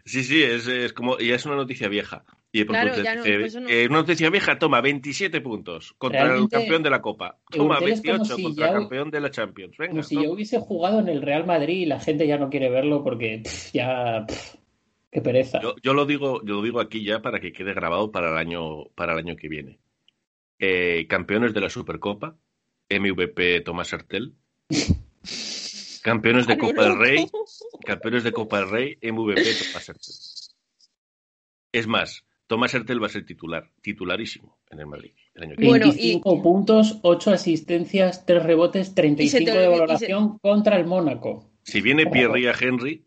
[0.05, 2.23] Sí, sí, es, es como, ya es una noticia vieja.
[2.55, 3.67] Y de pronto Claro, te no, no.
[3.69, 7.39] eh, una noticia vieja, toma 27 puntos contra Realmente, el campeón de la Copa.
[7.49, 9.75] Toma Eurtel es como 28 si contra el campeón de la Champions.
[9.77, 10.27] Venga, Como si toma.
[10.27, 13.41] yo hubiese jugado en el Real Madrid y la gente ya no quiere verlo porque
[13.43, 14.23] pff, ya.
[14.27, 14.55] pff,
[15.11, 15.59] qué pereza.
[15.61, 18.37] Yo, yo lo digo, yo lo digo aquí ya para que quede grabado para el
[18.37, 19.79] año, para el año que viene.
[20.59, 22.37] Eh, campeones de la Supercopa,
[22.89, 24.35] MVP Tomás Artel.
[26.03, 27.25] Campeones de Copa del Rey,
[27.85, 30.13] campeones de Copa del Rey, MVP Tomás Artel.
[31.71, 35.65] Es más, Tomás Artel va a ser titular, titularísimo en el Madrid el año que
[35.65, 36.01] Bueno, viene.
[36.01, 41.51] y- 25 puntos, 8 asistencias, 3 rebotes, 35 te de valoración contra el Mónaco.
[41.63, 42.05] Si viene.
[42.05, 43.05] Pierre y a Henry,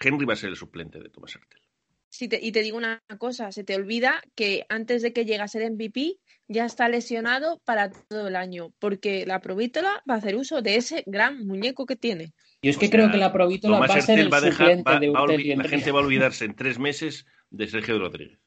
[0.00, 1.60] Henry va a ser el suplente de Tomás Artel.
[2.08, 5.40] Sí, te- y te digo una cosa, se te olvida que antes de que llegue
[5.40, 10.18] a ser MVP ya está lesionado para todo el año, porque la Provítola va a
[10.18, 12.32] hacer uso de ese gran muñeco que tiene.
[12.62, 14.36] Yo es que O creo que la Provítola Tomás va a ser Hertel el va
[14.36, 17.66] a dejar, suplente va- de va la gente va a olvidarse en tres meses de
[17.66, 18.38] Sergio Rodríguez.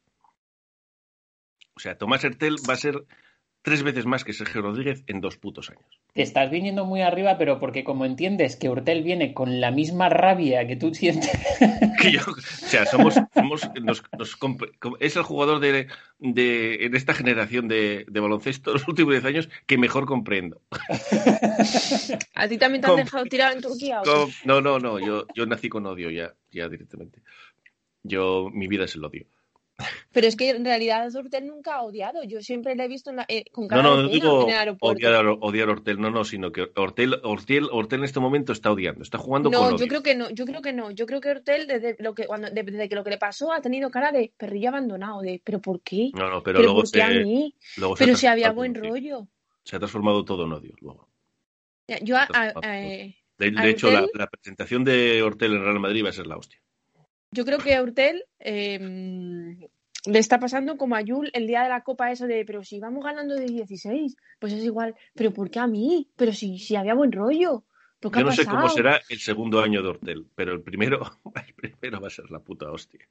[1.76, 3.04] O sea, Tomás Hertel va a ser
[3.62, 6.00] tres veces más que Sergio Rodríguez en dos putos años.
[6.14, 10.08] Te estás viniendo muy arriba, pero porque como entiendes que Urtel viene con la misma
[10.08, 11.32] rabia que tú sientes,
[12.02, 14.38] Que yo- o sea, somos, somos nos- nos
[15.00, 15.88] es el jugador de,
[16.20, 20.62] de, en esta generación de, de baloncesto los últimos diez años que mejor comprendo.
[22.36, 24.02] ¿A ti también te han Com- dejado tirar en Turquía?
[24.02, 24.10] o qué?
[24.12, 27.22] Com- no, no, no, yo, yo nací con odio ya, ya directamente.
[28.04, 29.26] Yo, mi vida es el odio.
[30.14, 32.24] Pero es que en realidad Urtel nunca ha odiado.
[32.24, 34.44] Yo siempre le he visto en la- eh, con No, cara no, de no digo
[34.44, 34.98] en el aeropuerto.
[35.08, 38.72] odiar, odiar a Hortel, no, no, sino que Hortel, Hortel, Hortel en este momento está
[38.72, 39.78] odiando, está jugando con No, odio.
[39.78, 40.92] yo creo que no, yo creo que no.
[40.92, 43.60] Yo creo que Hortel, desde lo que, cuando, desde que lo que le pasó, ha
[43.62, 46.12] tenido cara de perrillo abandonado, de ¿pero por qué?
[46.14, 49.28] No, no, pero, ¿Pero luego se, luego Pero si había transformado buen rollo.
[49.66, 51.10] Se ha transformado todo en odio luego.
[52.02, 54.20] Yo, a- a- a- eh, De, de ¿A hecho, la, Hortel?
[54.20, 56.62] la presentación de Hortel en Real Madrid va a ser la hostia.
[57.36, 58.80] Yo creo que a Urtel eh,
[60.06, 62.80] le está pasando como a Yul el día de la copa eso de, pero si
[62.80, 66.10] vamos ganando de 16, pues es igual, pero ¿por qué a mí?
[66.16, 67.66] Pero si, si había buen rollo.
[68.00, 71.20] ¿Pero qué Yo no sé cómo será el segundo año de Hortel, pero el primero,
[71.48, 73.08] el primero va a ser la puta hostia.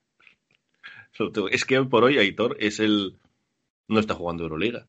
[1.51, 3.18] Es que hoy por hoy Aitor es el.
[3.86, 4.88] No está jugando Euroliga,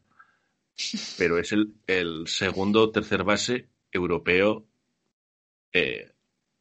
[1.18, 4.66] pero es el, el segundo o tercer base europeo
[5.74, 6.12] eh,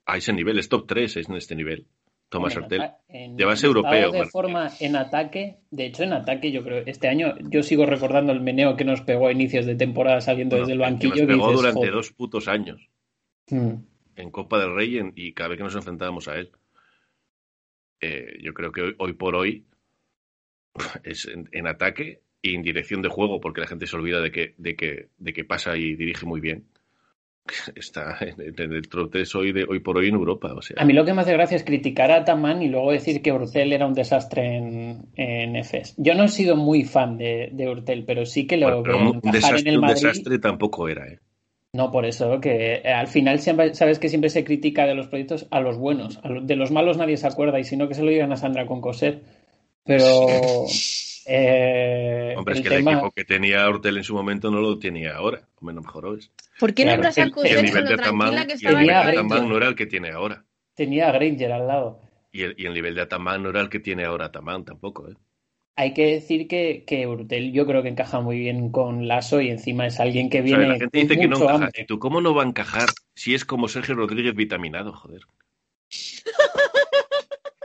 [0.05, 0.59] a ese nivel.
[0.59, 1.87] Es top 3 es en este nivel.
[2.29, 2.57] Tomás
[3.09, 7.63] en europeo, de forma en ataque, de hecho en ataque yo creo, este año yo
[7.63, 10.79] sigo recordando el meneo que nos pegó a inicios de temporada saliendo Bueno, desde el
[10.79, 11.11] que banquillo.
[11.15, 12.89] nos que pegó dices, durante dos putos años
[13.51, 13.75] Mm.
[14.17, 16.51] en Copa del Rey en- y cada vez que nos enfrentábamos a él.
[18.01, 19.65] Eh, yo creo que hoy, hoy por hoy
[21.05, 24.31] es en, en ataque y en dirección de juego, porque la gente se olvida de
[24.33, 26.65] que, de que, de que pasa y dirige muy bien.
[27.75, 30.53] Está en, el 3 hoy, de, hoy por hoy en Europa.
[30.55, 32.91] O sea, A mí lo que me hace gracia es criticar a Taman y luego
[32.93, 35.95] decir que Urtel era un desastre en, en EFES.
[35.99, 39.31] Yo no he sido muy fan de, de Urtel, pero sí que lo bueno, un,
[39.31, 40.03] desastre, en el un Madrid.
[40.07, 41.07] desastre tampoco era.
[41.07, 41.19] ¿eh?
[41.75, 45.09] No, por eso, que eh, al final siempre, sabes que siempre se critica de los
[45.09, 46.21] proyectos a los buenos.
[46.23, 48.33] A los- de los malos nadie se acuerda, y si no, que se lo digan
[48.33, 49.21] a Sandra con coser.
[49.85, 50.05] Pero.
[51.27, 54.61] eh, Hombre, es el que tema- el equipo que tenía Hortel en su momento no
[54.61, 56.31] lo tenía ahora, o menos mejor es.
[56.61, 57.33] ¿Por qué Claro, nombras a el-
[57.63, 59.43] nivel lo de Ataman, que el nivel Tenía de Rangers?
[59.49, 60.45] no era el que tiene ahora.
[60.75, 62.01] tenía a Granger al lado.
[62.33, 65.09] Y el, y el nivel de Ataman no era el que tiene ahora Ataman tampoco.
[65.09, 65.15] ¿eh?
[65.77, 69.51] Hay que decir que, que Urtel yo creo que encaja muy bien con Lasso y
[69.51, 71.71] encima es alguien que O sea, viene la gente dice que no encaja.
[71.77, 75.23] ¿Y tú cómo no va a encajar si es como Sergio Rodríguez vitaminado, joder?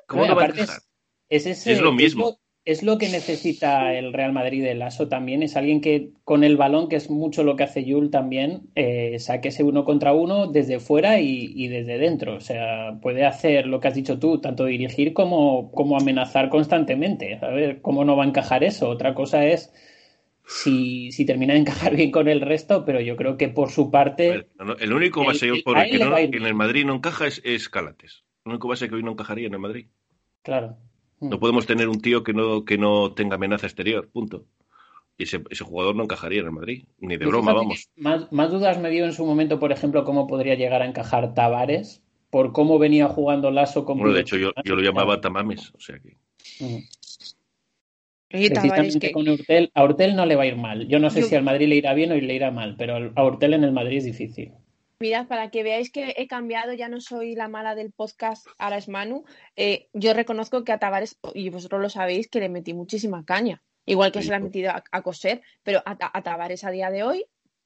[0.07, 0.81] ¿Cómo No, no va a encajar?
[1.30, 2.40] Es, es ese- Es lo mismo.
[2.72, 5.44] Es lo que necesita el Real Madrid de Lasso también.
[5.44, 9.18] Es alguien que con el balón, que es mucho lo que hace Yul también, eh,
[9.20, 12.36] saque ese uno contra uno desde fuera y, y desde dentro.
[12.36, 17.40] O sea, puede hacer lo que has dicho tú, tanto dirigir como, como amenazar constantemente.
[17.41, 18.90] A ver, ¿cómo no va a encajar eso?
[18.90, 19.74] Otra cosa es
[20.46, 23.91] si, si termina de encajar bien con el resto, pero yo creo que por su
[23.91, 24.48] parte...
[24.80, 26.54] El único base el- por el que no, en el.
[26.54, 28.24] Madrid no encaja es, es Calates.
[28.46, 29.88] El único base que hoy no encajaría en el Madrid.
[30.44, 30.78] Claro.
[31.22, 34.46] No podemos tener un tío que no, que no tenga amenaza exterior, punto.
[35.18, 37.90] Y ese, ese jugador no encajaría en el Madrid, ni de broma, vamos.
[37.98, 41.34] Más, más dudas me dio en su momento, por ejemplo, cómo podría llegar a encajar
[41.34, 45.74] Tavares, por cómo venía jugando Lasso con Bueno, de hecho, yo, yo lo llamaba Tamames,
[45.76, 46.16] o sea que.
[46.64, 46.84] Mm.
[48.32, 50.88] Oye, Tavares, Precisamente que con Urtel, a Urtel no le va a ir mal.
[50.88, 53.12] Yo no sé Yo- si al Madrid le irá bien o le irá mal, pero
[53.16, 54.54] a Urtel en el Madrid es difícil.
[55.00, 58.78] Mirad, para que veáis que he cambiado, ya no soy la mala del podcast, ahora
[58.78, 59.24] es Manu.
[59.56, 63.64] eh, yo reconozco que a Tavares, y vosotros lo sabéis, que le metí muchísima caña.
[63.86, 66.72] Igual que Sí, se le ha metido a, a coser, pero a, a Tavares a
[66.72, 67.26] día de hoy,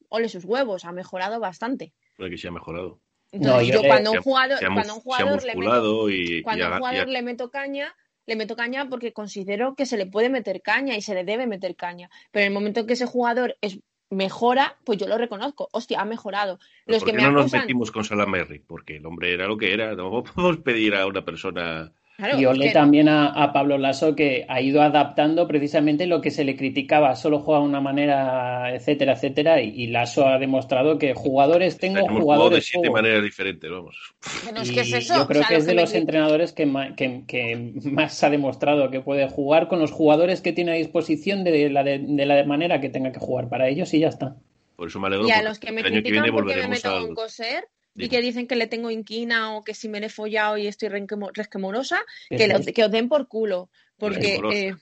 [0.10, 1.94] ole sus huevos, ha mejorado bastante.
[2.18, 3.02] Puede que se ha mejorado.
[3.32, 7.10] Entonces, yo cuando un jugador, se ha, cuando un jugador le meto, y, cuando un
[7.10, 7.96] y le meto caña,
[8.28, 11.48] le meto caña porque considero que se le puede meter caña y se le debe
[11.48, 12.12] meter caña.
[12.32, 13.80] Pero en el momento en que ese jugador es
[14.14, 15.70] mejora, pues yo lo reconozco.
[15.72, 16.60] Hostia, ha mejorado.
[16.86, 18.60] Los Los ¿Por que qué me no nos metimos con Salamerri?
[18.60, 19.96] Porque el hombre era lo que era.
[19.96, 21.92] No podemos pedir a una persona.
[22.18, 26.06] Claro, Y es ole que- también a, a Pablo Lasso que ha ido adaptando precisamente
[26.08, 30.28] lo que se le criticaba, solo juega de una manera, etcétera, etcétera, y, y Lasso
[30.28, 32.24] ha demostrado que jugadores, tengo Hemos jugado de
[32.62, 32.94] jugadores siete juego.
[33.04, 34.14] maneras diferentes, vamos.
[34.46, 35.16] que no es que es eso.
[35.16, 38.24] yo creo o sea, que es de me los entrenadores que, ma- que- que más
[38.24, 42.00] ha demostrado que puede jugar con los jugadores que tiene a disposición de la, de,
[42.00, 44.36] de la manera que tenga que jugar para ellos y ya está.
[44.76, 45.28] Por eso me alegro.
[45.28, 47.06] Y a los que me el año que critican viene porque me volveremos meto al.
[47.06, 47.66] con coser
[47.96, 50.68] y que dicen que le tengo inquina o que si me le he follado y
[50.68, 52.74] estoy resquemorosa, Que que, lo- sí.
[52.74, 53.70] que os den por culo.
[53.98, 54.74] Porque eh,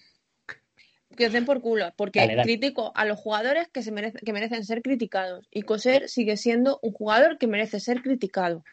[1.18, 1.92] que os den por culo.
[1.98, 2.44] Porque Dale, dale.
[2.48, 5.48] critico a los jugadores que, se merecen, que merecen ser criticados.
[5.52, 8.64] Y Coser sigue siendo un jugador que merece ser criticado.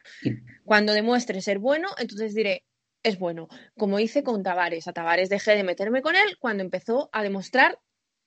[0.64, 2.64] Cuando demuestre ser bueno, entonces diré,
[3.02, 3.48] es bueno.
[3.76, 4.86] Como hice con Tavares.
[4.86, 7.78] A Tavares dejé de meterme con él cuando empezó a demostrar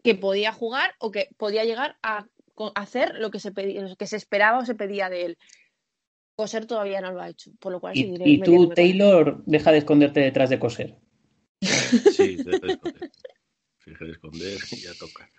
[0.04, 2.26] que podía jugar o que podía llegar a
[2.76, 5.38] hacer lo que se pedía, lo que se esperaba o se pedía de él.
[6.42, 8.76] Coser todavía no lo ha hecho, por lo cual Y, seguiré y tú, con.
[8.76, 10.96] Taylor, deja de esconderte detrás de coser.
[11.62, 13.12] Sí, se deja de esconder.
[13.84, 15.30] Se deja de esconder y ya toca.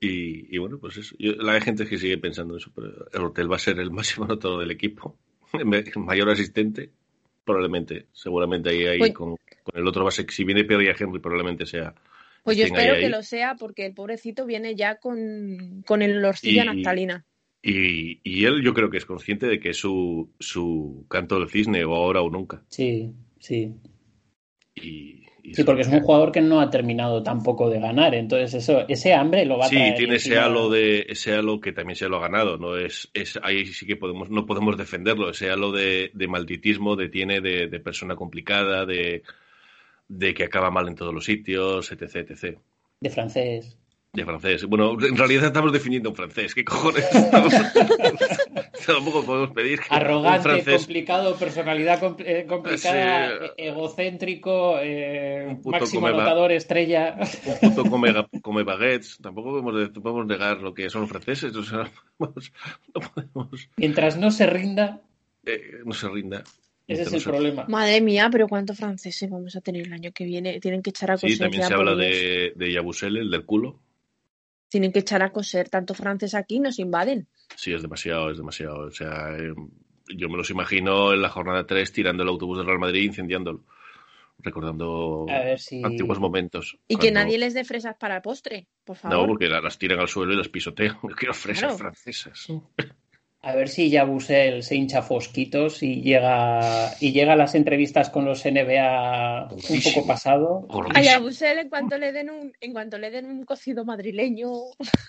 [0.00, 1.14] Y, y bueno, pues eso.
[1.18, 4.24] Yo- la gente que sigue pensando eso, pero el hotel va a ser el máximo
[4.26, 5.16] anotador del equipo.
[5.52, 5.66] El
[5.96, 6.90] mayor asistente,
[7.44, 8.06] probablemente.
[8.12, 10.30] Seguramente ahí, ahí Pues- con, con el otro va a ser.
[10.30, 11.94] Si viene Pierre Henry, probablemente sea.
[12.44, 13.00] Pues yo ahí, espero ahí.
[13.00, 17.24] que lo sea porque el pobrecito viene ya con, con el a Y- naftalina.
[17.62, 21.48] Y, y él, yo creo que es consciente de que es su, su canto del
[21.50, 22.62] cisne, o ahora o nunca.
[22.68, 23.74] Sí, sí.
[24.74, 28.54] Y, y Sí, porque es un jugador que no ha terminado tampoco de ganar, entonces
[28.54, 31.72] eso, ese hambre lo va a Sí, traer tiene ese halo de ese halo que
[31.72, 35.30] también se lo ha ganado, no es, es ahí sí que podemos no podemos defenderlo,
[35.30, 39.22] ese halo de, de malditismo, de tiene de, de persona complicada, de,
[40.08, 42.60] de que acaba mal en todos los sitios, etc, etc.
[43.00, 43.76] de francés.
[44.12, 44.64] De francés.
[44.64, 46.52] Bueno, en realidad estamos definiendo un francés.
[46.52, 47.08] ¿Qué cojones?
[48.86, 53.44] Tampoco podemos pedir que un Arrogante, francés complicado, personalidad compl- eh, complicada, Sí.
[53.56, 57.16] e- egocéntrico, eh, Un puto máximo anotador estrella.
[57.62, 58.12] un puto come,
[58.42, 59.18] come baguettes.
[59.22, 61.54] Tampoco podemos, de- podemos negar lo que son los franceses.
[61.54, 61.78] O sea,
[62.18, 62.52] no podemos,
[62.94, 65.00] no podemos Mientras no se rinda,
[65.46, 66.42] eh, no se rinda.
[66.88, 67.64] ese es el problema.
[67.68, 70.58] Madre mía, pero ¿cuántos franceses vamos a tener el año que viene?
[70.58, 71.16] Tienen que echar a.
[71.16, 73.78] Sí, también se habla de, de Yabusel, el del culo.
[74.70, 75.68] Tienen que echar a coser.
[75.68, 77.28] Tanto francés aquí nos invaden.
[77.56, 78.86] Sí, es demasiado, es demasiado.
[78.86, 79.52] O sea, eh,
[80.16, 83.04] yo me los imagino en la jornada 3 tirando el autobús del Real Madrid e
[83.04, 83.64] incendiándolo.
[84.42, 85.82] Recordando A ver si.
[85.84, 86.78] antiguos momentos.
[86.88, 89.18] Y que nadie les dé fresas para postre, por favor.
[89.18, 90.96] No, porque la- las tiran al suelo y las pisotean.
[91.02, 91.76] Yo quiero fresas Claro.
[91.78, 92.46] francesas.
[93.42, 98.26] A ver si Yabusel se hincha fosquitos y llega y llega a las entrevistas con
[98.26, 100.68] los NBA un poco pasado.
[100.94, 104.50] Ay, a Busel, en cuanto le den un, en cuanto le den un cocido madrileño.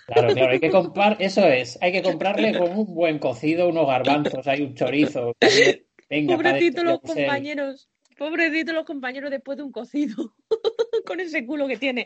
[0.08, 3.86] Claro, claro, hay que comprar, eso es, hay que comprarle con un buen cocido, unos
[3.86, 5.36] garbanzos, hay un chorizo.
[6.10, 6.38] Venga,
[7.02, 7.91] compañeros.
[8.22, 10.36] Pobrecito los compañeros después de un cocido.
[11.08, 12.06] Con ese culo que tiene.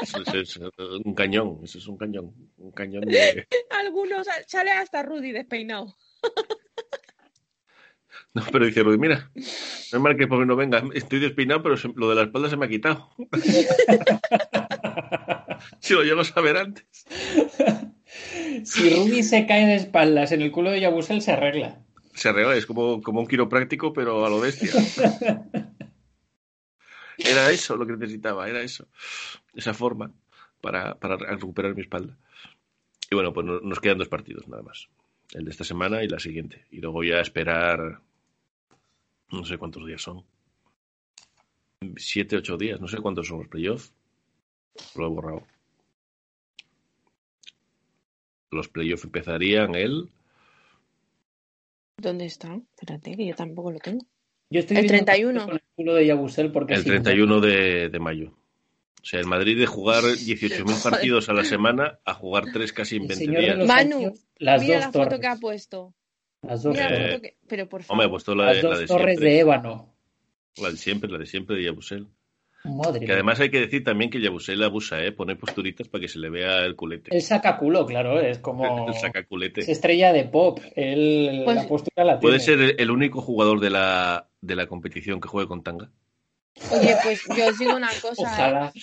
[0.00, 0.56] Eso es, es
[1.04, 2.32] un cañón, eso es un cañón.
[2.58, 3.44] Un cañón de...
[3.70, 5.96] Algunos sale hasta Rudy despeinado.
[8.34, 10.80] No, pero dice Rudy, mira, no es mal que pobre no venga.
[10.94, 13.10] Estoy despeinado, pero se- lo de la espalda se me ha quitado.
[15.80, 16.86] si lo llego a saber antes.
[18.62, 21.80] Si Rudy se cae de espaldas en el culo de Yabusel, se arregla.
[22.14, 24.70] Se arregla, es como, como un quiropráctico, pero a lo bestia.
[27.18, 28.88] Era eso lo que necesitaba, era eso.
[29.54, 30.10] Esa forma
[30.60, 32.16] para, para recuperar mi espalda.
[33.08, 34.88] Y bueno, pues no- nos quedan dos partidos nada más.
[35.32, 36.64] El de esta semana y la siguiente.
[36.72, 38.00] Y luego ya esperar.
[39.30, 40.24] No sé cuántos días son.
[41.96, 42.80] Siete, ocho días.
[42.80, 43.92] No sé cuántos son los playoffs.
[44.96, 45.46] Lo he borrado.
[48.50, 50.08] Los playoffs empezarían el.
[51.96, 52.58] ¿Dónde está?
[52.76, 54.04] Espérate, que yo tampoco lo tengo.
[54.50, 55.44] Yo estoy El viendo 31.
[55.46, 58.30] con el culo de Yabusel porque El si- 31 de, de mayo.
[59.02, 60.82] O sea, el Madrid de jugar 18.000 Joder.
[60.82, 63.58] partidos a la semana a jugar tres casi en el 20 señor de días.
[63.58, 65.94] los Manu, las Mira dos la foto que ha puesto.
[66.42, 67.36] Las dos Mira la foto que...
[67.48, 68.02] Pero por favor.
[68.04, 69.30] Hombre, puesto la Las dos la de torres siempre.
[69.30, 69.94] de ébano.
[70.56, 72.06] La de siempre, la de siempre de Yabusel.
[72.64, 73.14] Madre Que mía.
[73.14, 75.12] además hay que decir también que Yabusel abusa, ¿eh?
[75.12, 77.14] Pone posturitas para que se le vea el culete.
[77.14, 78.88] Él saca culo, claro, es como.
[78.88, 79.70] El saca Es culete.
[79.70, 80.60] estrella de pop.
[80.74, 82.58] Él Pues- la postura la Puede tiene.
[82.62, 85.90] ser el, el único jugador de la, de la competición que juegue con tanga.
[86.70, 88.22] Oye, pues yo os digo una cosa.
[88.22, 88.24] ¿eh?
[88.24, 88.72] Ojalá.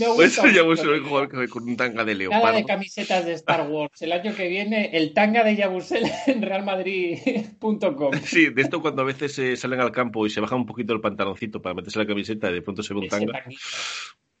[0.00, 0.56] Me Puede gusta ser ya.
[0.62, 2.66] Yabusel con, con un tanga de Nada de leopardo.
[2.66, 4.00] camisetas de Star Wars.
[4.02, 8.12] El año que viene, el tanga de Yabusel en realmadrid.com.
[8.24, 10.92] Sí, de esto cuando a veces eh, salen al campo y se baja un poquito
[10.92, 13.44] el pantaloncito para meterse la camiseta y de pronto se ve un tanga.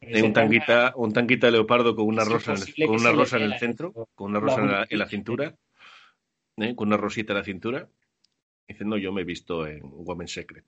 [0.00, 2.86] Ese un tanga- tanguita, un tanguita de leopardo con una Es rosa, en el, imposible
[2.86, 3.58] con una rosa en el eso.
[3.60, 5.06] centro, con una rosa en la, en la aburrido.
[5.08, 5.54] cintura,
[6.56, 6.74] ¿eh?
[6.74, 7.88] con una rosita en la cintura.
[8.66, 10.64] Diciendo yo me he visto en Women's Secret.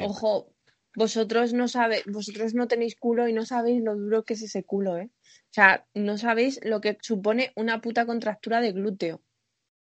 [0.00, 0.52] Ojo,
[0.96, 4.62] vosotros no sabéis, vosotros no tenéis culo y no sabéis lo duro que es ese
[4.64, 5.10] culo, ¿eh?
[5.10, 9.20] O sea, no sabéis lo que supone una puta contractura de glúteo.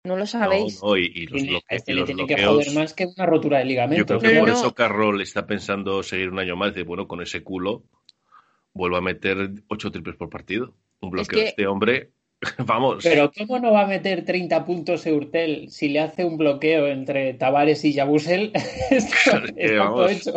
[0.04, 0.80] No lo sabéis.
[0.82, 2.94] No, no, y, y los, Tiene- bloque- a este y los tiene que joder más
[2.94, 4.06] que una rotura de Yo ligamento.
[4.18, 4.54] creo que No, por no.
[4.54, 6.74] eso Carroll está pensando seguir un año más.
[6.74, 7.84] De bueno, con ese culo
[8.72, 10.74] vuelvo a meter ocho triples por partido.
[11.02, 12.10] Un bloqueo que- de este hombre.
[12.66, 13.04] Vamos.
[13.04, 17.34] Pero ¿cómo no va a meter 30 puntos Eurtel si le hace un bloqueo entre
[17.34, 18.52] Tavares y Yabusel?
[18.90, 20.32] Esto está todo hecho.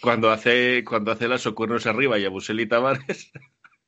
[0.00, 3.32] Cuando hace, cuando hace las socorros arriba y a Busel y Tavares,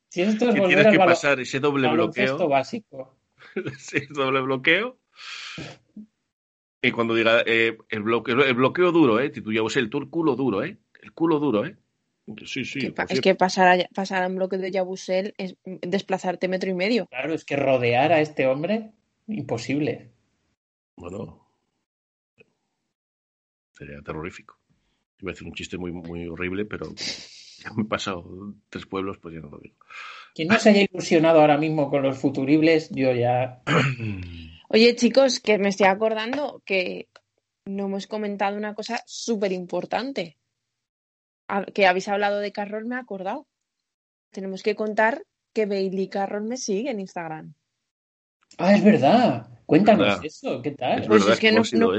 [0.08, 2.48] Si esto es que volver tienes que pasar ese doble bloqueo.
[2.48, 3.16] básico.
[3.54, 4.98] ese doble bloqueo.
[6.82, 9.30] Y cuando diga eh, el, bloqueo, el bloqueo duro, ¿eh?
[9.30, 10.78] Tú ya el tú el culo duro, ¿eh?
[11.00, 11.76] El culo duro, ¿eh?
[12.44, 12.92] Sí, sí.
[12.92, 16.74] Que es que pasar a, pasar a un bloque de Yabusel es desplazarte metro y
[16.74, 17.06] medio.
[17.06, 18.92] Claro, es que rodear a este hombre,
[19.26, 20.12] imposible.
[20.96, 21.52] Bueno,
[23.72, 24.59] sería terrorífico.
[25.20, 26.86] Iba a decir un chiste muy, muy horrible, pero
[27.62, 29.76] ya me he pasado tres pueblos, pues ya no lo digo.
[30.34, 33.62] Quien no se haya ilusionado ahora mismo con los futuribles, yo ya.
[34.68, 37.08] Oye, chicos, que me estoy acordando que
[37.64, 40.38] no hemos comentado una cosa súper importante.
[41.74, 43.48] Que habéis hablado de Carroll, me he acordado.
[44.30, 47.54] Tenemos que contar que Bailey Carroll me sigue en Instagram.
[48.58, 49.48] Ah, es verdad.
[49.66, 50.24] Cuéntanos verdad.
[50.24, 51.00] eso, ¿qué tal?
[51.00, 51.98] Es Pues verdad es que ¿cómo no, no-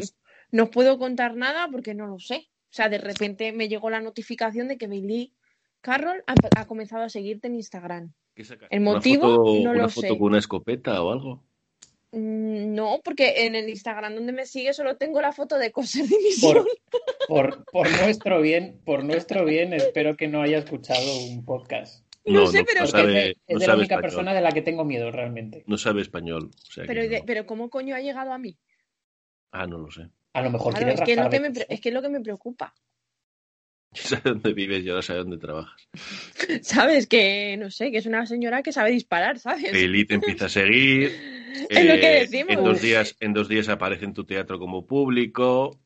[0.52, 2.48] no os puedo contar nada porque no lo sé.
[2.72, 5.34] O sea, de repente me llegó la notificación de que Bailey
[5.81, 8.14] Carroll ha, ha comenzado a seguirte en Instagram.
[8.34, 8.73] ¿Qué sacaste?
[8.73, 10.18] El ¿Una motivo foto- no una lo foto sé.
[10.18, 11.43] con una escopeta o algo?
[12.14, 16.07] Mm, No, porque en el Instagram donde me sigue solo tengo la foto de coser
[16.07, 16.53] división.
[16.53, 16.68] Por,
[17.27, 22.06] por, por nuestro bien, por nuestro bien, espero que no haya escuchado un podcast.
[22.23, 24.02] No sé, pero- no sabe, es no de la única español.
[24.02, 25.64] persona de la que tengo miedo realmente.
[25.68, 26.52] No sabe español.
[26.53, 28.57] o sea que Pero, de- pero ¿cómo coño ha llegado a mí?
[29.52, 30.07] Ah, no lo sé.
[30.33, 31.75] A lo mejor Claro, quiere es, que es, lo que me, pre- cosas.
[31.75, 32.73] es que es lo que me preocupa.
[33.93, 35.89] Yo sé dónde vives y ahora sabe dónde trabajas.
[36.63, 37.07] ¿Sabes?
[37.07, 39.71] Que no sé, que es una señora que sabe disparar, ¿sabes?
[39.73, 41.11] Eli te empieza a seguir.
[41.69, 42.57] Es lo que eh, decimos.
[42.57, 45.77] En dos, días, en dos días aparece en tu teatro como público.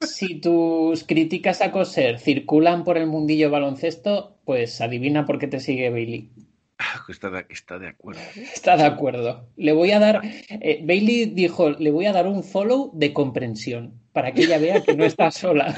[0.00, 5.60] Si tus críticas a coser circulan por el mundillo baloncesto, pues adivina por qué te
[5.60, 6.30] sigue Bailey.
[7.08, 8.20] Está de, está de acuerdo.
[8.36, 9.48] Está de acuerdo.
[9.56, 10.20] Le voy a dar.
[10.24, 14.82] eh, Bailey dijo: Le voy a dar un follow de comprensión para que ella vea
[14.82, 15.74] que no está sola.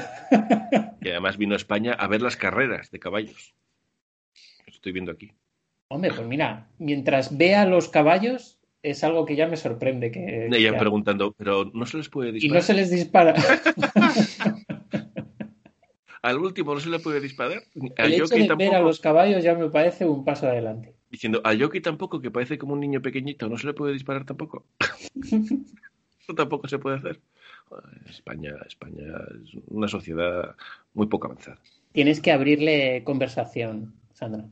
[1.01, 3.53] Y además vino a España a ver las carreras de caballos.
[4.67, 5.31] Estoy viendo aquí.
[5.89, 10.11] Hombre, pues mira, mientras vea los caballos, es algo que ya me sorprende.
[10.11, 12.55] Que, Ella que- preguntando, pero no se les puede y disparar.
[12.55, 13.33] no se les dispara.
[16.21, 17.63] Al último no se le puede disparar.
[17.75, 18.71] El Al hecho jockey de tampoco.
[18.71, 20.93] ver a los caballos ya me parece un paso adelante.
[21.09, 24.25] Diciendo, al jockey tampoco, que parece como un niño pequeñito, no se le puede disparar
[24.25, 24.65] tampoco.
[25.19, 27.19] Eso tampoco se puede hacer.
[28.07, 29.05] España, España
[29.43, 30.55] es una sociedad
[30.93, 31.59] muy poco avanzada.
[31.91, 34.45] Tienes que abrirle conversación, Sandra.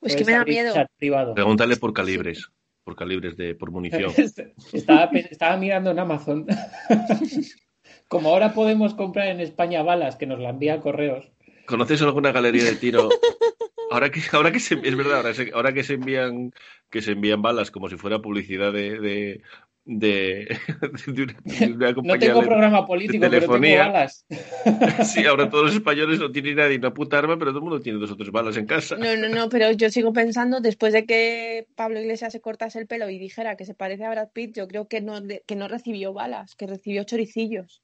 [0.00, 0.72] Pues que me da miedo.
[0.74, 1.34] chat privado.
[1.34, 2.50] Pregúntale por calibres,
[2.84, 4.12] por calibres de, por munición.
[4.72, 6.46] Estaba, estaba mirando en Amazon.
[8.08, 11.30] Como ahora podemos comprar en España balas que nos la envía a correos.
[11.66, 13.08] ¿Conoces alguna galería de tiro?
[13.90, 16.52] Ahora que, ahora que se, es verdad, ahora, se- ahora que se envían,
[16.90, 19.40] que se envían balas como si fuera publicidad de, de,
[19.86, 20.58] de,
[21.06, 24.26] de una, de una No tengo de- programa político, pero tengo balas.
[25.04, 27.80] Sí, ahora todos los españoles no tienen nadie una puta arma, pero todo el mundo
[27.80, 28.96] tiene dos o tres balas en casa.
[28.98, 32.86] No, no, no, pero yo sigo pensando, después de que Pablo Iglesias se cortase el
[32.86, 35.14] pelo y dijera que se parece a Brad Pitt, yo creo que no,
[35.46, 37.80] que no recibió balas, que recibió choricillos.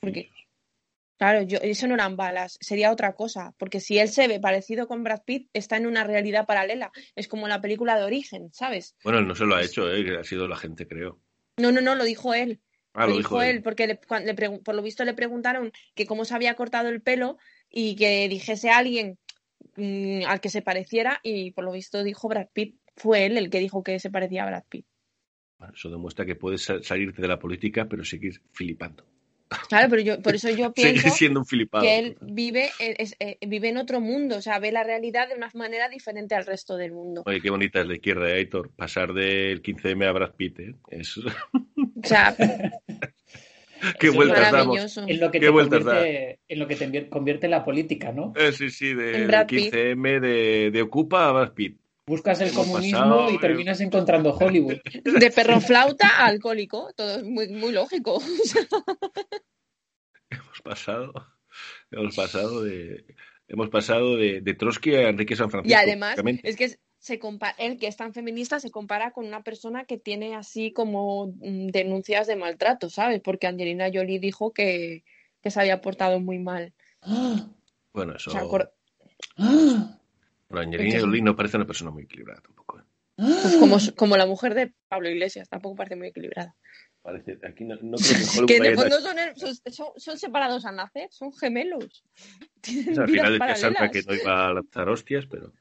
[0.00, 0.30] Porque-
[1.16, 4.88] Claro, yo, eso no eran balas, sería otra cosa, porque si él se ve parecido
[4.88, 6.90] con Brad Pitt, está en una realidad paralela.
[7.14, 8.96] Es como la película de Origen, ¿sabes?
[9.04, 10.18] Bueno, él no se lo ha hecho, ¿eh?
[10.18, 11.20] ha sido la gente, creo.
[11.56, 12.60] No, no, no, lo dijo él.
[12.94, 16.34] Ah, lo dijo él, porque le- le por lo visto le preguntaron que cómo se
[16.34, 17.38] había cortado el pelo
[17.70, 19.16] y que dijese a alguien
[19.76, 22.76] mm, al que se pareciera y por lo visto dijo Brad Pitt.
[22.96, 24.86] Fue él el que dijo que se parecía a Brad Pitt.
[25.58, 29.06] Bueno, eso demuestra que puedes sa- salirte de la política, pero seguir filipando.
[29.68, 31.84] Claro, pero yo por eso yo pienso siendo un filipado.
[31.84, 35.28] que él vive, eh, es- eh, vive en otro mundo, o sea, ve la realidad
[35.28, 37.22] de una manera diferente al resto del mundo.
[37.26, 38.70] Oye, qué bonita es la izquierda, ¿eh, Aitor.
[38.74, 40.74] Pasar del 15M a Brad Pitt, ¿eh?
[40.90, 41.16] Es...
[42.04, 42.36] O sea,
[43.98, 44.96] Qué Eso vueltas damos.
[44.96, 48.32] En lo que Qué te vueltas convierte, en lo que te convierte la política, ¿no?
[48.36, 49.72] Eh, sí, sí, de, Pitt.
[49.74, 51.78] 15M de, de Ocupa a Brad Pitt.
[52.06, 53.38] Buscas el comunismo pasado, y eh.
[53.40, 54.76] terminas encontrando Hollywood.
[55.04, 58.20] De perro flauta a alcohólico, todo es muy, muy lógico.
[60.30, 61.12] Hemos pasado,
[61.92, 63.04] hemos pasado de,
[63.46, 65.70] hemos pasado de, de Trotsky a Enrique San Francisco.
[65.70, 69.44] Y además, es que se compara, él que es tan feminista se compara con una
[69.44, 73.20] persona que tiene así como mm, denuncias de maltrato, ¿sabes?
[73.20, 75.04] Porque Angelina Jolie dijo que,
[75.40, 76.72] que se había portado muy mal.
[77.92, 78.30] Bueno, eso.
[78.30, 78.72] O sea, acor-
[79.38, 80.00] ¡Ah!
[80.60, 82.78] Pero Angelina Jolie no parece una persona muy equilibrada tampoco.
[82.80, 82.82] ¿eh?
[83.16, 86.56] pues como, como la mujer de Pablo Iglesias, tampoco parece muy equilibrada.
[87.02, 90.64] Parece, aquí no, no creo que Que en el fondo son, son, son- son separados
[90.64, 92.02] al nacer, son gemelos.
[92.60, 95.52] Tienen al final decía Santa que no iba a lanzar hostias, pero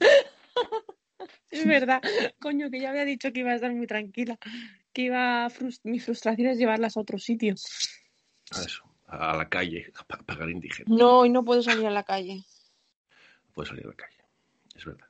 [1.50, 2.00] Es verdad,
[2.40, 4.38] coño, que ya había dicho que iba a estar muy tranquila,
[4.92, 7.54] que iba a frus- mi frustración es llevarlas a otro sitio.
[8.52, 10.90] a eso, a la calle, a pa- pagar indigente.
[10.92, 12.42] No, hoy no puedo salir a la calle.
[13.54, 14.16] Puede salir a la calle,
[14.76, 15.06] es verdad.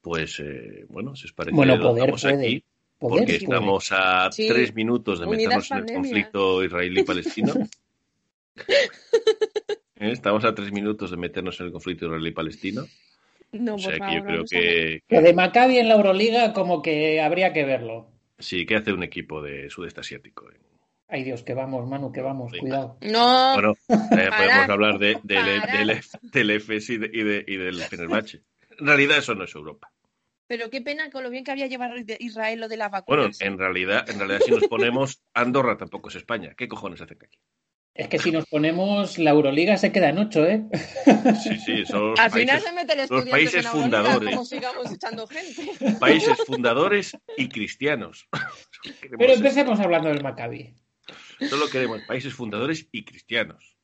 [0.00, 2.34] Pues eh, bueno, si os parece, Bueno, lo poder dejamos puede.
[2.46, 2.64] aquí,
[2.98, 3.36] Poder porque puede.
[3.44, 4.48] estamos a Sí.
[4.48, 7.54] tres minutos de meternos en el conflicto israelí-palestino.
[8.66, 10.10] ¿Eh?
[10.12, 12.86] Estamos a tres minutos de meternos en el conflicto israelí-palestino.
[13.52, 16.80] No, O por sea que yo creo que, Lo de Maccabi en la Euroliga como
[16.82, 18.08] que habría que verlo.
[18.38, 20.48] sí, que hace un equipo de sudeste asiático.
[20.50, 20.54] ¿eh?
[21.10, 22.60] Ay Dios, que vamos, Manu, que vamos, Venga.
[22.62, 22.98] cuidado.
[23.02, 25.78] No, Bueno, eh, podemos hablar de, del, parad.
[26.32, 28.42] del, FS y, de- y, de- y del Fenerbahce.
[28.78, 29.90] En realidad eso no es Europa.
[30.46, 33.40] pero qué pena con lo bien que había llevado Israel lo de las Bueno, vacunas.
[33.40, 36.54] en realidad, en realidad si nos ponemos, Andorra tampoco es España.
[36.56, 37.38] ¿Qué cojones hacen aquí?
[37.94, 40.64] Es que si nos ponemos, la Euroliga se queda en ocho, ¿eh?
[41.42, 44.30] Sí, sí, son los Al final países, se mete el los países en fundadores.
[44.30, 45.72] como sigamos echando gente.
[45.98, 48.28] países fundadores y cristianos.
[49.18, 50.74] Pero empecemos hablando del Maccabi.
[51.48, 53.76] Solo queremos países fundadores y cristianos.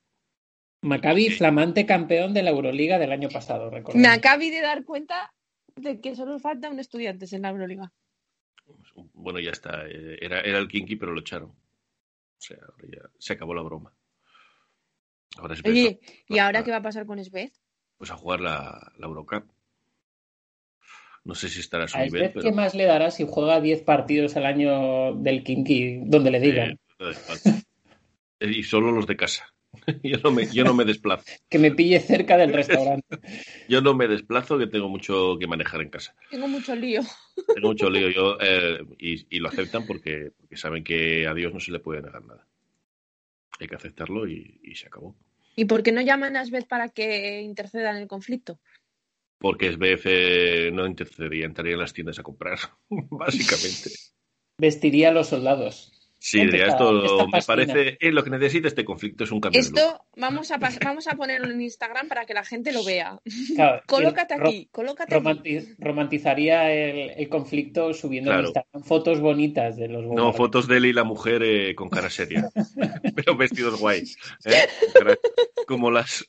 [0.83, 1.37] Maccabi, Sí.
[1.37, 4.09] flamante campeón de la Euroliga del año pasado, Me recordemos.
[4.16, 5.33] acabo de dar cuenta
[5.74, 7.93] de que solo faltan estudiantes en la Euroliga.
[9.15, 9.87] Bueno, ya está.
[9.89, 11.51] eh, Era, era el Kinky, pero lo echaron.
[11.51, 11.57] O
[12.41, 13.93] sea, ahora ya se acabó la broma.
[15.39, 16.47] Ahora es Oye, ¿y Ah.
[16.47, 17.53] ahora qué va a pasar con Svez?
[17.99, 19.51] pues a jugar la, la Eurocup.
[21.24, 23.24] No sé si estará a su A nivel, Svez, pero ¿qué más le dará si
[23.27, 26.70] juega 10 partidos al año del Kinky, donde le digan?
[26.73, 29.52] eh, Eh, y solo los de casa.
[30.02, 31.24] Yo no me, yo no me desplazo.
[31.48, 33.06] Que me pille cerca del restaurante.
[33.68, 36.14] Yo no me desplazo, que tengo mucho que manejar en casa.
[36.31, 37.02] Tengo mucho lío.
[37.55, 41.52] Tengo mucho lío yo eh, y, y lo aceptan porque, porque saben que a Dios
[41.52, 42.47] no se le puede negar nada.
[43.60, 45.16] Hay que aceptarlo y, y se acabó.
[45.56, 48.59] ¿Y por qué no llaman a Svez para que interceda en el conflicto?
[49.39, 52.59] Porque SBF eh, no intercedería, entraría en las tiendas a comprar,
[52.89, 53.90] básicamente.
[54.59, 55.95] Vestiría a los soldados.
[56.19, 59.79] Sí, esto me parece, es lo que necesita este conflicto es un cambio de look.
[59.79, 63.21] Esto vamos a, vamos a ponerlo en Instagram para que la gente lo vea.
[63.55, 65.23] Claro, Colócate aquí, colócate aquí.
[65.25, 68.47] romanti- romantizaría el, el conflicto subiendo en.
[68.47, 72.09] Instagram fotos bonitas de los No, fotos de él y la mujer eh, con cara
[72.11, 72.49] seria,
[73.15, 74.05] pero vestidos guay.
[74.47, 74.67] ¿eh?
[75.67, 76.25] Como las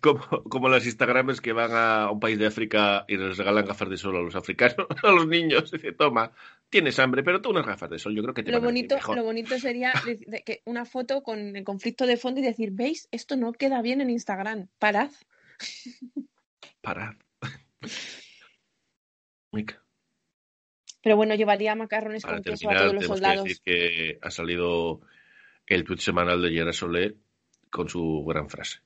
[0.00, 0.20] como,
[0.50, 3.96] como las Instagramers que van a un país de África y les regalan gafas de
[3.96, 5.70] sol a los africanos, a los niños.
[5.70, 6.32] Dice, toma,
[6.68, 8.68] tienes hambre, pero tú unas gafas de sol, yo creo que te Lo van a
[8.68, 9.16] bonito, mejor.
[9.18, 12.70] lo bonito sería de- de que una foto con el conflicto de fondo y decir,
[12.72, 13.08] ¿veis?
[13.10, 14.68] Esto no queda bien en Instagram.
[14.78, 15.10] Parad.
[16.80, 17.14] Parad.
[19.52, 19.82] Mica,
[21.02, 23.42] Pero bueno, llevaría macarrones para con queso a terminar, todos los tenemos soldados.
[23.44, 25.00] que decir que ha salido
[25.66, 27.16] el tweet semanal de Gerard Solé
[27.70, 28.80] con su gran frase.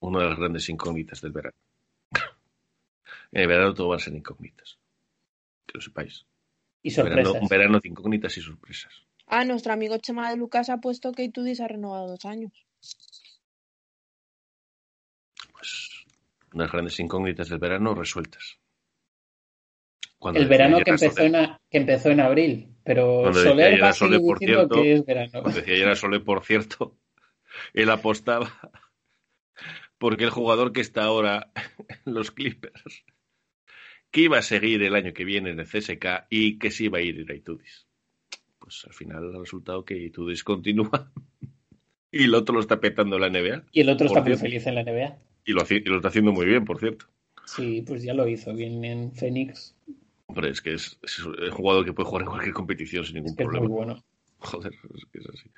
[0.00, 1.56] Una de las grandes incógnitas del verano.
[3.32, 4.78] en el verano todo va a ser incógnitas.
[5.66, 6.26] Que lo sepáis.
[6.82, 7.42] Y Un verano, sorpresas.
[7.42, 8.92] un verano de incógnitas y sorpresas.
[9.26, 12.52] Ah, nuestro amigo Chema de Lucas ha puesto que Itudis ha renovado dos años.
[15.52, 16.04] Pues
[16.52, 18.58] unas grandes incógnitas del verano resueltas.
[20.18, 22.74] Cuando El verano que empezó, en, a- que empezó en abril.
[22.84, 25.30] Pero Cuando Soler va a seguir por diciendo cierto, que es verano.
[25.32, 26.96] Cuando decía Gerard Solé, por cierto,
[27.74, 28.50] él apostaba
[29.98, 31.50] porque el jugador que está ahora
[32.06, 33.04] en los Clippers,
[34.10, 36.98] que iba a seguir el año que viene en el CSK y que sí iba
[36.98, 37.86] a ir a Itudis.
[38.64, 41.12] Pues al final ha resultado que Itudis continúa
[42.10, 44.66] y el otro lo está petando en la NBA Y el otro está muy feliz
[44.66, 45.18] en la NBA.
[45.44, 47.06] y lo, y lo está haciendo muy bien, por cierto.
[47.44, 49.76] Sí, pues ya lo hizo bien en Phoenix.
[50.26, 53.32] Hombre, es que es, es un jugador que puede jugar en cualquier competición sin ningún
[53.32, 53.76] Es que es muy problema.
[53.76, 54.04] bueno.
[54.38, 55.50] Joder, es que es así.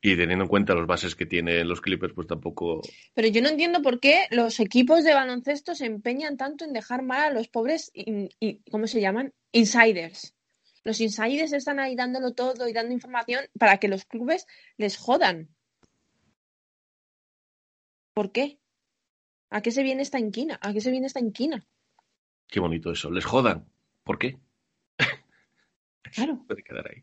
[0.00, 2.80] Y teniendo en cuenta los bases que tienen los Clippers, pues tampoco
[3.14, 7.02] Pero yo no entiendo por qué los equipos de baloncesto se empeñan tanto en dejar
[7.02, 9.32] mal a los pobres, in- y- ¿cómo se llaman?
[9.52, 10.34] Insiders.
[10.86, 14.46] Los insiders están ahí dándolo todo y dando información para que los clubes
[14.76, 15.48] les jodan.
[18.14, 18.60] ¿Por qué?
[19.50, 20.60] ¿A qué se viene esta inquina?
[20.62, 21.66] ¿A qué se viene esta inquina?
[22.46, 23.10] Qué bonito eso.
[23.10, 23.68] Les jodan.
[24.04, 24.38] ¿Por qué?
[26.14, 26.44] Claro.
[26.46, 27.02] Puede quedar ahí.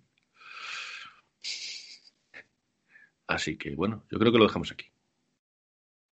[3.27, 4.92] Así que bueno, yo creo que lo dejamos aquí.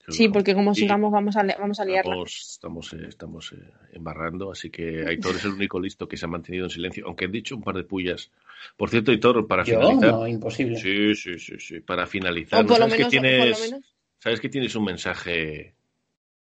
[0.08, 2.12] Sí, porque como sigamos vamos a, vamos a liarla.
[2.12, 6.26] Estamos, estamos, eh, estamos eh, embarrando, así que Aitor es el único listo que se
[6.26, 8.32] ha mantenido en silencio, aunque he dicho un par de pullas.
[8.76, 10.12] Por cierto, Aitor, para Yo finalizar.
[10.14, 10.76] no, imposible.
[10.78, 11.80] Sí, sí, sí, sí.
[11.82, 13.96] Para finalizar, O ¿no por lo sabes, que por tienes, menos.
[14.20, 15.76] sabes que tienes un mensaje,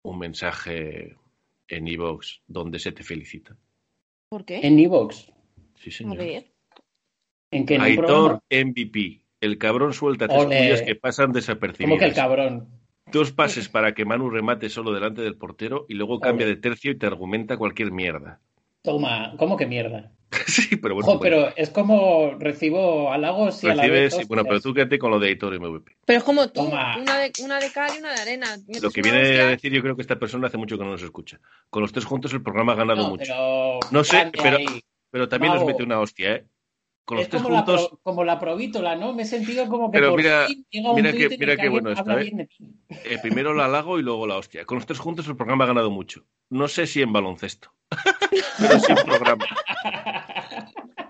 [0.04, 1.16] un mensaje
[1.68, 3.56] en iVoox donde se te felicita?
[4.30, 4.60] ¿Por qué?
[4.64, 5.32] En Evox.
[5.76, 6.18] Sí, A señor.
[6.18, 6.46] ver.
[7.52, 7.76] ¿En qué?
[7.76, 8.42] ¿En un Aitor programa?
[8.50, 9.22] MVP.
[9.42, 10.58] El cabrón suelta tres Ole.
[10.58, 12.14] pullas que pasan ¿Cómo que el desapercibidas.
[12.16, 12.70] cabrón?
[13.12, 16.92] Dos pases para que Manu remate solo delante del portero y luego cambia de tercio
[16.92, 18.40] y te argumenta cualquier mierda.
[18.82, 20.12] Toma, ¿cómo que mierda?
[20.48, 21.10] sí, pero bueno.
[21.10, 24.74] Ojo, pues, pero es como recibo halagos y a la vez recibes, bueno, pero tú
[24.74, 25.98] quédate con lo de Aitor MVP.
[26.06, 26.98] Pero es como tú, Toma.
[26.98, 28.58] una de, una de cal y una de arena.
[28.82, 30.92] Lo que viene hostia, a decir, yo creo que esta persona hace mucho que no
[30.92, 31.40] nos escucha.
[31.70, 33.24] Con los tres juntos el programa ha ganado No, mucho.
[33.28, 33.80] pero...
[33.92, 34.60] No sé, pero-.
[35.12, 36.46] Pero también nos mete una hostia, ¿eh?
[37.04, 37.88] Con los Es tres como la, juntos.
[37.90, 39.14] pro- como la provítola, ¿no?
[39.14, 41.62] Me he sentido como que Pero por mira- fin llega un mira que- mira qué
[41.64, 42.48] alguien bueno habla ¿eh?
[42.90, 44.66] eh, primero la halago y luego la hostia.
[44.66, 46.26] Con los tres juntos el programa ha ganado mucho.
[46.50, 47.74] No sé si en baloncesto.
[48.60, 49.46] pero sí en programa.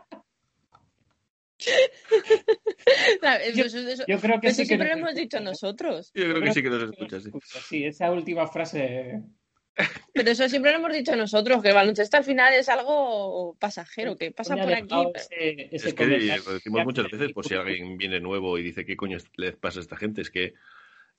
[3.56, 5.50] Yo- eso- eso- Yo creo que eso sí que siempre nos lo hemos dicho escucha.
[5.52, 6.12] nosotros.
[6.14, 7.28] Yo creo que creo sí que nos que nos escucha, sí.
[7.28, 7.60] escucha.
[7.68, 9.22] Sí, esa última frase...
[10.14, 14.18] Pero eso siempre lo hemos dicho nosotros, que el baloncesto al final es algo pasajero,
[14.18, 14.84] que pasa por aquí.
[14.84, 18.58] dejado pero- ese- ese Es que lo decimos muchas veces, pues si alguien viene nuevo
[18.58, 20.54] y dice qué coño les pasa a esta gente, es que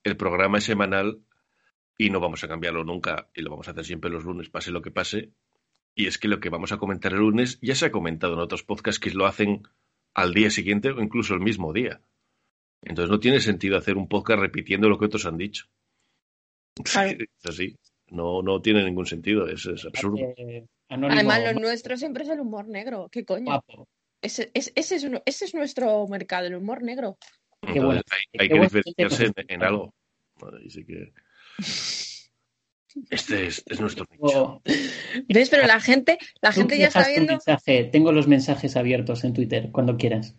[0.04, 1.20] el programa es semanal
[1.96, 4.70] y no vamos a cambiarlo nunca y lo vamos a hacer siempre los lunes, pase
[4.70, 5.30] lo que pase.
[5.94, 8.40] Y es que lo que vamos a comentar el lunes ya se ha comentado en
[8.40, 9.62] otros podcasts que lo hacen
[10.14, 12.00] al día siguiente o incluso el mismo día.
[12.82, 15.66] Entonces no tiene sentido hacer un podcast repitiendo lo que otros han dicho.
[16.84, 17.10] Claro.
[17.20, 17.76] Es así.
[18.12, 20.18] No, no tiene ningún sentido, es, es absurdo.
[20.36, 23.08] Eh, anónimo, Además, lo nuestro siempre es el humor negro.
[23.10, 23.64] ¿Qué coño?
[24.20, 27.16] Ese, es- ese, es, ese es nuestro mercado, el humor negro.
[27.72, 28.02] Qué bueno.
[28.10, 29.94] Hay, Qué hay que diferenciarse en, en algo.
[30.66, 31.12] Así que
[33.10, 34.42] este es, es nuestro nicho.
[34.44, 34.62] O-
[35.28, 35.48] ¿Ves?
[35.48, 37.84] Pero la gente, la gente ya está viendo, mensaje.
[37.84, 40.36] Tengo los mensajes abiertos en Twitter, cuando quieras.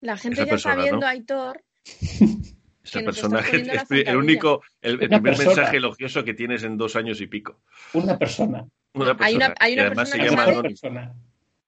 [0.00, 1.06] la gente Esa ya persona, está viendo ¿no?
[1.06, 1.64] a Aitor.
[2.86, 5.46] Estás personaje es el único, el, primer persona.
[5.48, 7.60] mensaje elogioso que tienes en dos años y pico.
[7.92, 8.66] Una persona.
[8.94, 9.26] Una persona.
[9.26, 11.14] Hay una- hay una y además se persona que llama sabe- persona.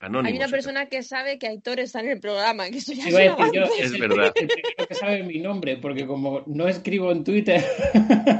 [0.01, 3.09] Anónimo Hay una persona que sabe que Aitor está en el programa, que eso ya
[3.09, 3.65] es yo.
[3.81, 4.32] Es el- verdad.
[4.36, 7.65] el primero que sabe mi nombre, porque como no escribo en Twitter.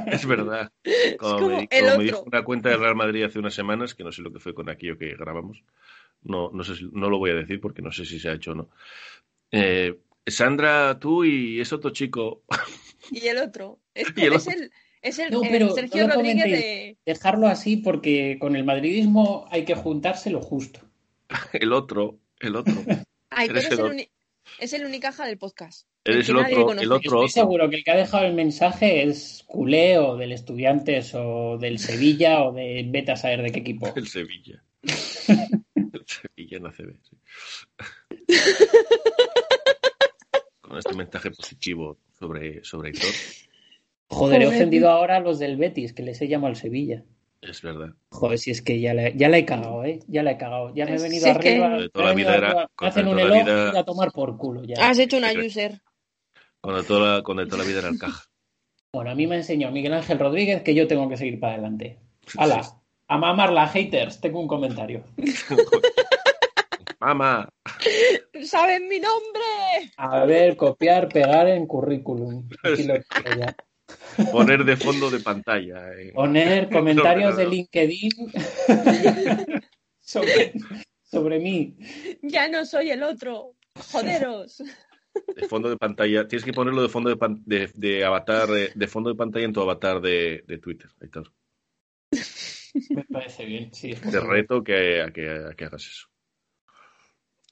[0.07, 0.71] Es verdad.
[1.19, 3.93] Como, como me, el como me dijo una cuenta de Real Madrid hace unas semanas,
[3.93, 5.61] que no sé lo que fue con aquello que grabamos.
[6.23, 8.33] No, no sé si, no lo voy a decir porque no sé si se ha
[8.33, 8.69] hecho o no.
[9.51, 9.97] Eh,
[10.31, 12.43] Sandra, tú y es otro chico.
[13.11, 13.79] Y el otro.
[13.95, 16.97] Es, el es el, es el, No, el pero Sergio no Rodríguez de.
[17.05, 20.81] dejarlo así porque con el madridismo hay que juntarse lo justo.
[21.53, 22.73] El otro, el otro.
[23.31, 23.93] Eres es el el, otro.
[23.93, 24.09] uni-
[24.59, 25.87] es el unicaja del podcast.
[26.03, 27.27] Eres El otro, el otro, estoy otro.
[27.29, 31.79] seguro que el que ha dejado el mensaje es culé o del Estudiantes o del
[31.79, 33.91] Sevilla o de vete a saber de qué equipo.
[33.95, 34.63] El Sevilla.
[34.83, 37.17] El Sevilla en ACB, sí.
[40.69, 43.09] Con este mensaje positivo sobre, sobre Aitor,
[44.11, 47.03] Joder, he ofendido ahora a los del Betis, que les he llamado al Sevilla.
[47.41, 47.89] es verdad.
[48.11, 49.99] Joder, si es que ya la, ya la he cagado, ¿eh?
[50.07, 50.73] Ya la he cagado.
[50.75, 51.77] Ya me he venido arriba.
[51.91, 54.75] Toda la vida era- hacen un la elogio vida- y a tomar por culo ya.
[54.89, 55.81] Has hecho una user.
[56.61, 58.23] Cuando toda la, cuando toda la vida era el caja.
[58.93, 61.99] Bueno, a mí me enseñó Miguel Ángel Rodríguez que yo tengo que seguir para adelante.
[62.37, 62.61] ¡Hala!
[63.07, 64.19] A mamarla, haters.
[64.21, 65.03] Tengo un comentario.
[66.99, 67.47] Mamá,
[68.43, 69.41] ¡Saben mi nombre!
[69.97, 72.49] A ver, copiar, pegar en currículum.
[72.63, 73.55] Aquí lo tengo ya.
[74.31, 75.93] poner de fondo de pantalla.
[75.93, 76.11] eh.
[76.13, 77.55] Poner comentarios No, no, de.
[77.55, 78.11] LinkedIn
[80.01, 80.53] sobre,
[81.03, 81.77] sobre mí.
[82.21, 83.55] Ya no soy el otro.
[83.91, 84.61] Joderos.
[85.35, 86.27] De fondo de pantalla.
[86.27, 89.45] Tienes que ponerlo de fondo de, pan- de, de avatar, eh, de fondo de pantalla
[89.45, 90.89] en tu avatar de, de Twitter.
[90.99, 91.23] Está.
[92.89, 93.93] Me parece bien, sí.
[93.93, 96.08] Te reto que, a, que, a que hagas eso.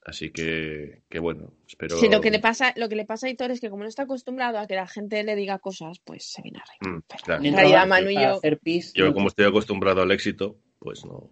[0.08, 1.98] Así que, que bueno, espero.
[1.98, 3.88] Sí, lo que le pasa, lo que le pasa a Aitor es que como no
[3.90, 6.96] está acostumbrado a que la gente le diga cosas, pues se viene arriba.
[6.96, 7.44] Mm, claro.
[7.44, 11.28] en realidad Manu y yo, pis, como estoy acostumbrado al éxito, pues no.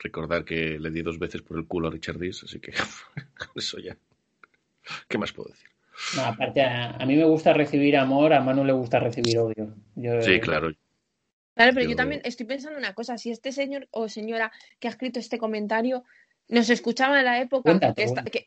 [0.00, 2.72] Recordar que le di dos veces por el culo a Richard Dees, así que
[3.54, 3.96] eso ya.
[5.08, 5.68] ¿Qué más puedo decir?
[6.16, 9.76] no, aparte, a, a mí me gusta recibir amor, a Manu le gusta recibir odio.
[9.94, 10.72] Yo, Sí, claro.
[11.54, 14.88] Claro, pero yo Yo- también estoy pensando una cosa, si este señor o señora que
[14.88, 16.04] ha escrito este comentario
[16.50, 18.30] Nos escuchaban en la época Cuéntate, que, esta- bueno.
[18.30, 18.46] que,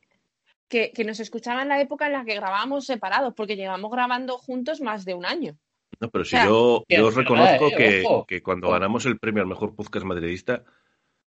[0.70, 4.38] que- que nos escuchaban en la época en la que grabábamos separados, porque llevamos grabando
[4.38, 5.58] juntos más de un año.
[6.00, 8.04] No, pero si O sea, yo, yo os reconozco verdad, ¿eh?
[8.28, 8.74] que, cuando Ojo.
[8.74, 10.64] ganamos el premio al mejor podcast madridista,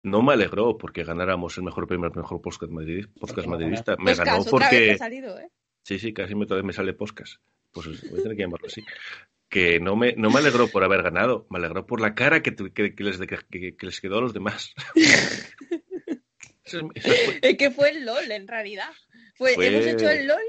[0.03, 3.95] no me alegró porque ganáramos el mejor premio al mejor podcast, madrid- podcast madridista.
[3.97, 4.97] Me Pues ganó porque.
[4.97, 5.49] salido, ¿eh?
[5.83, 7.35] Sí, sí, casi me, me sale podcast.
[7.71, 8.83] Pues voy a tener que llamarlo así.
[9.49, 12.51] Que no me, no me alegró por haber ganado, me alegró por la cara que,
[12.51, 14.73] tu- que- que les, que les quedó a los demás.
[17.41, 18.89] Es- que fue el LOL, en realidad.
[19.35, 20.41] Fue, Fue- Hemos hecho el LOL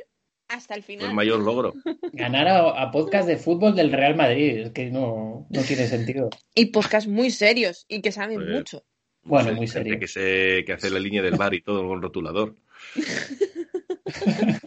[0.48, 1.10] hasta el fue final.
[1.10, 1.74] el mayor logro.
[2.12, 6.30] Ganar a, a podcast de fútbol del Real Madrid, es que no, no tiene sentido.
[6.54, 8.84] Y podcasts muy serios y que saben Pues- mucho.
[9.22, 10.00] Bueno, Sí, muy gente serio.
[10.00, 12.54] Que, se, que hace la línea del bar y todo con rotulador.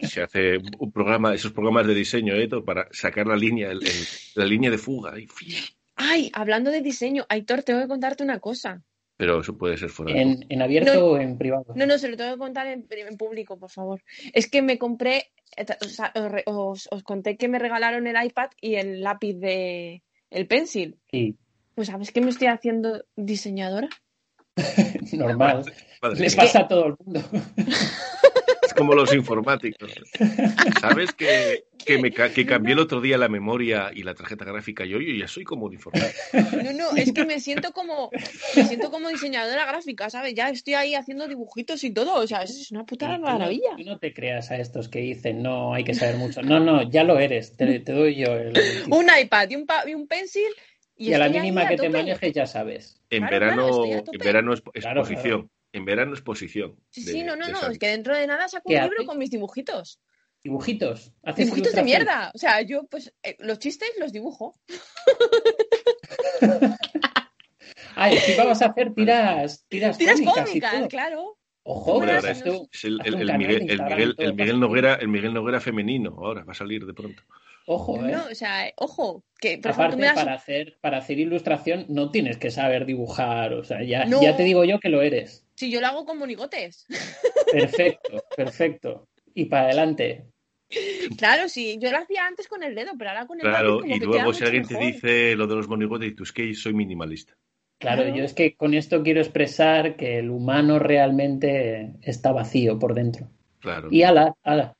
[0.02, 2.48] se hace un programa, esos programas de diseño ¿eh?
[2.48, 5.18] todo para sacar la línea, el- el- la línea de fuga.
[5.18, 5.26] y.
[5.96, 8.82] Ay, hablando de diseño, Aitor, tengo que contarte una cosa.
[9.22, 11.06] Pero eso puede ser fuera de ¿En, en abierto No.
[11.12, 11.66] o en privado?
[11.76, 14.02] No, no, se lo tengo que contar en, en público, por favor.
[14.32, 18.08] Es que me compré, eh, o sea, os, re- os- os conté que me regalaron
[18.08, 20.98] el iPad y el lápiz de el pencil.
[21.08, 21.36] Sí,
[21.76, 23.88] Pues ¿sabes que me estoy haciendo diseñadora?
[25.12, 25.64] normal.
[26.02, 27.20] Madre Les mía, pasa a todo el mundo.
[28.82, 29.92] Como los informáticos.
[30.80, 34.84] ¿Sabes que, que, me, que cambié el otro día la memoria y la tarjeta gráfica?
[34.84, 36.20] Yo, yo ya soy como un informático.
[36.62, 38.10] No, no, es que me siento como
[38.56, 40.34] me siento como diseñadora gráfica, ¿sabes?
[40.34, 43.76] Ya estoy ahí haciendo dibujitos y todo, o sea, es una puta no- maravilla.
[43.76, 46.42] tú no te creas a estos que dicen, no, hay que saber mucho.
[46.42, 47.56] No, no, ya lo eres.
[47.56, 48.52] Te, te doy yo el.
[48.90, 50.48] Un iPad y un, pa- y un pencil
[50.96, 53.00] y, y a la mínima a que te manejes ya sabes.
[53.10, 55.50] En Claro, verano, claro, en verano es Claro, exposición.
[55.72, 56.76] En verano exposición.
[56.90, 58.96] Sí, de- sí, no, no, no, es que dentro de nada saco ¿Qué un libro
[58.98, 59.06] haces?
[59.06, 60.00] con mis dibujitos.
[60.44, 61.12] Dibujitos.
[61.22, 62.30] Haces Dibujitos de mierda.
[62.34, 64.58] O sea, yo, pues, eh, los chistes los dibujo.
[67.94, 71.38] Ah, encima vas a hacer tiras, tiras, Tiras cómicas, claro.
[71.64, 72.98] Ojo, Hombre, ahora es, el,
[73.38, 74.58] Miguel, el, Miguel, el Miguel.
[74.58, 76.16] Noguera, el Miguel Noguera femenino.
[76.18, 77.22] Ahora va a salir de pronto.
[77.66, 78.12] Ojo, No, eh.
[78.12, 82.36] no, o sea, ojo, que por Aparte, das para hacer, para hacer ilustración no tienes
[82.38, 83.52] que saber dibujar.
[83.54, 84.20] O sea, ya, No.
[84.20, 85.41] ya te digo yo que lo eres.
[85.56, 86.86] Si yo lo hago con monigotes.
[87.50, 89.08] Perfecto, perfecto.
[89.34, 90.26] Y para adelante.
[91.18, 93.94] Claro, sí, yo lo hacía antes con el dedo, pero ahora con el Claro, como
[93.94, 96.32] y que luego queda si alguien te dice lo de los monigotes y tú es
[96.32, 97.34] que soy minimalista.
[97.78, 98.16] Claro, Claro.
[98.16, 103.28] yo es que con esto quiero expresar que el humano realmente está vacío por dentro.
[103.60, 103.88] Claro.
[103.90, 104.74] Y ala, ala.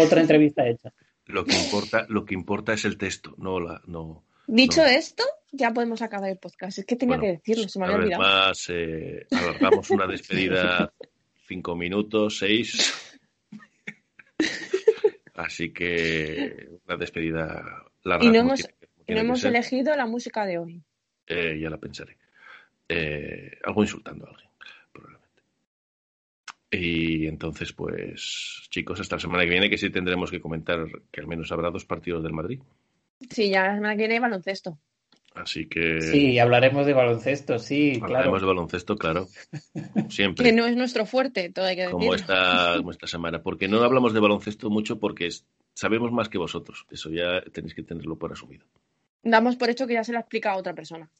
[0.00, 0.92] Otra entrevista hecha.
[1.26, 4.24] Lo que importa, lo que importa es el texto, no la, no.
[4.48, 4.88] Dicho No.
[4.88, 5.22] esto,
[5.56, 6.78] ya podemos acabar el podcast.
[6.78, 8.22] Es que tenía Bueno, que decirlo, se me había olvidado.
[8.22, 10.92] más, eh, alargamos una despedida
[11.48, 12.94] cinco minutos, seis.
[15.34, 18.24] Así que una despedida larga.
[18.24, 18.62] Y no hemos-
[19.04, 20.82] tiene- Y no elegido la música de hoy.
[21.26, 22.16] Eh, ya la pensaré.
[22.88, 24.50] Eh, algo insultando a alguien,
[24.92, 25.42] probablemente.
[26.72, 31.20] Y entonces, pues, chicos, hasta la semana que viene, que sí tendremos que comentar que
[31.20, 32.60] al menos habrá dos partidos del Madrid.
[33.30, 34.78] Sí, ya la semana que viene hay baloncesto.
[35.36, 38.40] Así que Sí, hablaremos de baloncesto, sí, hablaremos claro.
[38.40, 39.28] de baloncesto, claro.
[40.08, 40.44] Siempre.
[40.46, 42.34] Que no es nuestro fuerte, todo hay que como decirlo.
[42.34, 43.42] esta, como esta semana.
[43.42, 45.44] Porque no hablamos de baloncesto mucho porque es-
[45.74, 46.86] sabemos más que vosotros.
[46.90, 48.64] Eso ya tenéis que tenerlo por asumido.
[49.22, 51.10] Damos por hecho que ya se lo ha explicado a otra persona.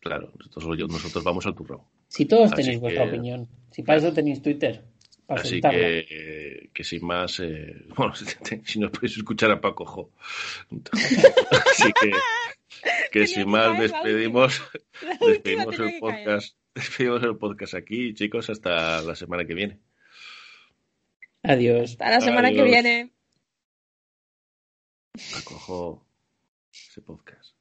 [0.00, 1.80] Claro, nosotros, nosotros vamos al turrón.
[2.08, 3.48] Si todos Así tenéis vuestra opinión.
[3.70, 4.84] Si para eso tenéis Twitter.
[5.26, 8.12] Para Así que, eh, que sin más, eh, bueno,
[8.64, 10.10] si nos podéis escuchar a Paco Jo.
[10.92, 12.10] Así que,
[13.12, 14.62] que Tenía sin que más despedimos,
[15.02, 19.80] La despedimos el podcast, despedimos el podcast aquí, chicos, hasta la semana que viene.
[21.42, 21.92] Adiós.
[21.92, 23.12] Hasta la semana que viene.
[25.32, 26.06] Paco Jo,
[26.72, 27.55] ese podcast.